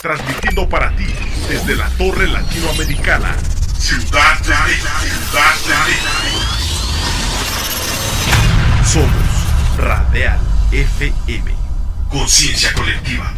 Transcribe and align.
transmitiendo 0.00 0.68
para 0.68 0.94
ti 0.96 1.06
desde 1.48 1.74
la 1.74 1.88
Torre 1.90 2.28
Latinoamericana, 2.28 3.34
Ciudad 3.78 4.38
de 4.38 4.54
Ciudad 4.54 5.54
de 5.66 5.88
Somos 8.86 9.10
Radial 9.76 10.38
FM, 10.70 11.52
conciencia 12.10 12.72
colectiva. 12.74 13.32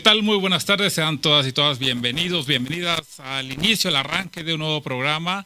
Tal? 0.00 0.22
Muy 0.22 0.38
buenas 0.38 0.64
tardes, 0.64 0.94
sean 0.94 1.18
todas 1.18 1.46
y 1.46 1.52
todas 1.52 1.78
bienvenidos, 1.78 2.46
bienvenidas 2.46 3.20
al 3.20 3.52
inicio, 3.52 3.90
al 3.90 3.96
arranque 3.96 4.42
de 4.42 4.54
un 4.54 4.60
nuevo 4.60 4.82
programa, 4.82 5.44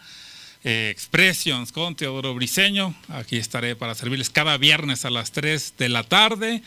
eh, 0.62 0.90
Expressions 0.92 1.72
con 1.72 1.96
Teodoro 1.96 2.34
Briseño. 2.34 2.94
Aquí 3.08 3.36
estaré 3.36 3.74
para 3.74 3.96
servirles 3.96 4.30
cada 4.30 4.56
viernes 4.56 5.04
a 5.04 5.10
las 5.10 5.32
3 5.32 5.74
de 5.76 5.88
la 5.88 6.04
tarde. 6.04 6.62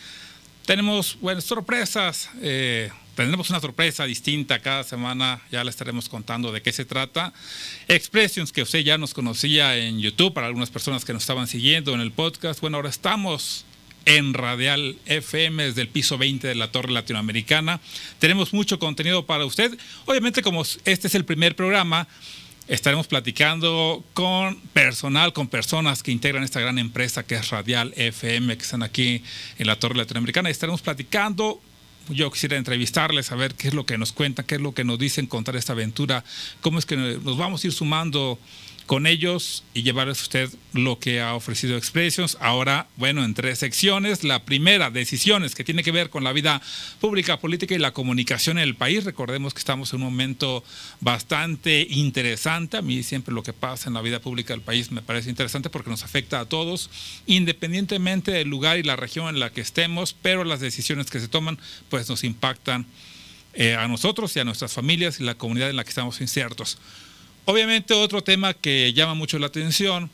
Tenemos 0.66 1.18
buenas 1.22 1.46
sorpresas, 1.46 2.30
eh, 2.42 2.92
tendremos 3.16 3.50
una 3.50 3.62
sorpresa 3.62 4.04
distinta 4.04 4.60
cada 4.60 4.84
semana, 4.84 5.40
ya 5.50 5.64
le 5.64 5.70
estaremos 5.70 6.10
contando 6.10 6.52
de 6.52 6.62
qué 6.62 6.74
se 6.74 6.84
trata. 6.84 7.32
Expressions, 7.88 8.52
que 8.52 8.64
usted 8.64 8.80
ya 8.80 8.98
nos 8.98 9.14
conocía 9.14 9.78
en 9.78 10.02
YouTube, 10.02 10.34
para 10.34 10.48
algunas 10.48 10.70
personas 10.70 11.06
que 11.06 11.14
nos 11.14 11.24
estaban 11.24 11.48
siguiendo 11.48 11.94
en 11.94 12.02
el 12.02 12.12
podcast. 12.12 12.60
Bueno, 12.60 12.78
ahora 12.78 12.90
estamos 12.90 13.64
en 14.08 14.34
Radial 14.34 14.96
FM 15.06 15.66
desde 15.66 15.82
el 15.82 15.90
piso 15.90 16.18
20 16.18 16.48
de 16.48 16.56
la 16.56 16.72
Torre 16.72 16.94
Latinoamericana. 16.94 17.82
Tenemos 18.20 18.54
mucho 18.54 18.80
contenido 18.80 19.26
para 19.26 19.46
usted. 19.46 19.78
Obviamente, 20.06 20.42
como 20.42 20.62
este 20.62 21.08
es 21.08 21.14
el 21.14 21.26
primer 21.26 21.58
programa, 21.58 22.08
estaremos 22.70 23.08
platicando 23.08 24.06
con 24.14 24.62
personal, 24.72 25.34
con 25.34 25.50
personas 25.50 26.04
que 26.04 26.12
integran 26.12 26.46
esta 26.46 26.62
gran 26.62 26.80
empresa 26.80 27.24
que 27.24 27.36
es 27.36 27.50
Radial 27.50 27.94
FM, 27.98 28.56
que 28.56 28.64
están 28.64 28.82
aquí 28.82 29.24
en 29.60 29.68
la 29.68 29.78
Torre 29.78 29.98
Latinoamericana. 29.98 30.50
Estaremos 30.50 30.82
platicando. 30.82 31.62
Yo 32.08 32.32
quisiera 32.32 32.56
entrevistarles, 32.56 33.26
saber 33.26 33.56
qué 33.56 33.68
es 33.68 33.74
lo 33.74 33.86
que 33.86 33.98
nos 33.98 34.14
cuentan, 34.14 34.46
qué 34.46 34.56
es 34.56 34.62
lo 34.62 34.74
que 34.74 34.86
nos 34.86 34.98
dicen, 34.98 35.28
contar 35.28 35.58
esta 35.58 35.74
aventura, 35.74 36.24
cómo 36.62 36.80
es 36.80 36.86
que 36.86 36.96
nos 36.96 37.38
vamos 37.38 37.62
a 37.62 37.68
ir 37.68 37.74
sumando 37.74 38.40
con 38.88 39.06
ellos 39.06 39.64
y 39.74 39.84
llevarles 39.84 40.20
a 40.20 40.24
usted 40.24 40.50
lo 40.74 40.98
que 40.98 41.22
ha 41.22 41.36
ofrecido 41.36 41.78
Expressions. 41.78 42.38
Ahora, 42.40 42.88
bueno, 42.96 43.24
en 43.24 43.34
tres 43.34 43.60
secciones. 43.60 44.24
La 44.24 44.44
primera, 44.44 44.90
decisiones, 44.90 45.56
que 45.56 45.66
tiene 45.66 45.84
que 45.84 45.92
ver 45.92 46.10
con 46.10 46.24
la 46.24 46.32
vida 46.32 46.62
pública, 47.00 47.38
política 47.38 47.76
y 47.76 47.80
la 47.80 47.92
comunicación 47.92 48.58
en 48.58 48.64
el 48.64 48.76
país. 48.76 49.04
Recordemos 49.04 49.54
que 49.54 49.60
estamos 49.60 49.92
en 49.92 49.98
un 49.98 50.06
momento 50.06 50.64
bastante 51.02 51.86
interesante. 51.90 52.78
A 52.78 52.82
mí 52.82 53.04
siempre 53.04 53.36
lo 53.36 53.44
que 53.44 53.54
pasa 53.54 53.90
en 53.90 53.94
la 53.94 54.02
vida 54.02 54.22
pública 54.22 54.54
del 54.54 54.62
país 54.62 54.90
me 54.90 55.02
parece 55.02 55.30
interesante 55.30 55.70
porque 55.70 55.90
nos 55.90 56.04
afecta 56.04 56.40
a 56.40 56.46
todos, 56.46 56.90
independientemente 57.26 58.32
del 58.32 58.48
lugar 58.48 58.78
y 58.78 58.84
la 58.84 58.96
región 58.96 59.28
en 59.28 59.42
la 59.42 59.52
que 59.52 59.62
estemos, 59.62 60.16
pero 60.22 60.46
las 60.46 60.62
decisiones 60.62 61.12
que 61.12 61.20
se 61.20 61.28
toman 61.28 61.60
pues 61.90 62.10
nos 62.10 62.24
impactan 62.24 62.86
eh, 63.54 63.76
a 63.76 63.88
nosotros 63.90 64.34
y 64.36 64.40
a 64.40 64.46
nuestras 64.46 64.72
familias 64.72 65.20
y 65.20 65.24
la 65.24 65.36
comunidad 65.36 65.70
en 65.70 65.76
la 65.76 65.84
que 65.84 65.90
estamos 65.90 66.22
insertos. 66.22 66.78
Obviamente 67.50 67.94
otro 67.94 68.22
tema 68.22 68.54
que 68.54 68.92
llama 68.92 69.14
mucho 69.14 69.40
la 69.40 69.48
atención 69.48 70.10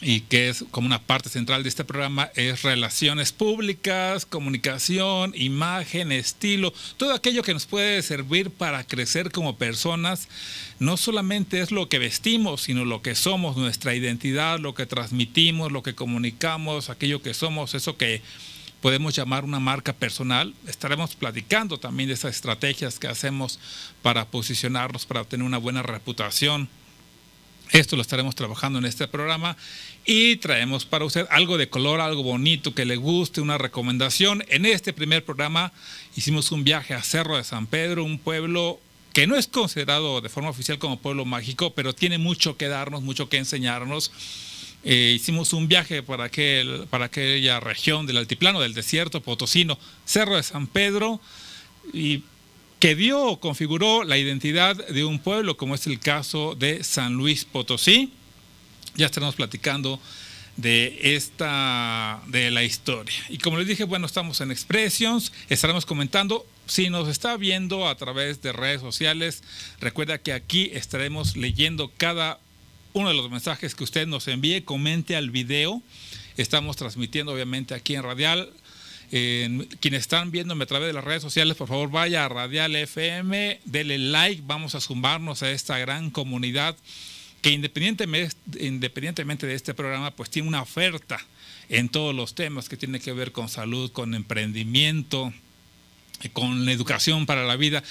y 0.00 0.20
que 0.20 0.48
es 0.48 0.64
como 0.70 0.86
una 0.86 1.02
parte 1.02 1.28
central 1.28 1.64
de 1.64 1.68
este 1.68 1.82
programa 1.82 2.30
es 2.36 2.62
relaciones 2.62 3.32
públicas, 3.32 4.26
comunicación, 4.26 5.32
imagen, 5.34 6.12
estilo, 6.12 6.72
todo 6.98 7.14
aquello 7.14 7.42
que 7.42 7.52
nos 7.52 7.66
puede 7.66 8.00
servir 8.02 8.50
para 8.50 8.84
crecer 8.84 9.32
como 9.32 9.56
personas. 9.56 10.28
No 10.78 10.96
solamente 10.96 11.60
es 11.60 11.72
lo 11.72 11.88
que 11.88 11.98
vestimos, 11.98 12.62
sino 12.62 12.84
lo 12.84 13.02
que 13.02 13.16
somos, 13.16 13.56
nuestra 13.56 13.96
identidad, 13.96 14.60
lo 14.60 14.72
que 14.76 14.86
transmitimos, 14.86 15.72
lo 15.72 15.82
que 15.82 15.96
comunicamos, 15.96 16.90
aquello 16.90 17.22
que 17.22 17.34
somos, 17.34 17.74
eso 17.74 17.96
que 17.96 18.22
podemos 18.82 19.14
llamar 19.14 19.44
una 19.44 19.60
marca 19.60 19.94
personal. 19.94 20.52
Estaremos 20.66 21.14
platicando 21.14 21.78
también 21.78 22.08
de 22.08 22.14
esas 22.14 22.34
estrategias 22.34 22.98
que 22.98 23.06
hacemos 23.06 23.58
para 24.02 24.26
posicionarnos, 24.26 25.06
para 25.06 25.22
obtener 25.22 25.46
una 25.46 25.56
buena 25.56 25.82
reputación. 25.82 26.68
Esto 27.70 27.96
lo 27.96 28.02
estaremos 28.02 28.34
trabajando 28.34 28.80
en 28.80 28.84
este 28.84 29.08
programa 29.08 29.56
y 30.04 30.36
traemos 30.36 30.84
para 30.84 31.06
usted 31.06 31.26
algo 31.30 31.56
de 31.56 31.70
color, 31.70 32.00
algo 32.00 32.22
bonito 32.22 32.74
que 32.74 32.84
le 32.84 32.96
guste, 32.96 33.40
una 33.40 33.56
recomendación. 33.56 34.44
En 34.48 34.66
este 34.66 34.92
primer 34.92 35.24
programa 35.24 35.72
hicimos 36.16 36.50
un 36.52 36.64
viaje 36.64 36.92
a 36.92 37.02
Cerro 37.02 37.36
de 37.36 37.44
San 37.44 37.66
Pedro, 37.66 38.04
un 38.04 38.18
pueblo 38.18 38.80
que 39.12 39.26
no 39.26 39.36
es 39.36 39.46
considerado 39.46 40.20
de 40.20 40.28
forma 40.28 40.50
oficial 40.50 40.78
como 40.78 40.98
pueblo 40.98 41.24
mágico, 41.24 41.72
pero 41.72 41.94
tiene 41.94 42.18
mucho 42.18 42.56
que 42.56 42.68
darnos, 42.68 43.02
mucho 43.02 43.28
que 43.28 43.38
enseñarnos. 43.38 44.10
Eh, 44.84 45.12
hicimos 45.14 45.52
un 45.52 45.68
viaje 45.68 46.02
para, 46.02 46.24
aquel, 46.24 46.86
para 46.90 47.06
aquella 47.06 47.60
región 47.60 48.06
del 48.06 48.16
altiplano, 48.16 48.60
del 48.60 48.74
desierto 48.74 49.20
potosino, 49.20 49.78
Cerro 50.04 50.36
de 50.36 50.42
San 50.42 50.66
Pedro, 50.66 51.20
y 51.92 52.24
que 52.80 52.96
dio 52.96 53.22
o 53.22 53.38
configuró 53.38 54.02
la 54.02 54.18
identidad 54.18 54.74
de 54.88 55.04
un 55.04 55.20
pueblo, 55.20 55.56
como 55.56 55.76
es 55.76 55.86
el 55.86 56.00
caso 56.00 56.56
de 56.56 56.82
San 56.82 57.14
Luis 57.14 57.44
Potosí. 57.44 58.12
Ya 58.96 59.06
estaremos 59.06 59.36
platicando 59.36 60.00
de 60.56 61.14
esta 61.14 62.20
de 62.26 62.50
la 62.50 62.64
historia. 62.64 63.14
Y 63.28 63.38
como 63.38 63.58
les 63.58 63.68
dije, 63.68 63.84
bueno, 63.84 64.06
estamos 64.06 64.40
en 64.40 64.50
Expressions, 64.50 65.32
estaremos 65.48 65.86
comentando. 65.86 66.44
Si 66.66 66.90
nos 66.90 67.08
está 67.08 67.36
viendo 67.36 67.88
a 67.88 67.96
través 67.96 68.42
de 68.42 68.52
redes 68.52 68.80
sociales, 68.80 69.42
recuerda 69.80 70.18
que 70.18 70.32
aquí 70.32 70.70
estaremos 70.72 71.36
leyendo 71.36 71.90
cada 71.96 72.40
uno 72.92 73.08
de 73.08 73.14
los 73.14 73.30
mensajes 73.30 73.74
que 73.74 73.84
usted 73.84 74.06
nos 74.06 74.28
envíe, 74.28 74.62
comente 74.62 75.16
al 75.16 75.30
video. 75.30 75.82
Estamos 76.36 76.76
transmitiendo 76.76 77.32
obviamente 77.32 77.74
aquí 77.74 77.94
en 77.94 78.02
Radial. 78.02 78.50
Quienes 79.10 80.00
están 80.00 80.30
viéndome 80.30 80.64
a 80.64 80.66
través 80.66 80.88
de 80.88 80.94
las 80.94 81.04
redes 81.04 81.22
sociales, 81.22 81.56
por 81.56 81.68
favor 81.68 81.90
vaya 81.90 82.24
a 82.24 82.28
Radial 82.28 82.74
FM, 82.74 83.60
dele 83.66 83.98
like, 83.98 84.42
vamos 84.46 84.74
a 84.74 84.80
sumarnos 84.80 85.42
a 85.42 85.50
esta 85.50 85.76
gran 85.78 86.10
comunidad 86.10 86.76
que 87.42 87.50
independientemente, 87.50 88.36
independientemente 88.58 89.46
de 89.46 89.54
este 89.54 89.74
programa, 89.74 90.12
pues 90.12 90.30
tiene 90.30 90.48
una 90.48 90.62
oferta 90.62 91.20
en 91.68 91.88
todos 91.88 92.14
los 92.14 92.34
temas 92.34 92.68
que 92.68 92.76
tiene 92.76 93.00
que 93.00 93.12
ver 93.12 93.32
con 93.32 93.48
salud, 93.48 93.90
con 93.92 94.14
emprendimiento, 94.14 95.32
con 96.32 96.68
educación 96.68 97.26
para 97.26 97.44
la 97.44 97.56
vida 97.56 97.82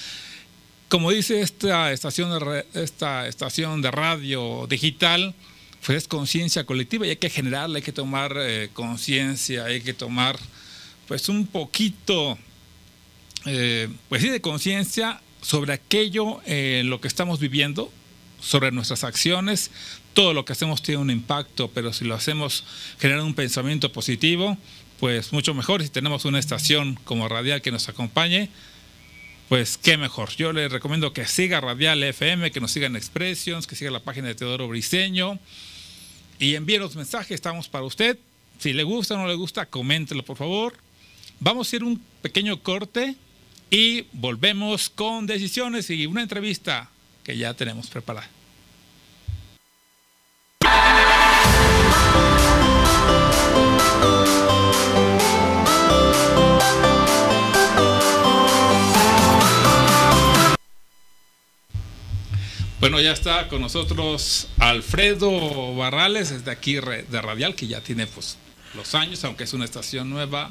como 0.92 1.10
dice 1.10 1.40
esta 1.40 1.90
estación 1.94 3.80
de, 3.80 3.90
radio 3.90 4.66
digital, 4.68 5.34
pues 5.86 5.96
es 5.96 6.06
conciencia 6.06 6.66
colectiva 6.66 7.06
y 7.06 7.10
hay 7.10 7.16
que 7.16 7.30
generarla, 7.30 7.76
hay 7.78 7.82
que 7.82 7.92
tomar 7.92 8.36
eh, 8.36 8.68
conciencia, 8.74 9.64
hay 9.64 9.80
que 9.80 9.94
tomar 9.94 10.38
pues 11.08 11.30
un 11.30 11.46
poquito, 11.46 12.36
eh, 13.46 13.88
pues 14.10 14.20
sí, 14.20 14.28
de 14.28 14.42
conciencia 14.42 15.22
sobre 15.40 15.72
aquello, 15.72 16.42
eh, 16.44 16.82
lo 16.84 17.00
que 17.00 17.08
estamos 17.08 17.40
viviendo, 17.40 17.90
sobre 18.42 18.70
nuestras 18.70 19.02
acciones. 19.02 19.70
Todo 20.12 20.34
lo 20.34 20.44
que 20.44 20.52
hacemos 20.52 20.82
tiene 20.82 21.00
un 21.00 21.10
impacto, 21.10 21.70
pero 21.70 21.94
si 21.94 22.04
lo 22.04 22.14
hacemos 22.14 22.64
generando 23.00 23.24
un 23.24 23.34
pensamiento 23.34 23.90
positivo, 23.92 24.58
pues 25.00 25.32
mucho 25.32 25.54
mejor. 25.54 25.82
Si 25.82 25.88
tenemos 25.88 26.26
una 26.26 26.38
estación 26.38 26.98
como 27.04 27.30
radial 27.30 27.62
que 27.62 27.70
nos 27.70 27.88
acompañe, 27.88 28.50
pues 29.52 29.76
qué 29.76 29.98
mejor. 29.98 30.30
Yo 30.34 30.54
le 30.54 30.66
recomiendo 30.70 31.12
que 31.12 31.26
siga 31.26 31.60
Radial 31.60 32.02
FM, 32.02 32.50
que 32.52 32.60
nos 32.62 32.72
siga 32.72 32.86
en 32.86 32.96
Expressions, 32.96 33.66
que 33.66 33.76
siga 33.76 33.90
la 33.90 34.00
página 34.00 34.28
de 34.28 34.34
Teodoro 34.34 34.66
Briseño 34.66 35.38
y 36.38 36.54
envíe 36.54 36.78
los 36.78 36.96
mensajes, 36.96 37.32
estamos 37.32 37.68
para 37.68 37.84
usted. 37.84 38.18
Si 38.58 38.72
le 38.72 38.82
gusta 38.82 39.12
o 39.12 39.18
no 39.18 39.26
le 39.26 39.34
gusta, 39.34 39.66
coméntelo 39.66 40.24
por 40.24 40.38
favor. 40.38 40.72
Vamos 41.38 41.70
a 41.70 41.76
ir 41.76 41.84
un 41.84 42.02
pequeño 42.22 42.62
corte 42.62 43.14
y 43.70 44.06
volvemos 44.12 44.88
con 44.88 45.26
decisiones 45.26 45.90
y 45.90 46.06
una 46.06 46.22
entrevista 46.22 46.88
que 47.22 47.36
ya 47.36 47.52
tenemos 47.52 47.88
preparada. 47.88 48.30
Bueno, 62.82 63.00
ya 63.00 63.12
está 63.12 63.46
con 63.46 63.60
nosotros 63.60 64.48
Alfredo 64.58 65.72
Barrales, 65.76 66.30
desde 66.30 66.50
aquí 66.50 66.74
de 66.74 67.22
Radial, 67.22 67.54
que 67.54 67.68
ya 67.68 67.80
tiene 67.80 68.08
pues 68.08 68.38
los 68.74 68.96
años, 68.96 69.22
aunque 69.22 69.44
es 69.44 69.52
una 69.52 69.64
estación 69.64 70.10
nueva. 70.10 70.50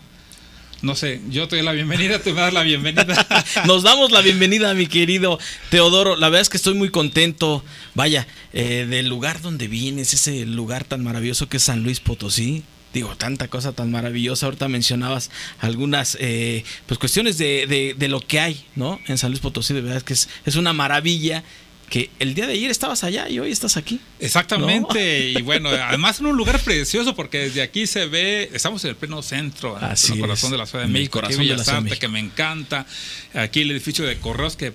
no 0.81 0.95
sé, 0.95 1.19
yo 1.29 1.49
te 1.49 1.57
doy 1.57 1.65
la 1.65 1.73
bienvenida, 1.73 2.19
te 2.19 2.31
me 2.31 2.39
das 2.39 2.53
la 2.53 2.63
bienvenida. 2.63 3.27
Nos 3.65 3.83
damos 3.83 4.11
la 4.11 4.21
bienvenida, 4.21 4.73
mi 4.73 4.87
querido 4.87 5.39
Teodoro. 5.71 6.15
La 6.15 6.29
verdad 6.29 6.43
es 6.43 6.47
que 6.47 6.55
estoy 6.55 6.73
muy 6.73 6.89
contento, 6.89 7.65
vaya, 7.95 8.25
eh, 8.53 8.87
del 8.89 9.09
lugar 9.09 9.41
donde 9.41 9.67
vienes, 9.67 10.13
ese 10.13 10.45
lugar 10.45 10.85
tan 10.85 11.03
maravilloso 11.03 11.49
que 11.49 11.57
es 11.57 11.63
San 11.63 11.83
Luis 11.83 11.99
Potosí. 11.99 12.63
Digo, 12.93 13.13
tanta 13.17 13.49
cosa 13.49 13.73
tan 13.73 13.91
maravillosa. 13.91 14.45
Ahorita 14.45 14.69
mencionabas 14.69 15.31
algunas 15.59 16.15
eh, 16.21 16.63
pues 16.85 16.97
cuestiones 16.97 17.37
de, 17.37 17.67
de, 17.67 17.93
de, 17.97 18.07
lo 18.07 18.21
que 18.21 18.39
hay, 18.39 18.63
¿no? 18.77 19.01
En 19.07 19.17
San 19.17 19.31
Luis 19.31 19.41
Potosí, 19.41 19.73
de 19.73 19.81
verdad 19.81 19.97
es 19.97 20.03
que 20.05 20.13
es, 20.13 20.29
es 20.45 20.55
una 20.55 20.71
maravilla 20.71 21.43
que 21.91 22.09
el 22.19 22.33
día 22.33 22.47
de 22.47 22.53
ayer 22.53 22.71
estabas 22.71 23.03
allá 23.03 23.27
y 23.27 23.37
hoy 23.39 23.51
estás 23.51 23.75
aquí. 23.75 23.99
Exactamente, 24.17 25.33
¿no? 25.33 25.39
y 25.39 25.41
bueno, 25.41 25.69
además 25.69 26.21
en 26.21 26.27
un 26.27 26.37
lugar 26.37 26.57
precioso 26.61 27.13
porque 27.17 27.39
desde 27.39 27.61
aquí 27.61 27.85
se 27.85 28.05
ve, 28.05 28.49
estamos 28.53 28.81
en 28.85 28.91
el 28.91 28.95
pleno 28.95 29.21
centro, 29.21 29.77
en 29.77 29.83
el 29.83 30.21
corazón 30.21 30.51
de 30.51 30.57
la 30.57 30.65
Ciudad 30.65 30.85
de 30.85 30.89
México, 30.89 31.19
corazón 31.19 31.41
aquí 31.41 31.63
Ciudad 31.63 31.83
de 31.83 31.99
que 31.99 32.07
me 32.07 32.19
encanta, 32.19 32.85
aquí 33.33 33.59
el 33.61 33.71
edificio 33.71 34.05
de 34.05 34.17
Correos 34.19 34.55
que 34.55 34.71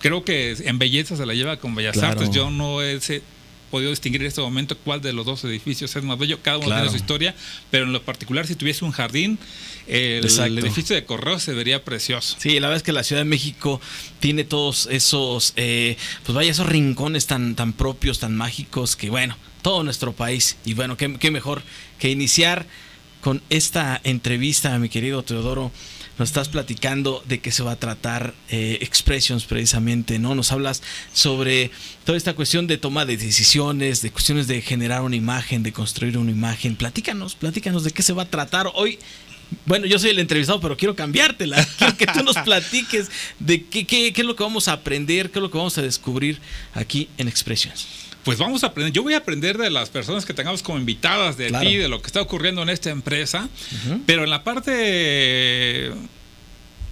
creo 0.00 0.24
que 0.24 0.56
en 0.64 0.80
belleza 0.80 1.16
se 1.16 1.24
la 1.24 1.34
lleva 1.34 1.58
con 1.58 1.76
Bellas 1.76 1.92
Claro. 1.92 2.20
Artes, 2.20 2.30
yo 2.34 2.50
no 2.50 2.82
he 2.82 2.98
podido 3.70 3.90
distinguir 3.90 4.22
en 4.22 4.28
este 4.28 4.40
momento 4.40 4.76
cuál 4.78 5.00
de 5.00 5.12
los 5.12 5.24
dos 5.26 5.44
edificios 5.44 5.94
es 5.94 6.02
más 6.02 6.18
bello, 6.18 6.40
cada 6.42 6.58
uno 6.58 6.66
Claro. 6.66 6.82
tiene 6.82 6.98
su 6.98 7.02
historia, 7.02 7.34
pero 7.70 7.84
en 7.84 7.92
lo 7.92 8.02
particular 8.02 8.46
si 8.46 8.54
tuviese 8.54 8.84
un 8.84 8.92
jardín, 8.92 9.38
el, 9.86 10.24
edificio 10.58 10.94
de 10.94 11.04
Correos 11.04 11.42
se 11.42 11.54
vería 11.54 11.84
precioso. 11.84 12.36
Sí, 12.38 12.60
la 12.60 12.68
verdad 12.68 12.76
es 12.78 12.82
que 12.82 12.92
la 12.92 13.02
Ciudad 13.02 13.22
de 13.22 13.28
México 13.28 13.80
tiene 14.20 14.44
todos 14.44 14.88
esos, 14.90 15.54
eh, 15.56 15.96
pues 16.24 16.34
vaya, 16.34 16.50
esos 16.50 16.66
rincones 16.66 17.26
tan, 17.26 17.54
tan 17.54 17.72
propios, 17.72 18.18
tan 18.18 18.36
mágicos, 18.36 18.96
que 18.96 19.08
bueno, 19.10 19.36
todo 19.62 19.82
nuestro 19.84 20.12
país. 20.12 20.56
Y 20.64 20.74
bueno, 20.74 20.96
qué, 20.96 21.16
qué 21.18 21.30
mejor 21.30 21.62
que 21.98 22.10
iniciar 22.10 22.66
con 23.20 23.42
esta 23.50 24.00
entrevista, 24.04 24.78
mi 24.78 24.88
querido 24.88 25.22
Teodoro. 25.22 25.72
Nos 26.18 26.30
estás 26.30 26.48
platicando 26.48 27.22
de 27.28 27.38
qué 27.38 27.52
se 27.52 27.62
va 27.62 27.72
a 27.72 27.76
tratar 27.76 28.34
eh, 28.50 28.78
Expressions 28.80 29.44
precisamente, 29.44 30.18
¿no? 30.18 30.34
Nos 30.34 30.50
hablas 30.50 30.82
sobre 31.12 31.70
toda 32.04 32.18
esta 32.18 32.34
cuestión 32.34 32.66
de 32.66 32.76
toma 32.76 33.06
de 33.06 33.16
decisiones, 33.16 34.02
de 34.02 34.10
cuestiones 34.10 34.48
de 34.48 34.60
generar 34.60 35.02
una 35.02 35.14
imagen, 35.14 35.62
de 35.62 35.72
construir 35.72 36.18
una 36.18 36.32
imagen. 36.32 36.74
Platícanos, 36.74 37.36
platícanos 37.36 37.84
de 37.84 37.92
qué 37.92 38.02
se 38.02 38.12
va 38.12 38.22
a 38.22 38.30
tratar 38.30 38.70
hoy. 38.74 38.98
Bueno, 39.64 39.86
yo 39.86 39.98
soy 39.98 40.10
el 40.10 40.18
entrevistado, 40.18 40.60
pero 40.60 40.76
quiero 40.76 40.96
cambiártela. 40.96 41.64
Quiero 41.78 41.96
que 41.96 42.06
tú 42.06 42.22
nos 42.22 42.36
platiques 42.36 43.10
de 43.38 43.64
qué, 43.64 43.86
qué, 43.86 44.12
qué 44.12 44.20
es 44.20 44.26
lo 44.26 44.36
que 44.36 44.42
vamos 44.42 44.68
a 44.68 44.72
aprender, 44.72 45.30
qué 45.30 45.38
es 45.38 45.42
lo 45.42 45.50
que 45.50 45.56
vamos 45.56 45.78
a 45.78 45.82
descubrir 45.82 46.38
aquí 46.74 47.08
en 47.16 47.28
Expressions. 47.28 48.07
Pues 48.24 48.38
vamos 48.38 48.62
a 48.64 48.68
aprender. 48.68 48.92
Yo 48.92 49.02
voy 49.02 49.14
a 49.14 49.18
aprender 49.18 49.56
de 49.56 49.70
las 49.70 49.88
personas 49.90 50.26
que 50.26 50.34
tengamos 50.34 50.62
como 50.62 50.78
invitadas, 50.78 51.36
de 51.38 51.48
Claro. 51.48 51.66
ti, 51.68 51.76
de 51.76 51.88
lo 51.88 52.00
que 52.02 52.08
está 52.08 52.20
ocurriendo 52.20 52.62
en 52.62 52.68
esta 52.68 52.90
empresa. 52.90 53.48
Pero 54.06 54.24
en 54.24 54.30
la 54.30 54.44
parte. 54.44 55.92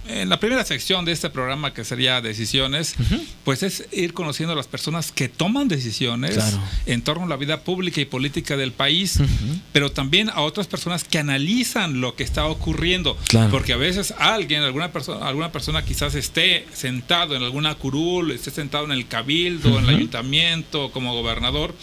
En 0.07 0.29
la 0.29 0.39
primera 0.39 0.63
sección 0.63 1.03
de 1.05 1.11
este 1.11 1.29
programa, 1.29 1.73
que 1.73 1.83
sería 1.83 2.21
decisiones, 2.21 2.95
Ujú. 2.99 3.21
pues 3.43 3.61
es 3.63 3.85
ir 3.91 4.13
conociendo 4.13 4.53
a 4.53 4.55
las 4.55 4.67
personas 4.67 5.11
que 5.11 5.27
toman 5.29 5.67
decisiones 5.67 6.35
Claro. 6.35 6.59
en 6.85 7.01
torno 7.01 7.25
a 7.25 7.27
la 7.27 7.35
vida 7.35 7.61
pública 7.61 7.99
y 8.01 8.05
política 8.05 8.55
del 8.57 8.71
país, 8.71 9.17
Ujú. 9.17 9.27
pero 9.73 9.91
también 9.91 10.29
a 10.29 10.41
otras 10.41 10.67
personas 10.67 11.03
que 11.03 11.19
analizan 11.19 11.99
lo 12.01 12.15
que 12.15 12.23
está 12.23 12.45
ocurriendo. 12.45 13.17
Claro. 13.27 13.51
Porque 13.51 13.73
a 13.73 13.77
veces 13.77 14.13
alguien, 14.17 14.61
alguna 14.63 14.91
persona, 14.91 15.27
alguna 15.27 15.51
persona 15.51 15.83
quizás 15.83 16.15
esté 16.15 16.65
sentado 16.73 17.35
en 17.35 17.43
alguna 17.43 17.75
curul, 17.75 18.31
esté 18.31 18.51
sentado 18.51 18.85
en 18.85 18.91
el 18.91 19.07
cabildo, 19.07 19.77
en 19.77 19.85
el 19.89 19.95
ayuntamiento, 19.95 20.91
como 20.91 21.13
gobernador, 21.13 21.75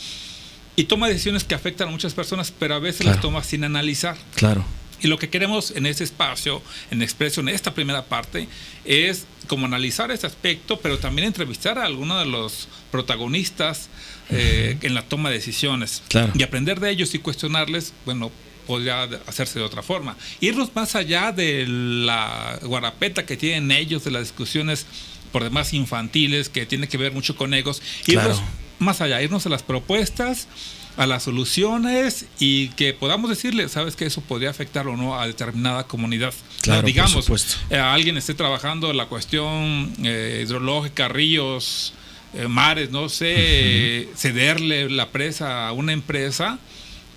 y 0.77 0.85
toma 0.85 1.09
decisiones 1.09 1.45
que 1.45 1.55
afectan 1.55 1.89
a 1.89 1.91
muchas 1.91 2.15
personas, 2.15 2.53
pero 2.59 2.75
a 2.75 2.79
veces 2.79 3.03
Claro. 3.03 3.17
las 3.17 3.23
toma 3.23 3.45
sin 3.45 3.65
analizar. 3.65 4.17
Claro. 4.35 4.65
Y 5.03 5.09
lo 5.09 5.19
que 5.19 5.29
queremos 5.29 5.71
en 5.73 5.87
este 5.87 6.05
espacio, 6.05 6.63
en 6.91 7.03
Expresión, 7.03 7.49
en 7.49 7.55
esta 7.55 7.75
primera 7.75 8.05
parte, 8.07 8.49
es 8.85 9.27
como 9.47 9.67
analizar 9.67 10.11
ese 10.11 10.27
aspecto, 10.27 10.79
pero 10.81 10.99
también 10.99 11.27
entrevistar 11.29 11.79
a 11.79 11.85
algunos 11.85 12.19
de 12.21 12.27
los 12.31 12.69
protagonistas 12.91 13.89
eh, 14.31 14.79
en 14.83 14.95
la 14.95 15.03
toma 15.03 15.29
de 15.31 15.37
decisiones. 15.37 16.03
Claro. 16.09 16.33
Y 16.35 16.43
aprender 16.43 16.81
de 16.81 16.91
ellos 16.91 17.15
y 17.15 17.19
cuestionarles, 17.19 17.93
bueno, 18.07 18.31
podría 18.67 19.03
hacerse 19.27 19.59
de 19.59 19.65
otra 19.65 19.83
forma. 19.83 20.17
Irnos 20.41 20.75
más 20.75 20.95
allá 20.95 21.33
de 21.33 21.67
la 21.69 22.59
guarapeta 22.63 23.27
que 23.27 23.37
tienen 23.37 23.71
ellos, 23.71 24.05
de 24.05 24.11
las 24.11 24.23
discusiones 24.23 24.87
por 25.33 25.45
demás 25.45 25.75
infantiles, 25.75 26.49
que 26.49 26.65
tiene 26.65 26.89
que 26.89 26.97
ver 26.97 27.13
mucho 27.13 27.37
con 27.37 27.53
egos, 27.53 27.83
irnos 28.07 28.39
Claro. 28.39 28.43
más 28.79 29.01
allá, 29.03 29.21
irnos 29.21 29.45
a 29.45 29.49
las 29.51 29.63
propuestas, 29.63 30.49
a 30.97 31.07
las 31.07 31.25
soluciones 31.25 32.27
y 32.39 32.69
que 32.71 32.93
podamos 32.93 33.29
decirle, 33.31 33.69
sabes 33.69 33.97
que 33.97 34.07
eso 34.07 34.21
podría 34.21 34.51
afectar 34.51 34.87
o 34.87 34.97
no 34.97 35.19
a 35.19 35.27
determinada 35.27 35.85
comunidad. 35.85 36.33
Claro, 36.63 36.83
por 36.83 36.87
digamos, 36.87 37.25
supuesto. 37.25 37.57
eh, 37.71 37.77
alguien 37.79 38.17
esté 38.17 38.35
trabajando 38.35 38.93
la 38.93 39.07
cuestión 39.07 39.93
eh, 40.05 40.43
hidrológica, 40.47 41.09
ríos, 41.09 41.95
eh, 42.35 42.47
mares, 42.49 42.91
no 42.91 43.09
sé, 43.09 44.09
cederle 44.17 44.89
la 44.91 45.09
presa 45.11 45.69
a 45.69 45.73
una 45.73 45.93
empresa, 45.93 46.59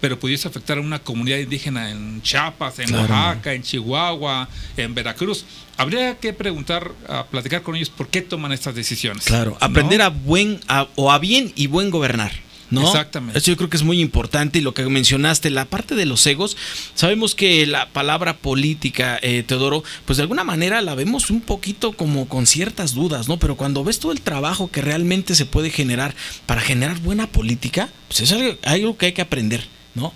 pero 0.01 0.19
pudiese 0.19 0.47
afectar 0.47 0.77
a 0.77 0.81
una 0.81 0.99
comunidad 0.99 1.37
indígena 1.37 1.89
en 1.91 2.21
Chiapas, 2.21 2.79
en 2.79 2.87
Claro. 2.87 3.01
Oaxaca, 3.13 3.53
en 3.53 3.63
Chihuahua, 3.63 4.47
en 4.75 4.93
Veracruz. 4.95 5.45
Habría 5.77 6.17
que 6.17 6.33
preguntar, 6.33 6.91
a 7.07 7.25
platicar 7.27 7.61
con 7.63 7.75
ellos 7.75 7.89
por 7.89 8.07
qué 8.07 8.21
toman 8.21 8.51
estas 8.51 8.73
decisiones. 8.75 9.25
Claro. 9.25 9.51
¿no? 9.51 9.57
Aprender 9.65 10.01
a 10.01 10.09
buen 10.09 10.59
a- 10.67 10.87
o 10.95 11.11
a 11.11 11.19
bien 11.19 11.51
y 11.55 11.67
buen 11.67 11.89
gobernar. 11.91 12.31
¿No? 12.69 12.85
Exactamente. 12.85 13.37
Eso 13.37 13.51
yo 13.51 13.57
creo 13.57 13.69
que 13.69 13.77
es 13.77 13.83
muy 13.83 14.01
importante 14.01 14.59
y 14.59 14.61
lo 14.61 14.73
que 14.73 14.83
mencionaste, 14.85 15.49
la 15.49 15.65
parte 15.65 15.95
de 15.95 16.05
los 16.05 16.25
egos, 16.27 16.57
sabemos 16.95 17.33
que 17.33 17.65
la 17.65 17.89
palabra 17.89 18.37
política, 18.37 19.19
eh, 19.21 19.43
Teodoro, 19.47 19.83
pues 20.05 20.17
de 20.17 20.23
alguna 20.23 20.43
manera 20.43 20.81
la 20.81 20.95
vemos 20.95 21.29
un 21.29 21.41
poquito 21.41 21.93
como 21.93 22.27
con 22.27 22.45
ciertas 22.45 22.93
dudas, 22.93 23.27
¿no? 23.29 23.37
Pero 23.37 23.55
cuando 23.55 23.83
ves 23.83 23.99
todo 23.99 24.11
el 24.11 24.21
trabajo 24.21 24.69
que 24.69 24.81
realmente 24.81 25.35
se 25.35 25.45
puede 25.45 25.69
generar 25.69 26.13
para 26.45 26.61
generar 26.61 26.99
buena 26.99 27.27
política, 27.27 27.89
pues 28.07 28.21
es 28.21 28.31
algo, 28.31 28.57
algo 28.63 28.97
que 28.97 29.07
hay 29.07 29.13
que 29.13 29.21
aprender, 29.21 29.65
¿no? 29.95 30.13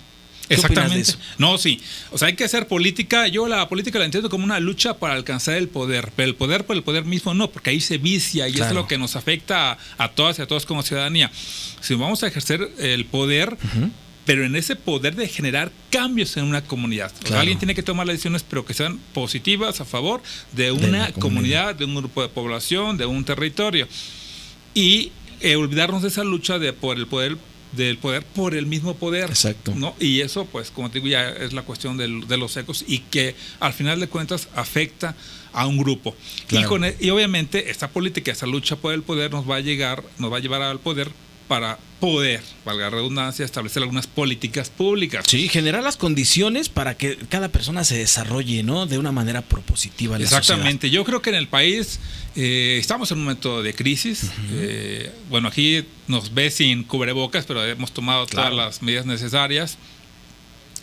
¿Qué 0.60 0.66
opinas 0.66 0.90
de 0.92 1.00
Exactamente. 1.00 1.10
eso? 1.10 1.18
No, 1.38 1.58
sí. 1.58 1.80
O 2.10 2.18
sea, 2.18 2.28
hay 2.28 2.34
que 2.34 2.44
hacer 2.44 2.66
política. 2.68 3.28
Yo 3.28 3.46
la 3.48 3.68
política 3.68 3.98
la 3.98 4.04
entiendo 4.04 4.28
como 4.30 4.44
una 4.44 4.60
lucha 4.60 4.94
para 4.98 5.14
alcanzar 5.14 5.56
el 5.56 5.68
poder, 5.68 6.12
pero 6.16 6.28
el 6.28 6.34
poder 6.34 6.64
por 6.64 6.76
el 6.76 6.82
poder 6.82 7.04
mismo 7.04 7.34
no, 7.34 7.50
porque 7.50 7.70
ahí 7.70 7.80
se 7.80 7.98
vicia 7.98 8.48
y 8.48 8.52
Claro. 8.52 8.68
es 8.70 8.74
lo 8.74 8.86
que 8.86 8.98
nos 8.98 9.16
afecta 9.16 9.72
a, 9.72 9.78
a 9.98 10.08
todas 10.10 10.38
y 10.38 10.42
a 10.42 10.46
todos 10.46 10.66
como 10.66 10.82
ciudadanía. 10.82 11.30
Si 11.80 11.94
vamos 11.94 12.22
a 12.22 12.28
ejercer 12.28 12.70
el 12.78 13.04
poder, 13.06 13.56
pero 14.24 14.44
en 14.44 14.54
ese 14.54 14.76
poder 14.76 15.16
de 15.16 15.26
generar 15.28 15.72
cambios 15.90 16.36
en 16.36 16.44
una 16.44 16.62
comunidad. 16.62 17.10
O 17.10 17.16
sea, 17.16 17.26
Claro. 17.26 17.40
alguien 17.40 17.58
tiene 17.58 17.74
que 17.74 17.82
tomar 17.82 18.06
las 18.06 18.14
decisiones, 18.14 18.44
pero 18.48 18.64
que 18.64 18.72
sean 18.72 18.98
positivas 19.12 19.80
a 19.80 19.84
favor 19.84 20.22
de 20.52 20.70
una 20.70 20.78
comunidad. 21.12 21.12
comunidad, 21.14 21.74
de 21.74 21.84
un 21.86 21.94
grupo 21.96 22.22
de 22.22 22.28
población, 22.28 22.96
de 22.98 23.06
un 23.06 23.24
territorio. 23.24 23.88
Y 24.74 25.10
eh, 25.40 25.56
olvidarnos 25.56 26.02
de 26.02 26.08
esa 26.08 26.22
lucha 26.22 26.58
de 26.60 26.72
por 26.72 26.96
el 26.98 27.08
poder 27.08 27.36
del 27.72 27.98
poder 27.98 28.22
por 28.24 28.54
el 28.54 28.66
mismo 28.66 28.94
poder. 28.94 29.30
Exacto. 29.30 29.72
¿no? 29.74 29.94
Y 29.98 30.20
eso, 30.20 30.44
pues, 30.46 30.70
como 30.70 30.90
te 30.90 30.98
digo, 31.00 31.08
ya 31.08 31.28
es 31.30 31.52
la 31.52 31.62
cuestión 31.62 31.96
del- 31.96 32.26
de 32.28 32.36
los 32.36 32.56
ecos 32.56 32.84
y 32.86 32.98
que 32.98 33.34
al 33.60 33.72
final 33.72 33.98
de 34.00 34.08
cuentas 34.08 34.48
afecta 34.54 35.14
a 35.54 35.66
un 35.66 35.78
grupo. 35.78 36.14
Claro. 36.46 36.66
Y, 36.66 36.68
con 36.68 36.84
e- 36.84 36.96
y 37.00 37.10
obviamente 37.10 37.70
esta 37.70 37.88
política, 37.88 38.32
esa 38.32 38.46
lucha 38.46 38.76
por 38.76 38.92
el 38.94 39.02
poder 39.02 39.30
nos 39.32 39.48
va 39.50 39.56
a 39.56 39.60
llegar, 39.60 40.02
nos 40.18 40.32
va 40.32 40.36
a 40.38 40.40
llevar 40.40 40.62
al 40.62 40.80
poder 40.80 41.10
para 41.52 41.76
poder, 42.00 42.40
valga 42.64 42.84
la 42.84 42.90
redundancia, 42.90 43.44
establecer 43.44 43.82
algunas 43.82 44.06
políticas 44.06 44.70
públicas. 44.70 45.22
Sí, 45.28 45.48
generar 45.50 45.82
las 45.82 45.98
condiciones 45.98 46.70
para 46.70 46.96
que 46.96 47.18
cada 47.28 47.50
persona 47.50 47.84
se 47.84 47.98
desarrolle, 47.98 48.62
¿no? 48.62 48.86
De 48.86 48.96
una 48.96 49.12
manera 49.12 49.42
propositiva. 49.42 50.16
en 50.16 50.22
la 50.22 50.28
Exactamente. 50.28 50.88
Yo 50.88 51.04
creo 51.04 51.20
que 51.20 51.28
en 51.28 51.36
el 51.36 51.48
país 51.48 52.00
eh, 52.36 52.78
estamos 52.80 53.10
en 53.10 53.18
un 53.18 53.24
momento 53.24 53.62
de 53.62 53.74
crisis. 53.74 54.30
Eh, 54.50 55.12
bueno, 55.28 55.48
aquí 55.48 55.84
nos 56.08 56.32
ve 56.32 56.50
sin 56.50 56.84
cubrebocas, 56.84 57.44
pero 57.44 57.62
hemos 57.66 57.92
tomado 57.92 58.24
Claro. 58.24 58.48
todas 58.52 58.66
las 58.66 58.80
medidas 58.82 59.04
necesarias. 59.04 59.76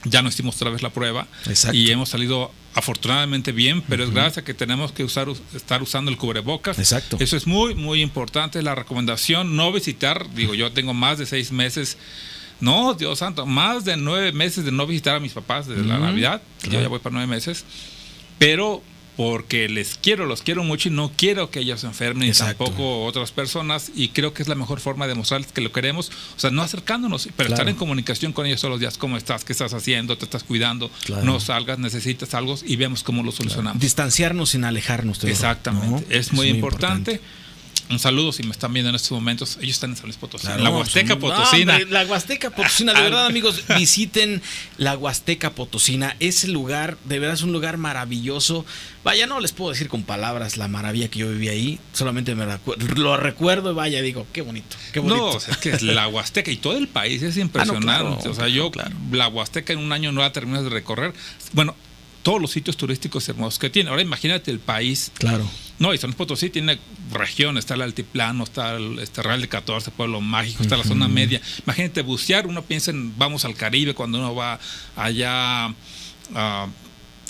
Ya 0.05 0.21
no 0.21 0.29
hicimos 0.29 0.55
otra 0.55 0.69
vez 0.69 0.81
la 0.81 0.91
prueba 0.91 1.27
Exacto. 1.45 1.75
y 1.75 1.91
hemos 1.91 2.09
salido 2.09 2.51
afortunadamente 2.73 3.51
bien, 3.51 3.81
pero 3.81 4.03
es 4.03 4.11
gracias 4.11 4.39
a 4.39 4.41
que 4.43 4.53
tenemos 4.53 4.91
que 4.91 5.03
usar 5.03 5.27
estar 5.53 5.81
usando 5.81 6.09
el 6.09 6.17
cubrebocas. 6.17 6.79
Exacto. 6.79 7.17
Eso 7.19 7.35
es 7.35 7.47
muy 7.47 7.75
muy 7.75 8.01
importante. 8.01 8.61
La 8.61 8.75
recomendación 8.75 9.55
no 9.55 9.71
visitar. 9.71 10.33
Digo, 10.33 10.53
yo 10.53 10.71
tengo 10.71 10.93
más 10.93 11.17
de 11.17 11.25
seis 11.25 11.51
meses. 11.51 11.97
No, 12.61 12.93
Dios 12.93 13.19
santo, 13.19 13.45
más 13.45 13.85
de 13.85 13.95
nueve 13.95 14.33
meses 14.33 14.65
de 14.65 14.71
no 14.71 14.85
visitar 14.85 15.15
a 15.15 15.19
mis 15.19 15.31
papás 15.31 15.67
desde 15.67 15.85
la 15.85 15.97
Navidad. 15.97 16.41
Yo 16.69 16.81
ya 16.81 16.87
voy 16.89 16.99
para 16.99 17.13
nueve 17.13 17.27
meses 17.27 17.65
pero 18.39 18.81
porque 19.19 19.67
les 19.67 19.95
quiero, 20.01 20.25
los 20.25 20.43
quiero 20.43 20.63
mucho 20.63 20.87
y 20.87 20.93
no 20.93 21.11
quiero 21.13 21.51
que 21.51 21.59
ellos 21.59 21.81
se 21.81 21.87
enfermen 21.87 22.29
y 22.29 22.29
Exacto. 22.29 22.63
tampoco 22.63 23.03
otras 23.03 23.33
personas 23.33 23.91
y 23.93 24.07
creo 24.09 24.33
que 24.33 24.41
es 24.41 24.47
la 24.47 24.55
mejor 24.55 24.79
forma 24.79 25.07
de 25.07 25.15
mostrarles 25.15 25.51
que 25.51 25.59
lo 25.59 25.73
queremos, 25.73 26.09
o 26.37 26.39
sea, 26.39 26.51
no 26.51 26.61
acercándonos, 26.61 27.27
pero 27.35 27.49
estar 27.49 27.67
en 27.67 27.75
comunicación 27.75 28.31
con 28.31 28.45
ellos 28.45 28.61
todos 28.61 28.71
los 28.71 28.79
días, 28.79 28.97
cómo 28.97 29.17
estás, 29.17 29.43
qué 29.43 29.51
estás 29.51 29.73
haciendo, 29.73 30.17
te 30.17 30.23
estás 30.23 30.45
cuidando, 30.45 30.89
Claro. 31.03 31.25
no 31.25 31.41
salgas, 31.41 31.79
necesitas 31.79 32.33
algo 32.33 32.55
y 32.65 32.77
vemos 32.77 33.03
cómo 33.03 33.21
lo 33.21 33.33
solucionamos. 33.33 33.81
Distanciarnos 33.81 34.51
sin 34.51 34.63
alejarnos. 34.63 35.21
Exactamente, 35.25 35.89
¿no? 35.89 36.15
es 36.15 36.31
muy 36.31 36.47
importante. 36.47 37.19
Un 37.89 37.97
saludo 37.97 38.31
si 38.31 38.43
me 38.43 38.51
están 38.51 38.71
viendo 38.71 38.89
en 38.89 38.95
estos 38.95 39.11
momentos. 39.11 39.57
Ellos 39.61 39.75
están 39.75 39.89
en 39.89 39.95
San 39.95 40.05
Luis 40.05 40.17
Potosí. 40.17 40.45
Claro, 40.45 40.59
en 40.59 40.63
la 40.63 40.69
Huasteca 40.69 41.15
no, 41.15 41.19
Potosina. 41.19 41.73
hombre, 41.73 41.89
la 41.89 42.05
Huasteca 42.05 42.51
Potosina, 42.51 42.93
de 42.93 43.01
verdad, 43.01 43.25
amigos, 43.25 43.63
visiten 43.75 44.43
la 44.77 44.95
Huasteca 44.95 45.51
Potosina. 45.51 46.15
Ese 46.19 46.49
lugar, 46.49 46.97
de 47.05 47.17
verdad, 47.17 47.33
es 47.33 47.41
un 47.41 47.51
lugar 47.51 47.77
maravilloso. 47.77 48.63
Vaya, 49.03 49.25
no 49.25 49.39
les 49.39 49.53
puedo 49.53 49.71
decir 49.71 49.89
con 49.89 50.03
palabras 50.03 50.55
la 50.57 50.67
maravilla 50.67 51.07
que 51.09 51.19
yo 51.19 51.31
viví 51.31 51.47
ahí. 51.49 51.79
Solamente 51.93 52.35
me 52.35 52.45
lo 52.95 53.17
recuerdo 53.17 53.71
y 53.71 53.73
vaya, 53.73 54.03
digo, 54.03 54.27
qué 54.33 54.41
bonito, 54.41 54.75
qué 54.93 54.99
bonito. 54.99 55.17
No, 55.17 55.25
o 55.29 55.39
sea, 55.39 55.55
es 55.55 55.57
que 55.57 55.77
la 55.83 56.07
Huasteca 56.07 56.51
y 56.51 56.57
todo 56.57 56.77
el 56.77 56.87
país 56.87 57.23
es 57.23 57.37
impresionante. 57.37 57.79
Ah, 57.89 58.03
no, 58.03 58.17
claro, 58.17 58.31
o 58.31 58.35
sea, 58.35 58.47
yo 58.49 58.69
claro. 58.69 58.95
la 59.11 59.29
Huasteca 59.29 59.73
en 59.73 59.79
un 59.79 59.91
año 59.93 60.11
no 60.11 60.21
la 60.21 60.31
terminas 60.31 60.63
de 60.63 60.69
recorrer. 60.69 61.13
Bueno, 61.53 61.75
todos 62.23 62.41
los 62.41 62.51
sitios 62.51 62.75
turísticos 62.77 63.27
hermosos 63.29 63.59
que 63.59 63.69
tiene. 63.69 63.89
Ahora 63.89 64.01
imagínate 64.01 64.51
el 64.51 64.59
país. 64.59 65.11
Claro. 65.17 65.49
No, 65.79 65.93
y 65.93 65.97
San 65.97 66.11
Potosí 66.13 66.49
tiene 66.49 66.77
regiones, 67.13 67.63
está 67.63 67.75
el 67.75 67.81
altiplano, 67.83 68.43
está 68.43 68.75
el 68.75 68.99
este, 68.99 69.23
Real 69.23 69.39
de 69.39 69.47
14, 69.47 69.91
Pueblo 69.91 70.19
Mágico, 70.19 70.61
está 70.61 70.75
la 70.75 70.83
zona 70.83 71.07
media. 71.07 71.39
Imagínate 71.65 72.01
bucear, 72.01 72.47
uno 72.47 72.63
piensa 72.63 72.91
en 72.91 73.17
vamos 73.17 73.45
al 73.45 73.55
Caribe 73.55 73.93
cuando 73.93 74.17
uno 74.17 74.35
va 74.35 74.59
allá 74.97 75.73
a 76.35 76.67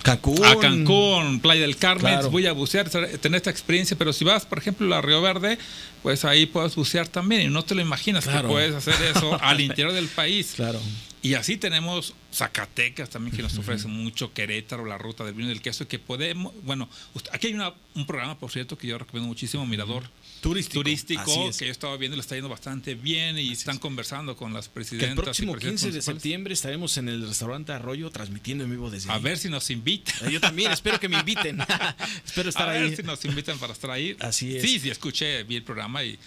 Cancún. 0.02 0.44
a 0.44 0.56
Cancún, 0.58 1.40
Playa 1.42 1.62
del 1.62 1.78
Carmen, 1.78 2.14
Claro. 2.14 2.32
voy 2.32 2.48
a 2.48 2.54
bucear, 2.54 2.90
tener 2.90 3.38
esta 3.38 3.50
experiencia, 3.52 3.96
pero 3.98 4.14
si 4.14 4.24
vas, 4.26 4.46
por 4.46 4.58
ejemplo, 4.58 4.94
a 4.96 5.02
Río 5.02 5.22
Verde, 5.22 5.60
pues 6.02 6.26
ahí 6.26 6.46
puedes 6.48 6.76
bucear 6.76 7.08
también 7.08 7.42
y 7.42 7.48
no 7.50 7.64
te 7.64 7.76
lo 7.76 7.82
imaginas 7.82 8.24
Claro. 8.24 8.48
que 8.48 8.54
puedes 8.54 8.74
hacer 8.76 8.96
eso 9.16 9.38
al 9.44 9.62
interior 9.62 9.92
del 9.94 10.08
país. 10.08 10.54
Claro. 10.56 10.80
Y 11.22 11.34
así 11.34 11.58
tenemos 11.58 12.14
Zacatecas 12.34 13.10
también 13.10 13.36
que 13.36 13.42
nos 13.44 13.58
ofrece 13.58 13.88
mucho, 13.90 14.34
Querétaro, 14.34 14.86
la 14.86 14.98
ruta 14.98 15.26
del 15.26 15.34
vino 15.34 15.50
y 15.50 15.54
del 15.54 15.62
queso, 15.62 15.86
que 15.88 16.00
podemos, 16.00 16.54
bueno, 16.64 16.88
aquí 17.34 17.48
hay 17.48 17.54
una- 17.54 17.74
un 17.96 18.06
programa, 18.06 18.40
por 18.40 18.52
cierto, 18.52 18.78
que 18.78 18.88
yo 18.88 18.98
recomiendo 18.98 19.28
muchísimo, 19.28 19.66
Mirador 19.66 20.10
Turístico. 20.42 20.76
Turístico, 20.80 21.50
es. 21.50 21.58
que 21.58 21.66
yo 21.66 21.72
estaba 21.72 21.98
viendo, 21.98 22.16
le 22.16 22.22
está 22.22 22.36
yendo 22.36 22.48
bastante 22.48 22.96
bien 22.96 23.38
y 23.38 23.52
están 23.52 23.78
conversando 23.80 24.38
con 24.38 24.54
las 24.54 24.70
Que 24.70 24.74
presidentas. 24.76 25.10
el 25.10 25.16
próximo 25.24 25.52
presidentes 25.52 25.82
15 25.84 25.96
de 25.98 26.02
septiembre 26.02 26.54
estaremos 26.54 26.96
en 26.98 27.10
el 27.10 27.28
restaurante 27.28 27.74
Arroyo 27.74 28.10
transmitiendo 28.12 28.64
en 28.64 28.70
vivo 28.72 28.90
desde 28.90 29.12
A 29.12 29.16
ahí. 29.16 29.22
ver 29.22 29.38
si 29.38 29.50
nos 29.50 29.70
invitan. 29.70 30.16
Eh, 30.30 30.32
Yo 30.32 30.40
también, 30.40 30.72
espero 30.72 30.98
que 31.02 31.10
me 31.10 31.20
inviten. 31.20 31.60
espero 32.26 32.48
estar 32.48 32.70
a 32.70 32.72
ahí. 32.72 32.84
ver 32.84 32.96
si 32.96 33.04
nos 33.04 33.26
invitan 33.26 33.60
para 33.60 33.74
estar 33.74 33.92
ahí. 33.92 34.16
Así 34.22 34.56
es. 34.56 34.62
Sí, 34.62 34.80
sí, 34.80 34.90
escuché, 34.90 35.44
vi 35.44 35.58
el 35.58 35.64
programa 35.64 36.02
y 36.06 36.18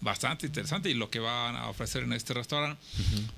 bastante 0.00 0.46
interesante 0.46 0.90
y 0.90 0.94
lo 0.94 1.08
que 1.10 1.20
van 1.20 1.54
a 1.54 1.68
ofrecer 1.68 2.02
en 2.02 2.12
este 2.14 2.34
restaurante. 2.34 2.80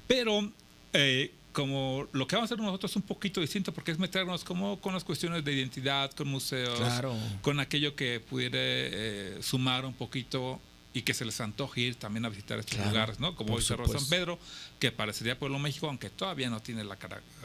Pero 0.07 0.50
eh, 0.93 1.33
como 1.53 2.07
lo 2.13 2.27
que 2.27 2.35
vamos 2.37 2.51
a 2.51 2.55
hacer 2.55 2.65
nosotros 2.65 2.91
es 2.93 2.97
un 2.97 3.03
poquito 3.03 3.41
distinto 3.41 3.73
porque 3.73 3.91
es 3.91 3.99
meternos 3.99 4.43
como 4.43 4.81
con 4.81 4.95
las 4.95 5.05
cuestiones 5.05 5.45
de 5.45 5.53
identidad, 5.53 6.11
con 6.13 6.29
museos, 6.29 6.79
Claro. 6.79 7.15
con 7.43 7.61
aquello 7.61 7.95
que 7.95 8.21
pudiera 8.21 8.59
eh, 8.59 9.39
sumar 9.43 9.85
un 9.85 9.93
poquito 9.93 10.61
y 10.95 11.03
que 11.03 11.15
se 11.15 11.25
les 11.25 11.41
antoje 11.41 11.81
ir 11.83 11.95
también 11.97 12.25
a 12.25 12.29
visitar 12.29 12.59
estos 12.59 12.77
Claro, 12.77 12.91
lugares, 12.91 13.21
¿no? 13.21 13.35
Como 13.35 13.55
hoy 13.55 13.63
Cerro 13.63 13.87
San. 13.89 14.07
Pedro, 14.09 14.39
que 14.83 14.91
parecería 14.91 15.39
Pueblo 15.39 15.61
México, 15.61 15.87
aunque 15.87 16.11
todavía 16.11 16.51
no 16.51 16.61
tiene 16.61 16.83
la, 16.83 16.99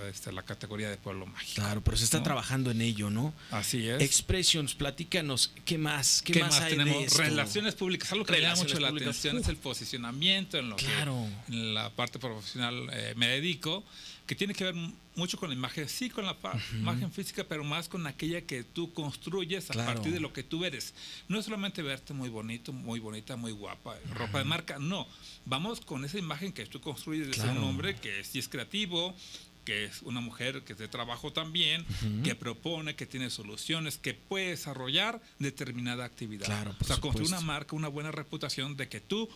este, 0.09 0.31
la 0.31 0.41
categoría 0.41 0.89
de 0.89 0.97
Pueblo 0.97 1.27
Mágico. 1.27 1.61
Claro, 1.61 1.83
pero 1.83 1.95
se 1.95 2.05
está 2.05 2.17
¿no? 2.17 2.23
trabajando 2.23 2.71
en 2.71 2.81
ello, 2.81 3.11
¿no? 3.11 3.31
Así 3.51 3.87
es. 3.87 4.01
Expressions, 4.01 4.73
platícanos, 4.73 5.53
¿qué 5.63 5.77
más? 5.77 6.23
¿Qué, 6.23 6.33
¿Qué, 6.33 6.39
más, 6.39 6.59
de 6.59 6.69
tenemos? 6.71 7.03
esto? 7.03 7.21
Relaciones 7.21 7.75
públicas. 7.75 8.11
Algo 8.11 8.25
que 8.25 8.31
me 8.31 8.41
llama 8.41 8.55
mucho 8.55 8.79
la 8.79 8.87
atención 8.87 9.35
Uf. 9.37 9.43
es 9.43 9.49
el 9.49 9.57
posicionamiento 9.57 10.57
en 10.57 10.69
lo 10.71 10.77
Claro. 10.77 11.27
que 11.45 11.53
en 11.53 11.75
la 11.75 11.91
parte 11.91 12.17
profesional 12.17 12.89
eh, 12.91 13.13
me 13.15 13.27
dedico, 13.27 13.83
que 14.27 14.35
tiene 14.35 14.53
que 14.53 14.65
ver 14.65 14.75
mucho 15.15 15.37
con 15.37 15.49
la 15.49 15.55
imagen, 15.55 15.87
sí 15.87 16.09
con 16.09 16.25
la 16.25 16.37
pa- 16.37 16.59
imagen 16.73 17.11
física, 17.11 17.45
pero 17.47 17.63
más 17.63 17.87
con 17.87 18.05
aquella 18.05 18.41
que 18.41 18.63
tú 18.63 18.93
construyes 18.93 19.69
a 19.69 19.73
Claro. 19.73 19.93
partir 19.93 20.11
de 20.13 20.19
lo 20.19 20.33
que 20.33 20.43
tú 20.43 20.65
eres. 20.65 20.93
No 21.29 21.39
es 21.39 21.45
solamente 21.45 21.81
verte 21.81 22.13
muy 22.13 22.29
bonito, 22.29 22.73
muy 22.73 22.99
bonita, 22.99 23.37
muy 23.37 23.53
guapa, 23.53 23.95
ropa 24.13 24.39
de 24.39 24.43
marca, 24.43 24.77
no. 24.79 25.07
Vamos 25.45 25.79
con 25.81 26.03
esa 26.05 26.19
imagen 26.19 26.51
que 26.51 26.65
tú 26.65 26.81
construyes 26.81 27.27
de 27.27 27.33
Claro. 27.33 27.53
un 27.53 27.59
hombre 27.69 27.95
que 27.95 28.23
sí 28.25 28.37
es 28.39 28.49
creativo, 28.49 29.15
que 29.63 29.85
es 29.85 30.01
una 30.03 30.21
mujer 30.21 30.63
que 30.63 30.73
es 30.73 30.79
de 30.79 30.87
trabajo 30.87 31.31
también, 31.33 31.85
que 32.23 32.35
propone, 32.35 32.95
que 32.95 33.05
tiene 33.05 33.29
soluciones, 33.29 33.97
que 33.97 34.13
puede 34.13 34.49
desarrollar 34.51 35.21
determinada 35.39 36.05
actividad. 36.05 36.45
Claro, 36.45 36.73
por 36.73 36.83
o 36.83 36.85
sea, 36.87 36.97
construir 37.01 37.29
una 37.29 37.41
marca, 37.41 37.75
una 37.75 37.87
buena 37.89 38.11
reputación 38.11 38.77
de 38.77 38.87
que 38.87 39.01
tú 39.01 39.29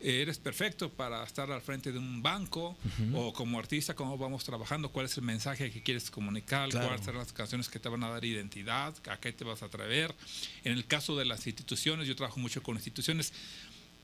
eres 0.00 0.38
perfecto 0.38 0.90
para 0.90 1.24
estar 1.24 1.50
al 1.50 1.60
frente 1.60 1.90
de 1.92 1.98
un 1.98 2.22
banco 2.22 2.76
o 3.14 3.32
como 3.32 3.58
artista, 3.58 3.94
cómo 3.94 4.16
vamos 4.16 4.44
trabajando, 4.44 4.90
cuál 4.90 5.06
es 5.06 5.16
el 5.16 5.24
mensaje 5.24 5.70
que 5.70 5.82
quieres 5.82 6.10
comunicar, 6.10 6.68
Claro. 6.68 6.86
cuáles 6.88 7.04
serán 7.04 7.20
las 7.20 7.32
canciones 7.32 7.68
que 7.68 7.78
te 7.80 7.88
van 7.88 8.02
a 8.04 8.08
dar 8.10 8.24
identidad, 8.24 8.94
a 9.10 9.16
qué 9.18 9.32
te 9.32 9.44
vas 9.44 9.62
a 9.62 9.66
atrever. 9.66 10.14
En 10.64 10.72
el 10.72 10.86
caso 10.86 11.16
de 11.16 11.24
las 11.24 11.46
instituciones, 11.46 12.06
yo 12.06 12.14
trabajo 12.16 12.38
mucho 12.38 12.62
con 12.62 12.76
instituciones, 12.76 13.32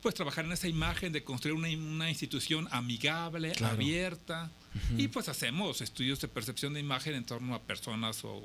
pues 0.03 0.15
trabajar 0.15 0.45
en 0.45 0.53
esa 0.53 0.69
imagen 0.69 1.13
de 1.13 1.23
construir 1.25 1.55
una, 1.57 1.69
una 1.69 2.11
institución 2.11 2.69
amigable, 2.71 3.53
Claro. 3.53 3.75
abierta, 3.75 4.51
y 4.99 5.07
pues 5.09 5.29
hacemos 5.29 5.81
estudios 5.81 6.21
de 6.21 6.27
percepción 6.29 6.75
de 6.75 6.81
imagen 6.81 7.15
en 7.15 7.25
torno 7.25 7.55
a 7.55 7.63
personas 7.63 8.25
o 8.25 8.43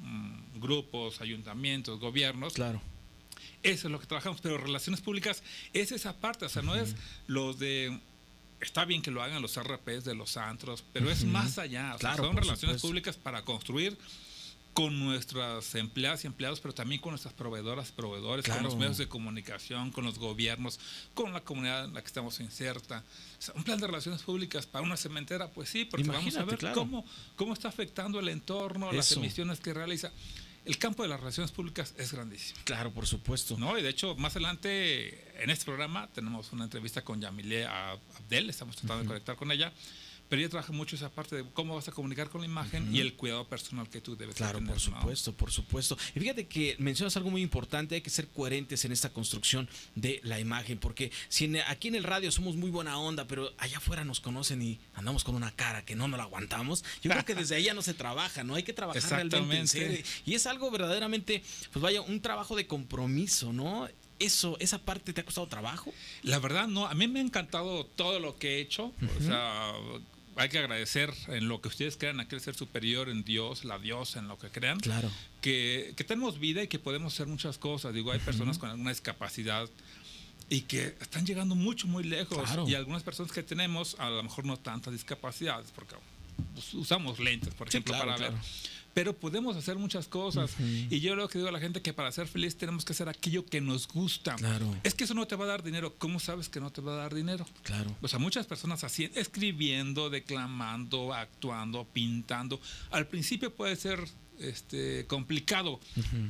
mm, 0.00 0.60
grupos, 0.60 1.20
ayuntamientos, 1.22 1.98
gobiernos, 1.98 2.52
Claro. 2.52 2.80
Eso 3.62 3.88
es 3.88 3.92
lo 3.92 4.00
que 4.00 4.06
trabajamos, 4.06 4.40
pero 4.40 4.58
relaciones 4.58 5.00
públicas 5.00 5.42
es 5.72 5.92
esa 5.92 6.16
parte, 6.16 6.44
o 6.46 6.48
sea, 6.48 6.62
no 6.62 6.74
es 6.74 6.94
los 7.26 7.58
de... 7.58 7.98
Está 8.60 8.84
bien 8.84 9.02
que 9.02 9.10
lo 9.10 9.22
hagan 9.22 9.42
los 9.42 9.60
RPs 9.60 10.04
de 10.04 10.14
los 10.14 10.36
antros, 10.36 10.84
pero 10.92 11.10
es 11.10 11.24
más 11.24 11.58
allá. 11.58 11.94
o 11.94 11.98
sea, 11.98 12.10
Claro, 12.14 12.24
son 12.26 12.36
relaciones 12.36 12.60
supuesto. 12.80 12.88
públicas 12.88 13.16
para 13.16 13.42
construir 13.44 13.98
con 14.72 14.98
nuestras 15.00 15.74
empleadas 15.74 16.24
y 16.24 16.28
empleados, 16.28 16.60
pero 16.60 16.72
también 16.72 17.00
con 17.00 17.10
nuestras 17.10 17.34
proveedoras, 17.34 17.92
proveedores, 17.92 18.44
Claro. 18.44 18.60
con 18.60 18.64
los 18.70 18.76
medios 18.76 18.96
de 18.98 19.06
comunicación, 19.08 19.90
con 19.90 20.04
los 20.04 20.18
gobiernos, 20.18 20.80
con 21.12 21.32
la 21.32 21.42
comunidad 21.42 21.84
en 21.86 21.94
la 21.94 22.00
que 22.00 22.06
estamos 22.06 22.40
inserta. 22.40 23.04
O 23.38 23.42
sea, 23.42 23.54
un 23.54 23.64
plan 23.64 23.78
de 23.80 23.86
relaciones 23.88 24.22
públicas 24.22 24.64
para 24.64 24.82
una 24.84 24.96
cementera, 24.96 25.50
pues 25.50 25.68
sí, 25.68 25.84
porque 25.84 26.08
vamos 26.08 26.36
a 26.36 26.44
ver 26.44 26.58
claro. 26.58 26.74
cómo, 26.74 27.04
cómo 27.36 27.52
está 27.52 27.68
afectando 27.68 28.18
el 28.20 28.28
entorno, 28.28 28.90
las 28.92 29.12
emisiones 29.12 29.60
que 29.60 29.74
realiza. 29.74 30.10
El 30.64 30.78
campo 30.78 31.02
de 31.02 31.08
las 31.08 31.18
relaciones 31.18 31.50
públicas 31.50 31.92
es 31.98 32.12
grandísimo. 32.12 32.60
Claro, 32.64 32.92
por 32.92 33.06
supuesto. 33.06 33.58
No, 33.58 33.76
y 33.76 33.82
de 33.82 33.88
hecho, 33.88 34.14
más 34.14 34.36
adelante 34.36 35.42
en 35.42 35.50
este 35.50 35.64
programa 35.64 36.08
tenemos 36.14 36.52
una 36.52 36.64
entrevista 36.64 37.02
con 37.02 37.20
Yamile 37.20 37.66
Abdel, 37.66 38.48
estamos 38.48 38.76
tratando 38.76 39.02
de 39.02 39.08
conectar 39.08 39.34
con 39.34 39.50
ella, 39.50 39.72
pero 40.32 40.40
ella 40.40 40.48
trabaja 40.48 40.72
mucho 40.72 40.96
esa 40.96 41.10
parte 41.10 41.36
de 41.36 41.44
cómo 41.52 41.74
vas 41.74 41.86
a 41.88 41.92
comunicar 41.92 42.30
con 42.30 42.40
la 42.40 42.46
imagen 42.46 42.88
y 42.96 43.00
el 43.00 43.12
cuidado 43.12 43.46
personal 43.46 43.86
que 43.90 44.00
tú 44.00 44.16
debes 44.16 44.34
de 44.34 44.38
Claro, 44.38 44.60
tener, 44.60 44.72
por 44.72 44.76
¿no? 44.76 44.80
supuesto, 44.98 45.32
por 45.34 45.52
supuesto. 45.52 45.98
Y 46.14 46.20
fíjate 46.20 46.46
que 46.46 46.74
mencionas 46.78 47.14
algo 47.18 47.28
muy 47.30 47.42
importante, 47.42 47.96
hay 47.96 48.00
que 48.00 48.08
ser 48.08 48.28
coherentes 48.28 48.82
en 48.86 48.92
esta 48.92 49.10
construcción 49.10 49.68
de 49.94 50.20
la 50.24 50.40
imagen, 50.40 50.78
porque 50.78 51.12
si 51.28 51.44
en- 51.44 51.56
aquí 51.68 51.88
en 51.88 51.96
el 51.96 52.04
radio 52.04 52.32
somos 52.32 52.56
muy 52.56 52.70
buena 52.70 52.96
onda, 52.98 53.26
pero 53.26 53.52
allá 53.58 53.76
afuera 53.76 54.06
nos 54.06 54.20
conocen 54.20 54.62
y 54.62 54.80
andamos 54.94 55.22
con 55.22 55.34
una 55.34 55.50
cara 55.50 55.84
que 55.84 55.96
no 55.96 56.08
nos 56.08 56.16
la 56.16 56.24
aguantamos, 56.24 56.82
yo 57.02 57.10
creo 57.10 57.26
que 57.26 57.34
desde 57.34 57.56
ahí 57.56 57.64
ya 57.64 57.74
no 57.74 57.82
se 57.82 57.92
trabaja, 57.92 58.42
¿no? 58.42 58.54
Hay 58.54 58.62
que 58.62 58.72
trabajar 58.72 59.02
realmente 59.10 59.58
en 59.58 59.68
serio. 59.68 60.02
Y 60.24 60.32
es 60.32 60.46
algo 60.46 60.70
verdaderamente, 60.70 61.42
pues 61.74 61.82
vaya, 61.82 62.00
un 62.00 62.22
trabajo 62.22 62.56
de 62.56 62.66
compromiso, 62.66 63.52
¿no? 63.52 63.86
Eso, 64.18 64.56
esa 64.60 64.78
parte 64.78 65.12
te 65.12 65.20
ha 65.20 65.24
costado 65.24 65.46
trabajo. 65.48 65.92
La 66.22 66.38
verdad, 66.38 66.68
no, 66.68 66.86
a 66.86 66.94
mí 66.94 67.06
me 67.06 67.18
ha 67.18 67.22
encantado 67.22 67.84
todo 67.84 68.18
lo 68.18 68.38
que 68.38 68.56
he 68.56 68.60
hecho, 68.62 68.92
o 69.18 69.22
sea, 69.22 69.72
hay 70.36 70.48
que 70.48 70.58
agradecer 70.58 71.12
en 71.28 71.48
lo 71.48 71.60
que 71.60 71.68
ustedes 71.68 71.96
crean, 71.96 72.20
aquel 72.20 72.40
ser 72.40 72.54
superior, 72.54 73.08
en 73.08 73.22
Dios, 73.24 73.64
la 73.64 73.78
diosa, 73.78 74.18
en 74.18 74.28
lo 74.28 74.38
que 74.38 74.48
crean. 74.48 74.80
Claro. 74.80 75.10
que, 75.40 75.92
que 75.96 76.04
tenemos 76.04 76.38
vida 76.38 76.62
y 76.62 76.68
que 76.68 76.78
podemos 76.78 77.14
hacer 77.14 77.26
muchas 77.26 77.58
cosas. 77.58 77.92
Digo, 77.94 78.12
hay 78.12 78.18
personas 78.20 78.58
con 78.58 78.70
alguna 78.70 78.90
discapacidad 78.90 79.68
y 80.48 80.62
que 80.62 80.94
están 81.00 81.24
llegando 81.26 81.54
mucho, 81.54 81.86
muy 81.86 82.04
lejos. 82.04 82.38
Claro. 82.44 82.68
Y 82.68 82.74
algunas 82.74 83.02
personas 83.02 83.32
que 83.32 83.42
tenemos, 83.42 83.96
a 83.98 84.08
lo 84.10 84.22
mejor 84.22 84.44
no 84.44 84.56
tantas 84.58 84.92
discapacidades, 84.92 85.70
porque 85.74 85.94
us- 86.56 86.74
usamos 86.74 87.18
lentes, 87.18 87.54
por 87.54 87.68
Sí, 87.70 87.78
ejemplo, 87.78 87.94
claro, 87.94 88.12
para 88.16 88.30
ver. 88.30 88.38
Pero 88.94 89.16
podemos 89.16 89.56
hacer 89.56 89.76
muchas 89.76 90.08
cosas. 90.08 90.54
Y 90.60 91.00
yo 91.00 91.14
lo 91.16 91.28
que 91.28 91.38
digo 91.38 91.48
a 91.48 91.52
la 91.52 91.60
gente 91.60 91.80
que 91.82 91.92
para 91.92 92.12
ser 92.12 92.26
feliz 92.26 92.56
tenemos 92.56 92.84
que 92.84 92.92
hacer 92.92 93.08
aquello 93.08 93.46
que 93.46 93.60
nos 93.60 93.88
gusta. 93.88 94.36
Claro. 94.36 94.74
Es 94.82 94.94
que 94.94 95.04
eso 95.04 95.14
no 95.14 95.26
te 95.26 95.36
va 95.36 95.44
a 95.44 95.48
dar 95.48 95.62
dinero. 95.62 95.94
¿Cómo 95.98 96.20
sabes 96.20 96.48
que 96.48 96.60
no 96.60 96.70
te 96.70 96.80
va 96.80 96.92
a 96.92 96.96
dar 96.96 97.14
dinero? 97.14 97.46
Claro. 97.62 97.94
O 98.02 98.08
sea, 98.08 98.18
muchas 98.18 98.46
personas 98.46 98.84
así, 98.84 99.10
escribiendo, 99.14 100.10
declamando, 100.10 101.14
actuando, 101.14 101.86
pintando. 101.92 102.60
Al 102.90 103.06
principio 103.06 103.54
puede 103.54 103.76
ser 103.76 104.06
este, 104.38 105.06
complicado. 105.06 105.80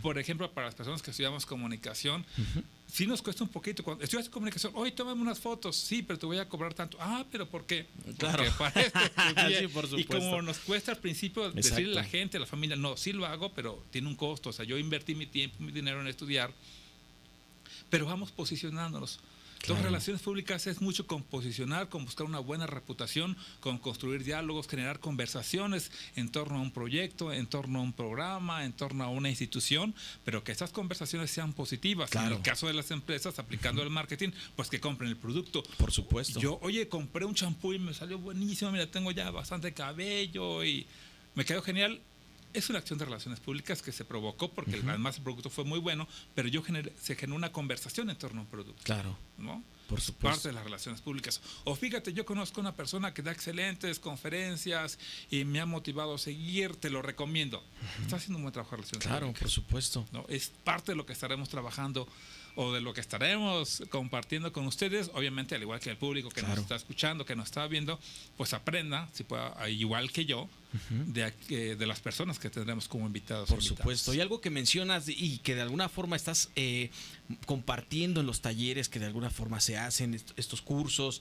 Por 0.03 0.19
ejemplo, 0.19 0.53
para 0.53 0.67
las 0.67 0.75
personas 0.75 1.03
que 1.03 1.11
estudiamos 1.11 1.47
comunicación, 1.47 2.25
sí 2.93 3.07
nos 3.07 3.23
cuesta 3.23 3.43
un 3.43 3.49
poquito. 3.49 3.83
Cuando 3.83 4.05
estudias 4.05 4.29
comunicación, 4.29 4.73
hoy 4.77 4.93
tómame 4.93 5.23
unas 5.23 5.39
fotos, 5.39 5.77
sí, 5.77 6.03
pero 6.03 6.19
te 6.19 6.27
voy 6.27 6.39
a 6.39 6.49
cobrar 6.49 6.75
tanto. 6.75 6.99
Ah, 7.01 7.25
pero 7.33 7.49
¿por 7.49 7.65
qué? 7.65 7.87
Claro. 8.19 8.45
Porque 8.45 8.53
para 8.59 8.81
esto 8.83 8.99
estudié. 8.99 9.61
Sí, 9.61 9.69
por 9.69 9.99
Y 9.99 10.05
como 10.05 10.43
nos 10.43 10.59
cuesta 10.59 10.93
al 10.93 10.99
principio 10.99 11.51
decirle 11.51 11.93
a 11.93 12.03
la 12.03 12.05
gente, 12.05 12.37
a 12.37 12.41
la 12.41 12.47
familia, 12.47 12.77
no, 12.77 12.97
sí 12.99 13.13
lo 13.13 13.25
hago, 13.25 13.51
pero 13.55 13.83
tiene 13.91 14.09
un 14.09 14.17
costo. 14.17 14.51
O 14.51 14.53
sea, 14.53 14.67
yo 14.67 14.77
invertí 14.77 15.15
mi 15.15 15.27
tiempo, 15.27 15.57
mi 15.61 15.73
dinero 15.73 16.03
en 16.03 16.07
estudiar, 16.07 16.53
pero 17.89 18.05
vamos 18.05 18.31
posicionándonos. 18.31 19.21
Claro. 19.63 19.77
Las 19.77 19.85
relaciones 19.85 20.23
públicas 20.23 20.67
es 20.67 20.81
mucho 20.81 21.07
con 21.07 21.23
posicionar, 21.23 21.89
con 21.89 22.05
buscar 22.05 22.27
una 22.27 22.41
buena 22.41 22.67
reputación, 22.67 23.37
con 23.61 23.79
construir 23.79 24.25
diálogos, 24.25 24.69
generar 24.69 25.01
conversaciones 25.01 25.91
en 26.17 26.31
torno 26.31 26.59
a 26.59 26.61
un 26.61 26.73
proyecto, 26.73 27.33
en 27.33 27.47
torno 27.47 27.79
a 27.79 27.83
un 27.83 27.93
programa, 27.93 28.65
en 28.65 28.73
torno 28.73 29.05
a 29.05 29.09
una 29.09 29.31
institución, 29.31 29.95
pero 30.25 30.43
que 30.45 30.53
esas 30.53 30.71
conversaciones 30.71 31.31
sean 31.31 31.53
positivas. 31.53 32.11
Claro. 32.11 32.29
En 32.29 32.33
el 32.35 32.43
caso 32.43 32.67
de 32.67 32.75
las 32.75 32.91
empresas, 32.91 33.39
aplicando 33.39 33.83
el 33.83 33.91
marketing, 33.91 34.31
pues 34.57 34.69
que 34.69 34.81
compren 34.81 35.11
el 35.11 35.17
producto. 35.17 35.63
Por 35.79 35.93
supuesto. 35.93 36.41
Yo, 36.41 36.59
oye, 36.63 36.89
compré 36.89 37.25
un 37.25 37.35
champú 37.35 37.73
y 37.73 37.79
me 37.79 37.95
salió 37.95 38.19
buenísimo, 38.19 38.73
mira, 38.73 38.91
tengo 38.91 39.11
ya 39.13 39.31
bastante 39.31 39.73
cabello 39.73 40.65
y 40.65 40.87
me 41.35 41.45
quedó 41.45 41.63
genial. 41.63 42.01
Es 42.55 42.69
una 42.71 42.79
acción 42.79 42.99
de 42.99 43.05
relaciones 43.05 43.41
públicas 43.41 43.83
que 43.83 43.93
se 43.93 44.05
provocó 44.05 44.51
porque 44.51 44.83
además 44.87 45.17
el 45.17 45.23
producto 45.23 45.51
fue 45.51 45.65
muy 45.65 45.79
bueno, 45.79 46.07
pero 46.35 46.49
yo 46.49 46.63
se 47.01 47.15
generó 47.17 47.37
una 47.37 47.53
conversación 47.53 48.11
en 48.11 48.17
torno 48.17 48.41
a 48.41 48.45
un 48.45 48.51
producto. 48.51 48.83
Claro. 48.85 49.17
¿no? 49.39 49.63
Por 49.89 49.99
Es 49.99 50.05
supuesto. 50.07 50.29
Parte 50.37 50.49
de 50.49 50.55
las 50.55 50.65
relaciones 50.65 51.01
públicas. 51.01 51.41
O 51.65 51.75
fíjate, 51.75 52.13
yo 52.13 52.25
conozco 52.25 52.61
una 52.61 52.75
persona 52.75 53.13
que 53.13 53.23
da 53.23 53.31
excelentes 53.33 53.99
conferencias 53.99 54.99
y 55.31 55.45
me 55.45 55.61
ha 55.61 55.67
motivado 55.67 56.15
a 56.15 56.19
seguir, 56.19 56.77
te 56.77 56.89
lo 56.91 57.03
recomiendo. 57.03 57.63
Está 58.01 58.17
haciendo 58.17 58.39
un 58.39 58.45
buen 58.45 58.53
trabajo 58.53 58.73
de 58.77 58.83
relaciones 58.83 59.07
Claro, 59.07 59.27
públicas. 59.27 59.43
por 59.43 59.51
supuesto. 59.51 60.07
¿no? 60.13 60.25
Es 60.29 60.49
parte 60.65 60.93
de 60.93 60.97
lo 60.97 61.05
que 61.07 61.13
estaremos 61.13 61.49
trabajando 61.49 62.09
o 62.55 62.71
de 62.73 62.83
lo 62.83 62.93
que 62.93 63.01
estaremos 63.01 63.83
compartiendo 63.89 64.53
con 64.53 64.67
ustedes. 64.67 65.11
Obviamente, 65.15 65.55
al 65.55 65.63
igual 65.63 65.81
que 65.81 65.89
el 65.91 65.97
público 65.97 66.29
que 66.29 66.41
Claro. 66.41 66.55
nos 66.57 66.63
está 66.65 66.77
escuchando, 66.77 67.25
que 67.25 67.35
nos 67.35 67.47
está 67.47 67.67
viendo, 67.67 67.99
pues 68.37 68.53
aprenda, 68.53 69.09
si 69.15 69.25
pueda, 69.25 69.69
igual 69.71 70.13
que 70.13 70.27
yo, 70.27 70.49
de, 70.89 71.31
de 71.77 71.87
las 71.87 72.01
personas 72.01 72.39
que 72.39 72.49
tendremos 72.51 72.89
como 72.89 73.07
invitados. 73.07 73.49
Por 73.49 73.63
supuesto. 73.63 74.13
Y 74.15 74.21
algo 74.21 74.41
que 74.43 74.51
mencionas 74.51 75.07
y 75.09 75.39
que 75.39 75.55
de 75.55 75.63
alguna 75.63 75.89
forma 75.89 76.15
estás 76.17 76.51
eh, 76.57 76.91
compartiendo 77.47 78.21
en 78.21 78.27
los 78.27 78.41
talleres 78.43 78.89
que 78.89 78.99
de 78.99 79.07
alguna 79.07 79.31
forma 79.31 79.61
se 79.61 79.72
hacen, 79.79 80.15
est- 80.15 80.31
estos 80.37 80.63
cursos. 80.63 81.21